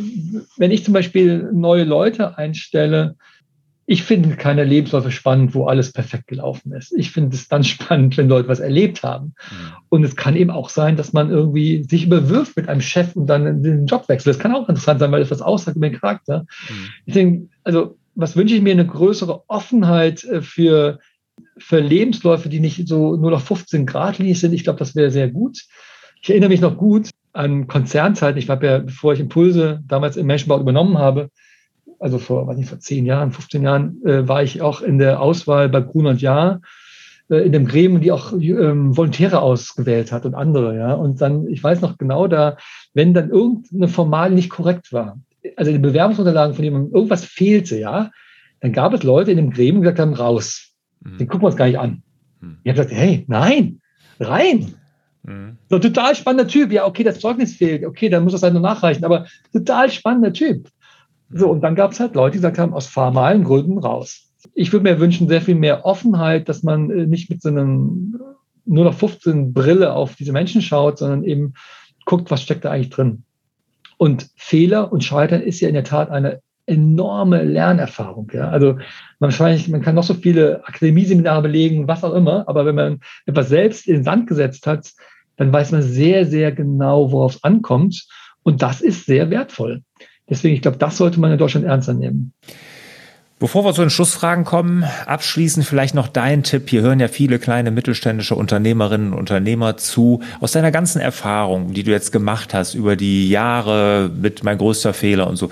wenn 0.57 0.71
ich 0.71 0.85
zum 0.85 0.95
Beispiel 0.95 1.51
neue 1.53 1.85
Leute 1.85 2.39
einstelle, 2.39 3.17
ich 3.91 4.03
finde 4.03 4.37
keine 4.37 4.65
Lebensläufe 4.65 5.11
spannend, 5.11 5.55
wo 5.55 5.67
alles 5.67 5.93
perfekt 5.93 6.27
gelaufen 6.27 6.73
ist. 6.73 6.93
Ich 6.93 7.11
finde 7.11 7.35
es 7.35 7.49
dann 7.49 7.65
spannend, 7.65 8.17
wenn 8.17 8.29
Leute 8.29 8.49
was 8.49 8.61
erlebt 8.61 9.03
haben. 9.03 9.35
Mhm. 9.51 9.73
Und 9.89 10.05
es 10.05 10.15
kann 10.15 10.37
eben 10.37 10.51
auch 10.51 10.69
sein, 10.69 10.97
dass 10.97 11.15
man 11.15 11.31
irgendwie 11.31 11.85
sich 11.85 12.05
überwirft 12.05 12.57
mit 12.57 12.69
einem 12.69 12.83
Chef 12.83 13.17
und 13.17 13.27
dann 13.27 13.63
den 13.63 13.87
Job 13.87 14.09
wechselt. 14.09 14.35
Das 14.35 14.43
kann 14.43 14.55
auch 14.55 14.69
interessant 14.69 15.01
sein, 15.01 15.11
weil 15.11 15.23
es 15.23 15.31
was 15.31 15.41
aussagt 15.41 15.77
über 15.77 15.89
den 15.89 15.99
Charakter. 15.99 16.41
Mhm. 16.69 16.89
Ich 17.07 17.15
denke, 17.15 17.49
also 17.65 17.97
was 18.15 18.37
wünsche 18.37 18.57
ich 18.57 18.63
mir? 18.63 18.73
Eine 18.73 18.87
größere 18.87 19.49
Offenheit 19.49 20.25
äh, 20.25 20.43
für 20.43 20.99
für 21.59 21.81
Lebensläufe, 21.81 22.49
die 22.49 22.61
nicht 22.61 22.89
so 22.89 23.17
nur 23.17 23.31
noch 23.31 23.41
15 23.41 23.87
Grad 23.87 24.19
linig 24.19 24.41
sind. 24.41 24.53
Ich 24.53 24.65
glaube, 24.65 24.79
das 24.79 24.95
wäre 24.95 25.11
sehr 25.11 25.29
gut. 25.29 25.65
Ich 26.23 26.31
erinnere 26.31 26.51
mich 26.51 26.61
noch 26.61 26.77
gut 26.77 27.11
an 27.33 27.67
Konzernzeiten. 27.67 28.39
Ich 28.39 28.49
habe 28.49 28.67
ja, 28.67 28.79
bevor 28.79 29.13
ich 29.13 29.21
Impulse 29.21 29.81
damals 29.87 30.17
im 30.17 30.27
Menschenbau 30.27 30.61
übernommen 30.61 30.99
habe, 30.99 31.31
also 32.01 32.19
vor, 32.19 32.47
weiß 32.47 32.57
nicht, 32.57 32.69
vor 32.69 32.79
zehn 32.79 33.07
Jahren, 33.07 33.33
15 33.33 33.63
Jahren, 33.63 34.03
äh, 34.05 34.29
war 34.29 34.43
ich 34.43 34.63
auch 34.63 34.83
in 34.83 34.99
der 34.99 35.21
Auswahl 35.21 35.69
bei 35.69 35.81
Grun 35.81 36.07
und 36.07 36.21
Jahr 36.21 36.61
äh, 37.31 37.39
in 37.39 37.53
dem 37.53 37.67
Gremium, 37.67 38.01
die 38.01 38.13
auch 38.13 38.33
ähm, 38.33 38.97
Volontäre 38.97 39.41
ausgewählt 39.41 40.13
hat 40.13 40.25
und 40.25 40.35
andere, 40.35 40.77
ja. 40.77 40.95
Und 40.95 41.21
dann, 41.21 41.47
ich 41.49 41.63
weiß 41.63 41.81
noch 41.81 41.99
genau, 41.99 42.27
da, 42.29 42.57
wenn 42.95 43.15
dann 43.15 43.31
irgendeine 43.31 43.89
Formal 43.89 44.31
nicht 44.31 44.51
korrekt 44.51 44.93
war, 44.93 45.19
also 45.57 45.73
die 45.73 45.79
Bewerbungsunterlagen 45.79 46.55
von 46.55 46.65
jemandem 46.65 46.95
irgendwas 46.95 47.25
fehlte, 47.25 47.79
ja, 47.79 48.11
dann 48.61 48.73
gab 48.73 48.93
es 48.93 49.03
Leute 49.03 49.31
in 49.31 49.37
dem 49.37 49.51
Gremium, 49.51 49.83
die 49.83 49.83
gesagt 49.83 50.01
haben, 50.01 50.15
raus. 50.15 50.68
Mhm. 51.01 51.19
Den 51.19 51.29
gucken 51.29 51.43
wir 51.43 51.47
uns 51.49 51.57
gar 51.57 51.67
nicht 51.67 51.79
an. 51.79 52.03
Mhm. 52.41 52.59
Ich 52.63 52.71
habe 52.71 52.83
gesagt, 52.83 53.01
hey, 53.01 53.25
nein, 53.29 53.81
rein. 54.21 54.75
Mhm. 55.23 55.59
So 55.69 55.79
total 55.79 56.15
spannender 56.15 56.49
Typ. 56.49 56.73
Ja, 56.73 56.87
okay, 56.87 57.05
das 57.05 57.21
Zeugnis 57.21 57.57
fehlt. 57.57 57.85
Okay, 57.85 58.09
dann 58.09 58.25
muss 58.25 58.33
das 58.33 58.43
halt 58.43 58.55
nur 58.55 58.63
nachreichen. 58.63 59.05
Aber 59.05 59.27
total 59.53 59.91
spannender 59.91 60.33
Typ. 60.33 60.69
So, 61.31 61.47
mhm. 61.47 61.53
und 61.53 61.61
dann 61.63 61.75
gab 61.75 61.93
es 61.93 62.01
halt 62.01 62.15
Leute, 62.15 62.33
die 62.33 62.39
gesagt 62.39 62.59
haben, 62.59 62.75
aus 62.75 62.87
formalen 62.87 63.45
Gründen 63.45 63.79
raus. 63.79 64.25
Ich 64.55 64.73
würde 64.73 64.85
mir 64.85 65.01
wünschen, 65.01 65.29
sehr 65.29 65.43
viel 65.43 65.57
mehr 65.57 65.85
Offenheit, 65.85 66.49
dass 66.49 66.63
man 66.63 66.91
äh, 66.91 67.07
nicht 67.07 67.31
mit 67.31 67.43
so 67.43 67.49
einem 67.49 68.21
nur 68.65 68.85
noch 68.85 68.95
15 68.95 69.53
Brille 69.53 69.95
auf 69.95 70.15
diese 70.15 70.33
Menschen 70.33 70.63
schaut, 70.63 70.99
sondern 70.99 71.25
eben 71.25 71.55
guckt, 72.05 72.31
was 72.31 72.43
steckt 72.43 72.65
da 72.65 72.71
eigentlich 72.71 72.91
drin. 72.91 73.25
Und 73.97 74.29
Fehler 74.37 74.93
und 74.93 75.03
Scheitern 75.03 75.43
ist 75.43 75.61
ja 75.61 75.69
in 75.69 75.75
der 75.75 75.85
Tat 75.85 76.11
eine 76.11 76.41
enorme 76.69 77.43
Lernerfahrung. 77.43 78.31
Ja? 78.33 78.49
Also 78.49 78.75
man, 78.75 79.31
wahrscheinlich, 79.31 79.69
man 79.69 79.83
kann 79.83 79.95
noch 79.95 80.05
so 80.05 80.15
viele 80.15 80.63
Akademieseminare 80.67 81.43
belegen, 81.43 81.89
was 81.89 82.05
auch 82.05 82.15
immer, 82.15 82.49
aber 82.49 82.67
wenn 82.67 82.75
man 82.75 83.01
etwas 83.27 83.49
selbst 83.49 83.89
in 83.89 83.95
den 83.95 84.05
Sand 84.05 84.27
gesetzt 84.27 84.67
hat, 84.67 84.93
dann 85.37 85.53
weiß 85.53 85.73
man 85.73 85.83
sehr, 85.83 86.27
sehr 86.27 86.53
genau, 86.53 87.13
worauf 87.13 87.37
es 87.37 87.45
ankommt. 87.45 88.07
Und 88.43 88.63
das 88.63 88.81
ist 88.81 89.07
sehr 89.07 89.31
wertvoll. 89.31 89.83
Deswegen, 90.29 90.55
ich 90.55 90.63
glaube, 90.63 90.79
das 90.79 90.97
sollte 90.97 91.21
man 91.21 91.33
in 91.33 91.39
Deutschland 91.39 91.67
ernster 91.67 91.95
nehmen. 91.95 92.33
Bevor 93.41 93.65
wir 93.65 93.73
zu 93.73 93.83
den 93.83 93.91
Schlussfragen 93.91 94.45
kommen, 94.45 94.85
abschließend 95.07 95.65
vielleicht 95.65 95.95
noch 95.95 96.09
dein 96.09 96.43
Tipp. 96.43 96.69
Hier 96.69 96.83
hören 96.83 96.99
ja 96.99 97.07
viele 97.07 97.39
kleine 97.39 97.71
mittelständische 97.71 98.35
Unternehmerinnen 98.35 99.13
und 99.13 99.19
Unternehmer 99.21 99.77
zu. 99.77 100.23
Aus 100.41 100.51
deiner 100.51 100.73
ganzen 100.73 101.01
Erfahrung, 101.01 101.73
die 101.73 101.85
du 101.85 101.93
jetzt 101.93 102.11
gemacht 102.11 102.53
hast 102.53 102.75
über 102.75 102.97
die 102.97 103.29
Jahre 103.29 104.11
mit 104.21 104.43
mein 104.43 104.59
größter 104.59 104.93
Fehler 104.93 105.29
und 105.29 105.37
so. 105.37 105.51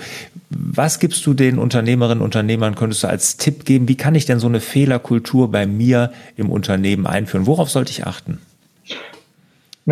Was 0.49 0.99
gibst 0.99 1.25
du 1.25 1.33
den 1.33 1.59
Unternehmerinnen 1.59 2.19
und 2.19 2.25
Unternehmern, 2.25 2.75
könntest 2.75 3.03
du 3.03 3.07
als 3.07 3.37
Tipp 3.37 3.63
geben? 3.63 3.87
Wie 3.87 3.95
kann 3.95 4.15
ich 4.15 4.25
denn 4.25 4.39
so 4.39 4.47
eine 4.47 4.59
Fehlerkultur 4.59 5.49
bei 5.49 5.65
mir 5.65 6.11
im 6.35 6.49
Unternehmen 6.49 7.07
einführen? 7.07 7.45
Worauf 7.45 7.69
sollte 7.69 7.91
ich 7.91 8.05
achten? 8.05 8.39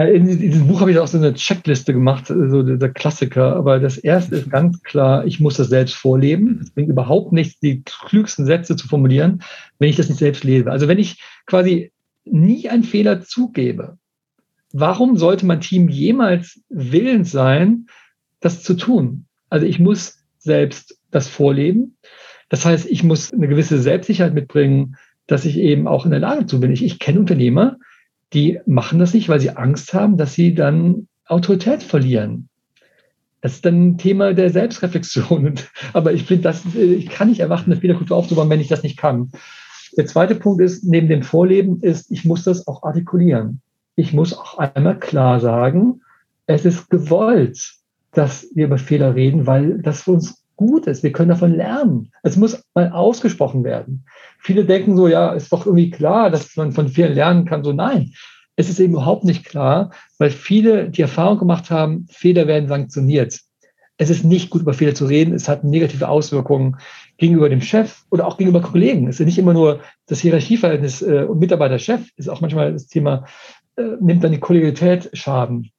In, 0.03 0.25
diesem 0.25 0.67
Buch 0.67 0.81
habe 0.81 0.91
ich 0.91 0.99
auch 0.99 1.07
so 1.07 1.17
eine 1.17 1.33
Checkliste 1.33 1.93
gemacht, 1.93 2.27
so 2.27 2.63
der 2.63 2.89
Klassiker. 2.89 3.55
Aber 3.55 3.79
das 3.79 3.97
erste 3.97 4.35
ist 4.35 4.49
ganz 4.49 4.83
klar, 4.83 5.25
ich 5.25 5.39
muss 5.39 5.55
das 5.55 5.69
selbst 5.69 5.95
vorleben. 5.95 6.59
Es 6.61 6.71
bringt 6.71 6.89
überhaupt 6.89 7.31
nichts, 7.31 7.61
die 7.61 7.81
klügsten 7.83 8.45
Sätze 8.45 8.75
zu 8.75 8.89
formulieren, 8.89 9.41
wenn 9.79 9.89
ich 9.89 9.95
das 9.95 10.09
nicht 10.09 10.19
selbst 10.19 10.43
lebe. 10.43 10.69
Also 10.69 10.89
wenn 10.89 10.99
ich 10.99 11.21
quasi 11.45 11.93
nie 12.25 12.67
einen 12.67 12.83
Fehler 12.83 13.21
zugebe, 13.21 13.97
warum 14.73 15.15
sollte 15.15 15.45
mein 15.45 15.61
Team 15.61 15.87
jemals 15.87 16.59
willens 16.67 17.31
sein, 17.31 17.87
das 18.41 18.63
zu 18.63 18.73
tun? 18.73 19.27
Also 19.49 19.65
ich 19.65 19.79
muss 19.79 20.17
selbst 20.39 20.99
das 21.09 21.29
vorleben. 21.29 21.95
Das 22.49 22.65
heißt, 22.65 22.85
ich 22.85 23.05
muss 23.05 23.31
eine 23.31 23.47
gewisse 23.47 23.79
Selbstsicherheit 23.79 24.33
mitbringen, 24.33 24.97
dass 25.25 25.45
ich 25.45 25.57
eben 25.57 25.87
auch 25.87 26.03
in 26.03 26.11
der 26.11 26.19
Lage 26.19 26.47
zu 26.47 26.59
bin. 26.59 26.71
Ich, 26.71 26.83
ich 26.83 26.99
kenne 26.99 27.19
Unternehmer, 27.19 27.77
die 28.33 28.59
machen 28.65 28.99
das 28.99 29.13
nicht, 29.13 29.29
weil 29.29 29.39
sie 29.39 29.51
Angst 29.51 29.93
haben, 29.93 30.17
dass 30.17 30.33
sie 30.33 30.53
dann 30.55 31.07
Autorität 31.25 31.83
verlieren. 31.83 32.49
Das 33.41 33.53
ist 33.53 33.65
dann 33.65 33.89
ein 33.89 33.97
Thema 33.97 34.33
der 34.33 34.49
Selbstreflexion. 34.49 35.55
Aber 35.93 36.13
ich 36.13 36.23
finde, 36.23 36.43
das, 36.43 36.63
ich 36.73 37.09
kann 37.09 37.29
nicht 37.29 37.41
erwarten, 37.41 37.71
eine 37.71 37.79
Fehlerkultur 37.79 38.17
aufzubauen, 38.17 38.49
wenn 38.49 38.59
ich 38.59 38.67
das 38.67 38.83
nicht 38.83 38.97
kann. 38.97 39.31
Der 39.97 40.07
zweite 40.07 40.35
Punkt 40.35 40.61
ist, 40.61 40.83
neben 40.83 41.07
dem 41.07 41.23
Vorleben, 41.23 41.79
ist, 41.81 42.11
ich 42.11 42.25
muss 42.25 42.43
das 42.43 42.67
auch 42.67 42.83
artikulieren. 42.83 43.61
Ich 43.95 44.13
muss 44.13 44.37
auch 44.37 44.57
einmal 44.57 44.99
klar 44.99 45.39
sagen, 45.39 46.01
es 46.47 46.65
ist 46.65 46.89
gewollt, 46.89 47.75
dass 48.11 48.47
wir 48.55 48.65
über 48.65 48.77
Fehler 48.77 49.15
reden, 49.15 49.47
weil 49.47 49.81
das 49.81 50.03
für 50.03 50.11
uns 50.11 50.44
gut 50.55 50.87
ist. 50.87 51.03
Wir 51.03 51.11
können 51.11 51.29
davon 51.29 51.53
lernen. 51.53 52.11
Es 52.23 52.37
muss 52.37 52.63
mal 52.73 52.89
ausgesprochen 52.91 53.63
werden. 53.63 54.05
Viele 54.39 54.65
denken 54.65 54.95
so, 54.95 55.07
ja, 55.07 55.33
ist 55.33 55.51
doch 55.51 55.65
irgendwie 55.65 55.89
klar, 55.89 56.29
dass 56.29 56.55
man 56.55 56.71
von 56.71 56.87
Fehlern 56.87 57.13
lernen 57.13 57.45
kann. 57.45 57.63
So, 57.63 57.73
nein, 57.73 58.13
es 58.55 58.69
ist 58.69 58.79
eben 58.79 58.93
überhaupt 58.93 59.23
nicht 59.23 59.45
klar, 59.45 59.91
weil 60.17 60.29
viele 60.29 60.89
die 60.89 61.01
Erfahrung 61.01 61.39
gemacht 61.39 61.71
haben, 61.71 62.07
Fehler 62.09 62.47
werden 62.47 62.69
sanktioniert. 62.69 63.39
Es 63.97 64.09
ist 64.09 64.25
nicht 64.25 64.49
gut, 64.49 64.61
über 64.61 64.73
Fehler 64.73 64.93
zu 64.93 65.05
reden. 65.05 65.33
Es 65.33 65.47
hat 65.47 65.63
negative 65.63 66.09
Auswirkungen 66.09 66.77
gegenüber 67.17 67.47
dem 67.47 67.61
Chef 67.61 68.03
oder 68.11 68.27
auch 68.27 68.37
gegenüber 68.37 68.61
Kollegen. 68.61 69.07
Es 69.07 69.19
ist 69.19 69.25
nicht 69.25 69.37
immer 69.37 69.53
nur 69.53 69.79
das 70.07 70.19
Hierarchieverhältnis 70.19 71.01
äh, 71.01 71.25
Mitarbeiter-Chef, 71.33 72.01
ist 72.17 72.29
auch 72.29 72.41
manchmal 72.41 72.73
das 72.73 72.87
Thema, 72.87 73.25
äh, 73.77 73.95
nimmt 74.01 74.23
dann 74.23 74.33
die 74.33 74.39
Kollegialität 74.39 75.09
Schaden. 75.13 75.71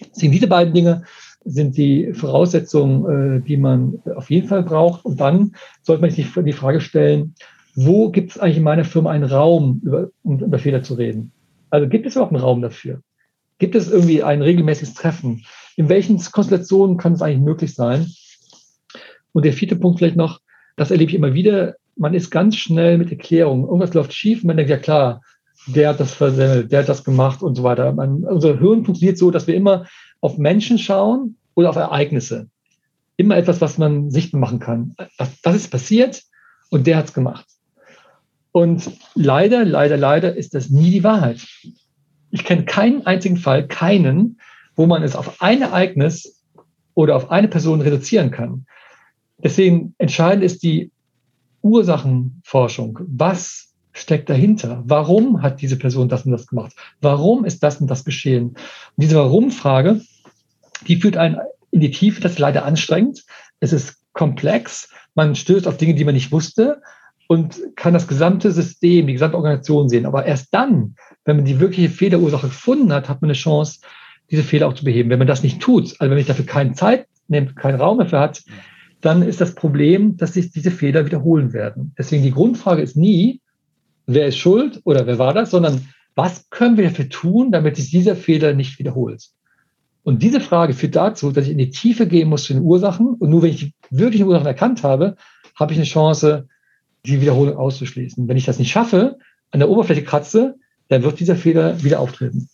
Deswegen 0.00 0.32
diese 0.32 0.48
beiden 0.48 0.74
Dinge 0.74 1.04
sind 1.44 1.76
die 1.76 2.12
Voraussetzungen, 2.12 3.38
äh, 3.38 3.40
die 3.40 3.56
man 3.56 4.00
auf 4.14 4.30
jeden 4.30 4.48
Fall 4.48 4.62
braucht. 4.62 5.04
Und 5.04 5.20
dann 5.20 5.52
sollte 5.82 6.02
man 6.02 6.10
sich 6.10 6.26
die 6.34 6.52
Frage 6.52 6.80
stellen, 6.80 7.34
wo 7.74 8.10
gibt 8.10 8.32
es 8.32 8.38
eigentlich 8.38 8.58
in 8.58 8.64
meiner 8.64 8.84
Firma 8.84 9.10
einen 9.10 9.24
Raum, 9.24 9.80
über, 9.84 10.08
um 10.22 10.38
über 10.38 10.58
Fehler 10.58 10.82
zu 10.82 10.94
reden? 10.94 11.32
Also 11.70 11.88
gibt 11.88 12.06
es 12.06 12.14
überhaupt 12.14 12.32
einen 12.32 12.42
Raum 12.42 12.60
dafür? 12.60 13.00
Gibt 13.58 13.74
es 13.74 13.90
irgendwie 13.90 14.22
ein 14.22 14.42
regelmäßiges 14.42 14.94
Treffen? 14.94 15.44
In 15.76 15.88
welchen 15.88 16.18
Konstellationen 16.18 16.96
kann 16.98 17.14
es 17.14 17.22
eigentlich 17.22 17.40
möglich 17.40 17.74
sein? 17.74 18.06
Und 19.32 19.44
der 19.44 19.54
vierte 19.54 19.76
Punkt 19.76 19.98
vielleicht 19.98 20.16
noch, 20.16 20.40
das 20.76 20.90
erlebe 20.90 21.10
ich 21.10 21.16
immer 21.16 21.32
wieder, 21.32 21.76
man 21.96 22.14
ist 22.14 22.30
ganz 22.30 22.56
schnell 22.56 22.98
mit 22.98 23.10
Erklärungen. 23.10 23.64
Irgendwas 23.64 23.94
läuft 23.94 24.12
schief 24.12 24.42
und 24.42 24.48
man 24.48 24.56
denkt, 24.56 24.70
ja 24.70 24.78
klar, 24.78 25.22
der 25.66 25.90
hat 25.90 26.00
das 26.00 26.14
versemmelt, 26.14 26.72
der 26.72 26.80
hat 26.80 26.88
das 26.88 27.04
gemacht 27.04 27.42
und 27.42 27.54
so 27.54 27.62
weiter. 27.62 27.92
Man, 27.92 28.24
unser 28.24 28.58
Hirn 28.58 28.84
funktioniert 28.84 29.18
so, 29.18 29.30
dass 29.30 29.46
wir 29.46 29.54
immer 29.54 29.86
auf 30.22 30.38
Menschen 30.38 30.78
schauen 30.78 31.36
oder 31.54 31.68
auf 31.68 31.76
Ereignisse. 31.76 32.48
Immer 33.18 33.36
etwas, 33.36 33.60
was 33.60 33.76
man 33.76 34.10
sichtbar 34.10 34.40
machen 34.40 34.58
kann. 34.58 34.94
Das, 35.18 35.40
das 35.42 35.56
ist 35.56 35.70
passiert 35.70 36.22
und 36.70 36.86
der 36.86 36.96
hat 36.96 37.06
es 37.06 37.12
gemacht. 37.12 37.46
Und 38.52 38.90
leider, 39.14 39.64
leider, 39.64 39.96
leider 39.96 40.34
ist 40.34 40.54
das 40.54 40.70
nie 40.70 40.90
die 40.90 41.04
Wahrheit. 41.04 41.46
Ich 42.30 42.44
kenne 42.44 42.64
keinen 42.64 43.04
einzigen 43.06 43.36
Fall, 43.36 43.66
keinen, 43.66 44.40
wo 44.76 44.86
man 44.86 45.02
es 45.02 45.16
auf 45.16 45.42
ein 45.42 45.60
Ereignis 45.60 46.42
oder 46.94 47.16
auf 47.16 47.30
eine 47.30 47.48
Person 47.48 47.80
reduzieren 47.80 48.30
kann. 48.30 48.66
Deswegen 49.38 49.94
entscheidend 49.98 50.44
ist 50.44 50.62
die 50.62 50.92
Ursachenforschung. 51.62 52.98
Was 53.06 53.74
steckt 53.92 54.30
dahinter? 54.30 54.82
Warum 54.86 55.42
hat 55.42 55.60
diese 55.60 55.76
Person 55.76 56.08
das 56.08 56.24
und 56.24 56.32
das 56.32 56.46
gemacht? 56.46 56.72
Warum 57.00 57.44
ist 57.44 57.62
das 57.62 57.80
und 57.80 57.88
das 57.88 58.04
geschehen? 58.04 58.48
Und 58.48 58.58
diese 58.96 59.16
Warum-Frage, 59.16 60.00
die 60.88 60.96
führt 60.96 61.16
einen 61.16 61.38
in 61.70 61.80
die 61.80 61.90
Tiefe. 61.90 62.20
Das 62.20 62.32
ist 62.32 62.38
leider 62.38 62.64
anstrengend. 62.64 63.24
Es 63.60 63.72
ist 63.72 63.96
komplex. 64.12 64.90
Man 65.14 65.34
stößt 65.34 65.66
auf 65.66 65.76
Dinge, 65.76 65.94
die 65.94 66.04
man 66.04 66.14
nicht 66.14 66.32
wusste 66.32 66.82
und 67.28 67.60
kann 67.76 67.94
das 67.94 68.08
gesamte 68.08 68.52
System, 68.52 69.06
die 69.06 69.14
gesamte 69.14 69.36
Organisation 69.36 69.88
sehen. 69.88 70.06
Aber 70.06 70.26
erst 70.26 70.52
dann, 70.52 70.96
wenn 71.24 71.36
man 71.36 71.44
die 71.44 71.60
wirkliche 71.60 71.88
Fehlerursache 71.88 72.48
gefunden 72.48 72.92
hat, 72.92 73.08
hat 73.08 73.22
man 73.22 73.30
eine 73.30 73.38
Chance, 73.38 73.80
diese 74.30 74.42
Fehler 74.42 74.68
auch 74.68 74.74
zu 74.74 74.84
beheben. 74.84 75.10
Wenn 75.10 75.18
man 75.18 75.28
das 75.28 75.42
nicht 75.42 75.60
tut, 75.60 75.84
also 75.98 76.10
wenn 76.10 76.18
man 76.18 76.26
dafür 76.26 76.46
keine 76.46 76.72
Zeit 76.74 77.06
nimmt, 77.28 77.56
keinen 77.56 77.80
Raum 77.80 77.98
dafür 77.98 78.20
hat, 78.20 78.42
dann 79.00 79.22
ist 79.22 79.40
das 79.40 79.54
Problem, 79.54 80.16
dass 80.16 80.34
sich 80.34 80.52
diese 80.52 80.70
Fehler 80.70 81.06
wiederholen 81.06 81.52
werden. 81.52 81.94
Deswegen 81.98 82.22
die 82.22 82.30
Grundfrage 82.30 82.82
ist 82.82 82.96
nie, 82.96 83.40
wer 84.06 84.26
ist 84.26 84.38
schuld 84.38 84.80
oder 84.84 85.06
wer 85.06 85.18
war 85.18 85.34
das, 85.34 85.50
sondern 85.50 85.88
was 86.14 86.48
können 86.50 86.76
wir 86.76 86.84
dafür 86.84 87.08
tun, 87.08 87.50
damit 87.50 87.76
sich 87.76 87.90
dieser 87.90 88.14
Fehler 88.14 88.54
nicht 88.54 88.78
wiederholt? 88.78 89.30
Und 90.04 90.22
diese 90.22 90.40
Frage 90.40 90.74
führt 90.74 90.96
dazu, 90.96 91.30
dass 91.30 91.46
ich 91.46 91.52
in 91.52 91.58
die 91.58 91.70
Tiefe 91.70 92.06
gehen 92.06 92.28
muss 92.28 92.44
zu 92.44 92.54
den 92.54 92.62
Ursachen. 92.62 93.14
Und 93.14 93.30
nur 93.30 93.42
wenn 93.42 93.50
ich 93.50 93.60
die 93.60 93.74
wirklichen 93.90 94.26
Ursachen 94.26 94.46
erkannt 94.46 94.82
habe, 94.82 95.16
habe 95.54 95.72
ich 95.72 95.78
eine 95.78 95.86
Chance, 95.86 96.48
die 97.06 97.20
Wiederholung 97.20 97.56
auszuschließen. 97.56 98.26
Wenn 98.28 98.36
ich 98.36 98.44
das 98.44 98.58
nicht 98.58 98.70
schaffe, 98.70 99.18
an 99.50 99.60
der 99.60 99.68
Oberfläche 99.68 100.02
kratze, 100.02 100.56
dann 100.88 101.02
wird 101.02 101.20
dieser 101.20 101.36
Fehler 101.36 101.82
wieder 101.82 102.00
auftreten. 102.00 102.48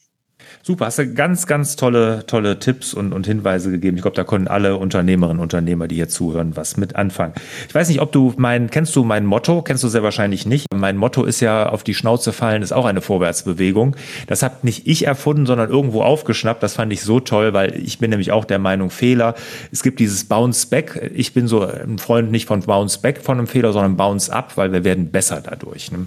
Super, 0.63 0.87
hast 0.87 0.99
du 0.99 1.13
ganz, 1.15 1.47
ganz 1.47 1.77
tolle, 1.77 2.25
tolle 2.27 2.59
Tipps 2.59 2.93
und, 2.95 3.13
und 3.13 3.27
Hinweise 3.27 3.71
gegeben. 3.71 3.97
Ich 3.97 4.03
glaube, 4.03 4.17
da 4.17 4.25
können 4.25 4.49
alle 4.49 4.77
Unternehmerinnen 4.77 5.39
und 5.39 5.45
Unternehmer, 5.45 5.89
die 5.89 5.97
hier 5.97 6.09
zuhören, 6.09 6.57
was 6.57 6.77
mit 6.77 6.97
anfangen. 6.97 7.33
Ich 7.69 7.75
weiß 7.75 7.89
nicht, 7.89 8.01
ob 8.01 8.13
du 8.13 8.35
mein, 8.37 8.71
kennst 8.71 8.95
du 8.97 9.05
mein 9.05 9.25
Motto? 9.25 9.63
Kennst 9.63 9.83
du 9.85 9.89
sehr 9.89 10.03
wahrscheinlich 10.03 10.47
nicht. 10.47 10.67
Mein 10.75 10.97
Motto 10.97 11.25
ist 11.25 11.41
ja, 11.41 11.69
auf 11.69 11.85
die 11.85 11.95
Schnauze 11.95 12.33
fallen 12.33 12.63
ist 12.63 12.73
auch 12.73 12.85
eine 12.85 13.01
Vorwärtsbewegung. 13.01 13.97
Das 14.27 14.43
habe 14.43 14.57
nicht 14.63 14.87
ich 14.87 15.07
erfunden, 15.07 15.47
sondern 15.47 15.71
irgendwo 15.71 16.03
aufgeschnappt. 16.03 16.63
Das 16.63 16.75
fand 16.75 16.93
ich 16.93 17.03
so 17.03 17.21
toll, 17.21 17.53
weil 17.53 17.75
ich 17.75 17.99
bin 17.99 18.11
nämlich 18.11 18.33
auch 18.33 18.45
der 18.45 18.59
Meinung, 18.59 18.91
Fehler. 18.91 19.35
Es 19.73 19.83
gibt 19.83 20.01
dieses 20.01 20.25
Bounce 20.25 20.67
Back. 20.69 21.11
Ich 21.15 21.33
bin 21.33 21.49
so 21.49 21.65
ein 21.67 21.99
Freund 21.99 22.31
nicht 22.31 22.47
von 22.47 22.61
Bounce 22.61 23.01
Back 23.01 23.23
von 23.23 23.39
einem 23.39 23.47
Fehler, 23.47 23.73
sondern 23.73 23.97
Bounce 23.97 24.33
Up, 24.33 24.57
weil 24.57 24.73
wir 24.73 24.85
werden 24.85 25.11
besser 25.11 25.41
dadurch. 25.43 25.93
Ne? 25.93 26.07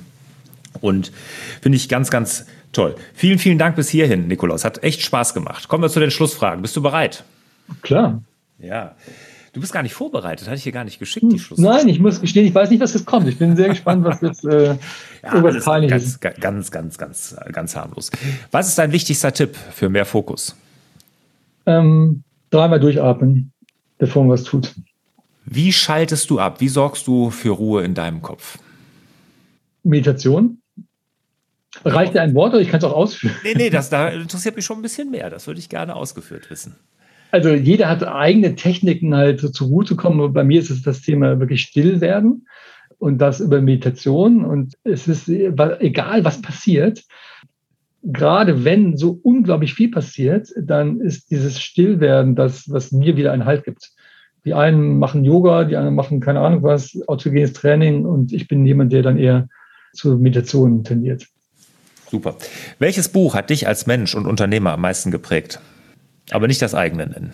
Und 0.80 1.12
finde 1.62 1.76
ich 1.76 1.90
ganz, 1.90 2.10
ganz 2.10 2.46
Toll. 2.72 2.96
Vielen, 3.14 3.38
vielen 3.38 3.58
Dank 3.58 3.76
bis 3.76 3.90
hierhin, 3.90 4.28
Nikolaus. 4.28 4.64
Hat 4.64 4.84
echt 4.84 5.02
Spaß 5.02 5.34
gemacht. 5.34 5.68
Kommen 5.68 5.84
wir 5.84 5.90
zu 5.90 6.00
den 6.00 6.12
Schlussfragen. 6.12 6.62
Bist 6.62 6.76
du 6.76 6.82
bereit? 6.82 7.24
Klar. 7.82 8.22
Ja. 8.60 8.96
Du 9.54 9.60
bist 9.60 9.74
gar 9.74 9.84
nicht 9.84 9.94
vorbereitet, 9.94 10.48
hatte 10.48 10.56
ich 10.56 10.64
hier 10.64 10.72
gar 10.72 10.86
nicht 10.86 10.98
geschickt, 10.98 11.26
die 11.30 11.38
Schluss. 11.38 11.60
Nein, 11.60 11.90
ich 11.90 12.00
muss 12.00 12.22
gestehen, 12.22 12.46
ich 12.48 12.56
weiß 12.56 12.70
nicht, 12.70 12.80
was 12.80 12.94
jetzt 12.94 13.06
kommt. 13.06 13.28
Ich 13.28 13.38
bin 13.38 13.58
sehr 13.58 13.68
gespannt, 13.68 14.06
was 14.06 14.22
jetzt 14.22 14.46
äh, 14.46 14.78
ja, 15.24 15.34
irgendwas 15.34 15.66
ganz, 15.66 16.20
ganz, 16.22 16.72
ganz, 16.72 16.98
ganz, 16.98 17.36
ganz 17.52 17.76
harmlos. 17.76 18.12
Was 18.52 18.70
ist 18.70 18.78
dein 18.78 18.94
wichtigster 18.94 19.34
Tipp 19.34 19.58
für 19.58 19.90
mehr 19.90 20.06
Fokus? 20.06 20.56
Ähm, 21.66 22.24
dreimal 22.50 22.80
durchatmen, 22.80 23.52
bevor 23.98 24.24
man 24.24 24.32
was 24.32 24.44
tut. 24.44 24.74
Wie 25.44 25.74
schaltest 25.74 26.30
du 26.30 26.40
ab? 26.40 26.62
Wie 26.62 26.70
sorgst 26.70 27.06
du 27.08 27.30
für 27.30 27.50
Ruhe 27.50 27.84
in 27.84 27.94
deinem 27.94 28.22
Kopf? 28.22 28.58
Meditation. 29.84 30.61
Reicht 31.84 32.14
dir 32.14 32.22
ein 32.22 32.36
Wort 32.36 32.54
oder 32.54 32.62
ich 32.62 32.70
kann 32.70 32.80
es 32.80 32.84
auch 32.84 32.94
ausführen? 32.94 33.36
Nee, 33.44 33.54
nee, 33.56 33.70
das 33.70 33.90
da 33.90 34.10
interessiert 34.10 34.56
mich 34.56 34.66
schon 34.66 34.80
ein 34.80 34.82
bisschen 34.82 35.10
mehr. 35.10 35.30
Das 35.30 35.48
würde 35.48 35.60
ich 35.60 35.70
gerne 35.70 35.96
ausgeführt 35.96 36.50
wissen. 36.50 36.76
Also 37.32 37.50
jeder 37.50 37.88
hat 37.88 38.04
eigene 38.04 38.56
Techniken 38.56 39.16
halt 39.16 39.40
so 39.40 39.50
zur 39.50 39.68
Ruhe 39.68 39.86
zu 39.86 39.96
kommen. 39.96 40.34
Bei 40.34 40.44
mir 40.44 40.60
ist 40.60 40.70
es 40.70 40.84
das 40.84 41.02
Thema 41.02 41.40
wirklich 41.40 41.62
still 41.62 42.02
werden 42.02 42.46
und 43.00 43.20
das 43.20 43.40
über 43.40 43.62
Meditation. 43.62 44.44
Und 44.44 44.78
es 44.84 45.08
ist 45.08 45.30
egal, 45.30 46.26
was 46.26 46.42
passiert. 46.42 47.04
Gerade 48.04 48.66
wenn 48.66 48.98
so 48.98 49.20
unglaublich 49.24 49.74
viel 49.74 49.90
passiert, 49.90 50.50
dann 50.60 51.00
ist 51.00 51.32
dieses 51.32 51.62
Stillwerden 51.62 52.36
das, 52.36 52.70
was 52.70 52.92
mir 52.92 53.16
wieder 53.16 53.32
einen 53.32 53.46
Halt 53.46 53.64
gibt. 53.64 53.92
Die 54.44 54.54
einen 54.54 54.98
machen 54.98 55.24
Yoga, 55.24 55.66
die 55.66 55.76
anderen 55.76 55.96
machen 55.96 56.20
keine 56.20 56.42
Ahnung 56.42 56.64
was, 56.64 56.98
autogenes 57.08 57.54
Training 57.54 58.06
und 58.06 58.34
ich 58.34 58.48
bin 58.48 58.66
jemand, 58.66 58.92
der 58.92 59.04
dann 59.04 59.18
eher 59.18 59.48
zur 59.94 60.18
Meditation 60.18 60.84
tendiert. 60.84 61.28
Super. 62.12 62.36
Welches 62.78 63.08
Buch 63.08 63.36
hat 63.36 63.50
dich 63.50 63.70
als 63.70 63.88
Mensch 63.88 64.16
und 64.16 64.26
Unternehmer 64.26 64.74
am 64.74 64.82
meisten 64.82 65.12
geprägt? 65.12 65.62
Aber 66.32 66.46
nicht 66.48 66.62
das 66.62 66.76
eigene 66.76 67.08
nennen. 67.08 67.32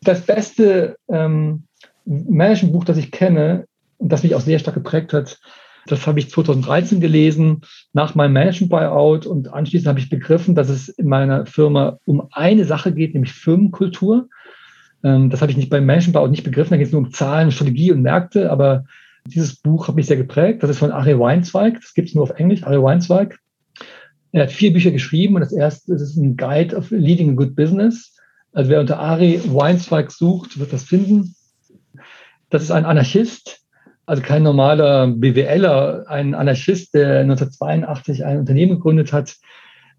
Das 0.00 0.22
beste 0.22 0.96
ähm, 1.10 1.64
Managementbuch, 2.06 2.84
das 2.84 2.96
ich 2.96 3.10
kenne 3.10 3.66
und 3.98 4.10
das 4.10 4.22
mich 4.22 4.34
auch 4.34 4.40
sehr 4.40 4.58
stark 4.58 4.76
geprägt 4.76 5.12
hat, 5.12 5.38
das 5.86 6.06
habe 6.06 6.20
ich 6.20 6.30
2013 6.30 7.00
gelesen, 7.00 7.60
nach 7.92 8.14
meinem 8.14 8.32
Management-Buyout. 8.32 9.26
Und 9.26 9.52
anschließend 9.52 9.88
habe 9.88 10.00
ich 10.00 10.08
begriffen, 10.08 10.54
dass 10.54 10.70
es 10.70 10.88
in 10.88 11.06
meiner 11.06 11.44
Firma 11.44 11.98
um 12.06 12.28
eine 12.32 12.64
Sache 12.64 12.94
geht, 12.94 13.12
nämlich 13.12 13.34
Firmenkultur. 13.34 14.30
Ähm, 15.04 15.28
das 15.28 15.42
habe 15.42 15.52
ich 15.52 15.58
nicht 15.58 15.68
beim 15.68 15.84
Management-Buyout 15.84 16.30
nicht 16.30 16.44
begriffen. 16.44 16.70
Da 16.70 16.76
geht 16.78 16.86
es 16.86 16.92
nur 16.92 17.02
um 17.02 17.12
Zahlen, 17.12 17.50
Strategie 17.50 17.92
und 17.92 18.00
Märkte. 18.00 18.50
Aber 18.50 18.86
dieses 19.26 19.56
Buch 19.56 19.86
hat 19.86 19.96
mich 19.96 20.06
sehr 20.06 20.16
geprägt. 20.16 20.62
Das 20.62 20.70
ist 20.70 20.78
von 20.78 20.92
Ari 20.92 21.18
Weinzweig. 21.18 21.74
Das 21.74 21.92
gibt 21.92 22.08
es 22.08 22.14
nur 22.14 22.24
auf 22.24 22.30
Englisch. 22.30 22.62
Ari 22.62 22.82
Weinzweig. 22.82 23.38
Er 24.32 24.42
hat 24.42 24.52
vier 24.52 24.72
Bücher 24.72 24.90
geschrieben 24.90 25.34
und 25.34 25.40
das 25.40 25.52
erste 25.52 25.94
ist 25.94 26.16
ein 26.16 26.36
Guide 26.36 26.76
of 26.76 26.90
Leading 26.90 27.30
a 27.30 27.34
Good 27.34 27.56
Business. 27.56 28.14
Also 28.52 28.70
wer 28.70 28.80
unter 28.80 28.98
Ari 28.98 29.40
Weinzweig 29.46 30.10
sucht, 30.10 30.58
wird 30.58 30.72
das 30.72 30.84
finden. 30.84 31.34
Das 32.50 32.62
ist 32.62 32.70
ein 32.70 32.84
Anarchist, 32.84 33.60
also 34.06 34.22
kein 34.22 34.42
normaler 34.42 35.06
BWLer, 35.08 36.06
ein 36.08 36.34
Anarchist, 36.34 36.94
der 36.94 37.20
1982 37.20 38.24
ein 38.24 38.38
Unternehmen 38.38 38.76
gegründet 38.76 39.12
hat, 39.12 39.36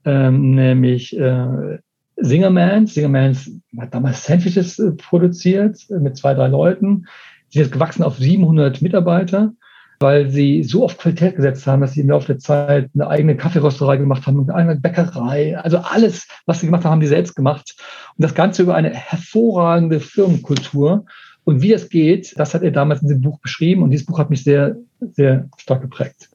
ähm, 0.03 0.55
nämlich 0.55 1.15
äh, 1.17 1.77
Singermans. 2.17 2.95
Singermans 2.95 3.51
hat 3.79 3.93
damals 3.93 4.25
Sandwiches 4.25 4.79
äh, 4.79 4.91
produziert 4.93 5.77
äh, 5.89 5.99
mit 5.99 6.17
zwei, 6.17 6.33
drei 6.33 6.47
Leuten. 6.47 7.05
Sie 7.49 7.59
ist 7.59 7.71
gewachsen 7.71 8.03
auf 8.03 8.17
700 8.17 8.81
Mitarbeiter 8.81 9.53
weil 9.99 10.29
sie 10.29 10.63
so 10.63 10.85
auf 10.85 10.97
Qualität 10.97 11.35
gesetzt 11.35 11.67
haben, 11.67 11.81
dass 11.81 11.93
sie 11.93 12.01
im 12.01 12.09
Laufe 12.09 12.27
der 12.27 12.39
Zeit 12.39 12.89
eine 12.93 13.07
eigene 13.07 13.35
Kaffeerösterei 13.35 13.97
gemacht 13.97 14.25
haben, 14.25 14.39
eine 14.39 14.55
eigene 14.55 14.75
Bäckerei. 14.77 15.57
Also 15.57 15.77
alles, 15.77 16.27
was 16.45 16.61
sie 16.61 16.67
gemacht 16.67 16.85
haben, 16.85 16.93
haben 16.93 17.01
die 17.01 17.07
selbst 17.07 17.35
gemacht. 17.35 17.75
Und 18.17 18.23
das 18.23 18.33
Ganze 18.33 18.63
über 18.63 18.75
eine 18.75 18.91
hervorragende 18.91 19.99
Firmenkultur. 19.99 21.05
Und 21.43 21.61
wie 21.61 21.69
das 21.69 21.89
geht, 21.89 22.33
das 22.39 22.53
hat 22.53 22.63
er 22.63 22.71
damals 22.71 23.01
in 23.01 23.09
dem 23.09 23.21
Buch 23.21 23.39
beschrieben. 23.39 23.83
Und 23.83 23.89
dieses 23.89 24.05
Buch 24.05 24.19
hat 24.19 24.29
mich 24.29 24.43
sehr, 24.43 24.77
sehr 25.01 25.49
stark 25.57 25.81
geprägt. 25.81 26.29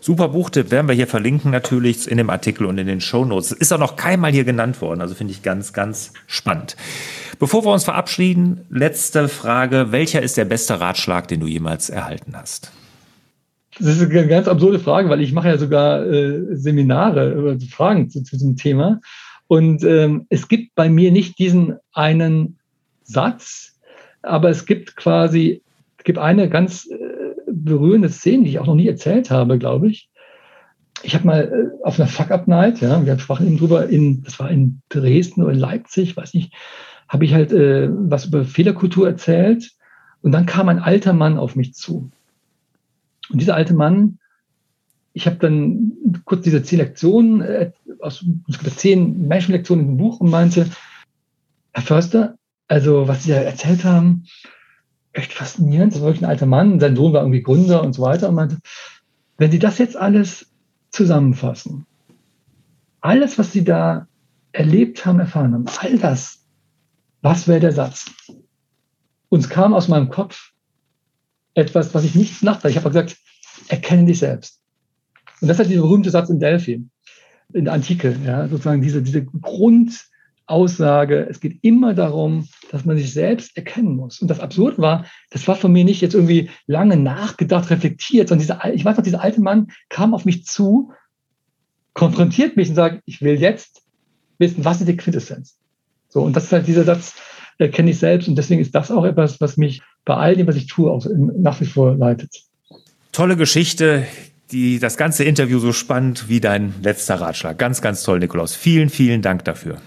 Super 0.00 0.28
Buchtipp 0.28 0.70
werden 0.70 0.88
wir 0.88 0.94
hier 0.94 1.06
verlinken 1.06 1.50
natürlich 1.50 2.10
in 2.10 2.16
dem 2.16 2.30
Artikel 2.30 2.64
und 2.64 2.78
in 2.78 2.86
den 2.86 3.02
Shownotes. 3.02 3.52
Ist 3.52 3.72
auch 3.72 3.78
noch 3.78 3.96
keinmal 3.96 4.32
hier 4.32 4.44
genannt 4.44 4.80
worden, 4.80 5.02
also 5.02 5.14
finde 5.14 5.32
ich 5.32 5.42
ganz, 5.42 5.74
ganz 5.74 6.12
spannend. 6.26 6.76
Bevor 7.38 7.64
wir 7.64 7.72
uns 7.72 7.84
verabschieden, 7.84 8.62
letzte 8.70 9.28
Frage. 9.28 9.92
Welcher 9.92 10.22
ist 10.22 10.36
der 10.36 10.46
beste 10.46 10.80
Ratschlag, 10.80 11.28
den 11.28 11.40
du 11.40 11.46
jemals 11.46 11.90
erhalten 11.90 12.34
hast? 12.34 12.72
Das 13.78 13.96
ist 13.96 14.10
eine 14.10 14.26
ganz 14.26 14.48
absurde 14.48 14.78
Frage, 14.78 15.08
weil 15.10 15.20
ich 15.20 15.32
mache 15.32 15.48
ja 15.48 15.58
sogar 15.58 16.04
äh, 16.06 16.56
Seminare 16.56 17.32
über 17.32 17.56
Fragen 17.70 18.10
zu, 18.10 18.22
zu 18.22 18.36
diesem 18.36 18.56
Thema. 18.56 19.00
Und 19.46 19.84
ähm, 19.84 20.26
es 20.28 20.48
gibt 20.48 20.74
bei 20.74 20.88
mir 20.88 21.12
nicht 21.12 21.38
diesen 21.38 21.76
einen 21.92 22.58
Satz, 23.02 23.78
aber 24.22 24.50
es 24.50 24.66
gibt 24.66 24.96
quasi, 24.96 25.62
es 25.98 26.04
gibt 26.04 26.18
eine 26.18 26.48
ganz 26.48 26.86
äh, 26.86 27.09
berührende 27.64 28.08
Szene, 28.08 28.44
die 28.44 28.50
ich 28.50 28.58
auch 28.58 28.66
noch 28.66 28.74
nie 28.74 28.88
erzählt 28.88 29.30
habe, 29.30 29.58
glaube 29.58 29.88
ich. 29.88 30.08
Ich 31.02 31.14
habe 31.14 31.26
mal 31.26 31.40
äh, 31.40 31.84
auf 31.86 31.98
einer 31.98 32.08
Fuck-Up-Night, 32.08 32.80
ja, 32.80 33.04
wir 33.04 33.18
sprachen 33.18 33.46
eben 33.46 33.58
drüber, 33.58 33.88
in, 33.88 34.22
das 34.22 34.38
war 34.38 34.50
in 34.50 34.82
Dresden 34.88 35.42
oder 35.42 35.52
in 35.52 35.58
Leipzig, 35.58 36.16
weiß 36.16 36.34
nicht, 36.34 36.52
habe 37.08 37.24
ich 37.24 37.34
halt 37.34 37.52
äh, 37.52 37.88
was 37.90 38.26
über 38.26 38.44
Fehlerkultur 38.44 39.08
erzählt 39.08 39.72
und 40.22 40.32
dann 40.32 40.46
kam 40.46 40.68
ein 40.68 40.78
alter 40.78 41.12
Mann 41.12 41.38
auf 41.38 41.56
mich 41.56 41.74
zu. 41.74 42.10
Und 43.30 43.40
dieser 43.40 43.54
alte 43.54 43.74
Mann, 43.74 44.18
ich 45.12 45.26
habe 45.26 45.36
dann 45.36 45.92
kurz 46.24 46.42
diese 46.42 46.62
zehn 46.62 46.78
Lektionen, 46.78 47.40
äh, 47.40 47.72
aus 48.00 48.24
zehn 48.76 49.26
Menschenlektionen 49.26 49.88
im 49.88 49.96
Buch 49.96 50.20
und 50.20 50.30
meinte, 50.30 50.66
Herr 51.72 51.82
Förster, 51.82 52.36
also 52.68 53.08
was 53.08 53.24
Sie 53.24 53.30
da 53.30 53.36
erzählt 53.36 53.84
haben, 53.84 54.24
echt 55.12 55.32
faszinierend. 55.32 55.94
Das 55.94 56.00
war 56.00 56.08
wirklich 56.08 56.24
ein 56.24 56.30
alter 56.30 56.46
Mann. 56.46 56.80
Sein 56.80 56.96
Sohn 56.96 57.12
war 57.12 57.22
irgendwie 57.22 57.42
Gründer 57.42 57.82
und 57.82 57.92
so 57.94 58.02
weiter. 58.02 58.28
Und 58.28 58.34
meinte, 58.34 58.58
wenn 59.38 59.50
Sie 59.50 59.58
das 59.58 59.78
jetzt 59.78 59.96
alles 59.96 60.46
zusammenfassen, 60.90 61.86
alles, 63.00 63.38
was 63.38 63.52
Sie 63.52 63.64
da 63.64 64.06
erlebt 64.52 65.06
haben, 65.06 65.20
erfahren 65.20 65.54
haben, 65.54 65.66
all 65.80 65.98
das, 65.98 66.44
was 67.22 67.48
wäre 67.48 67.60
der 67.60 67.72
Satz? 67.72 68.10
Uns 69.28 69.48
kam 69.48 69.74
aus 69.74 69.88
meinem 69.88 70.10
Kopf 70.10 70.52
etwas, 71.54 71.94
was 71.94 72.04
ich 72.04 72.14
nicht 72.14 72.42
nachdachte. 72.42 72.70
Ich 72.70 72.76
habe 72.76 72.88
gesagt, 72.88 73.16
erkenne 73.68 74.06
dich 74.06 74.18
selbst. 74.18 74.60
Und 75.40 75.48
das 75.48 75.56
ist 75.56 75.58
halt 75.60 75.70
dieser 75.70 75.82
berühmte 75.82 76.10
Satz 76.10 76.28
in 76.28 76.40
Delphi, 76.40 76.84
in 77.52 77.64
der 77.64 77.74
Antike, 77.74 78.16
ja, 78.24 78.48
sozusagen 78.48 78.82
diese, 78.82 79.02
diese 79.02 79.24
Grund, 79.24 80.10
Aussage. 80.50 81.26
Es 81.30 81.40
geht 81.40 81.58
immer 81.62 81.94
darum, 81.94 82.48
dass 82.70 82.84
man 82.84 82.96
sich 82.96 83.12
selbst 83.12 83.56
erkennen 83.56 83.96
muss. 83.96 84.20
Und 84.20 84.28
das 84.28 84.38
absurd 84.38 84.78
war, 84.78 85.04
das 85.30 85.46
war 85.48 85.56
von 85.56 85.72
mir 85.72 85.84
nicht 85.84 86.00
jetzt 86.00 86.14
irgendwie 86.14 86.50
lange 86.66 86.96
nachgedacht, 86.96 87.68
reflektiert, 87.70 88.28
sondern 88.28 88.46
dieser, 88.46 88.72
ich 88.72 88.84
weiß 88.84 88.96
noch, 88.96 89.04
dieser 89.04 89.22
alte 89.22 89.40
Mann 89.40 89.68
kam 89.88 90.14
auf 90.14 90.24
mich 90.24 90.44
zu, 90.44 90.92
konfrontiert 91.94 92.56
mich 92.56 92.68
und 92.68 92.76
sagt, 92.76 93.02
ich 93.06 93.22
will 93.22 93.40
jetzt 93.40 93.82
wissen, 94.38 94.64
was 94.64 94.80
ist 94.80 94.88
die 94.88 94.96
Quintessenz? 94.96 95.56
So, 96.08 96.22
und 96.22 96.34
das 96.36 96.44
ist 96.44 96.52
halt 96.52 96.68
dieser 96.68 96.84
Satz, 96.84 97.14
der 97.58 97.70
kenne 97.70 97.90
ich 97.90 97.98
selbst. 97.98 98.28
Und 98.28 98.36
deswegen 98.36 98.60
ist 98.60 98.74
das 98.74 98.90
auch 98.90 99.04
etwas, 99.04 99.40
was 99.40 99.56
mich 99.56 99.82
bei 100.04 100.14
all 100.14 100.36
dem, 100.36 100.46
was 100.46 100.56
ich 100.56 100.66
tue, 100.66 100.90
auch 100.90 101.04
nach 101.14 101.60
wie 101.60 101.66
vor 101.66 101.96
leitet. 101.96 102.30
Tolle 103.12 103.36
Geschichte 103.36 104.06
die, 104.52 104.78
das 104.78 104.96
ganze 104.96 105.24
Interview 105.24 105.58
so 105.58 105.72
spannend 105.72 106.28
wie 106.28 106.40
dein 106.40 106.74
letzter 106.82 107.16
Ratschlag. 107.16 107.58
Ganz, 107.58 107.82
ganz 107.82 108.02
toll, 108.02 108.20
Nikolaus. 108.20 108.54
Vielen, 108.54 108.88
vielen 108.88 109.22
Dank 109.22 109.44
dafür. 109.44 109.78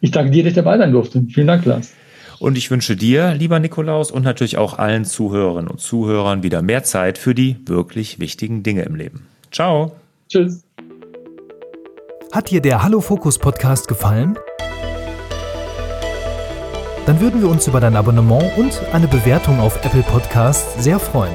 Ich 0.00 0.12
danke 0.12 0.30
dir, 0.30 0.44
dass 0.44 0.50
ich 0.50 0.56
dabei 0.56 0.78
sein 0.78 0.92
durfte. 0.92 1.24
Vielen 1.32 1.48
Dank, 1.48 1.64
Lars. 1.64 1.92
Und 2.40 2.56
ich 2.56 2.70
wünsche 2.70 2.96
dir, 2.96 3.34
lieber 3.34 3.58
Nikolaus, 3.58 4.10
und 4.10 4.22
natürlich 4.22 4.58
auch 4.58 4.78
allen 4.78 5.04
Zuhörerinnen 5.04 5.68
und 5.68 5.80
Zuhörern 5.80 6.42
wieder 6.42 6.62
mehr 6.62 6.84
Zeit 6.84 7.18
für 7.18 7.34
die 7.34 7.56
wirklich 7.66 8.20
wichtigen 8.20 8.62
Dinge 8.62 8.82
im 8.82 8.94
Leben. 8.94 9.26
Ciao. 9.50 9.92
Tschüss. 10.28 10.62
Hat 12.32 12.50
dir 12.50 12.60
der 12.60 12.82
Hallo 12.82 13.00
Fokus 13.00 13.38
Podcast 13.38 13.88
gefallen? 13.88 14.38
Dann 17.06 17.20
würden 17.20 17.40
wir 17.40 17.48
uns 17.48 17.66
über 17.66 17.80
dein 17.80 17.96
Abonnement 17.96 18.56
und 18.58 18.82
eine 18.92 19.08
Bewertung 19.08 19.60
auf 19.60 19.82
Apple 19.82 20.02
Podcasts 20.02 20.84
sehr 20.84 20.98
freuen. 20.98 21.32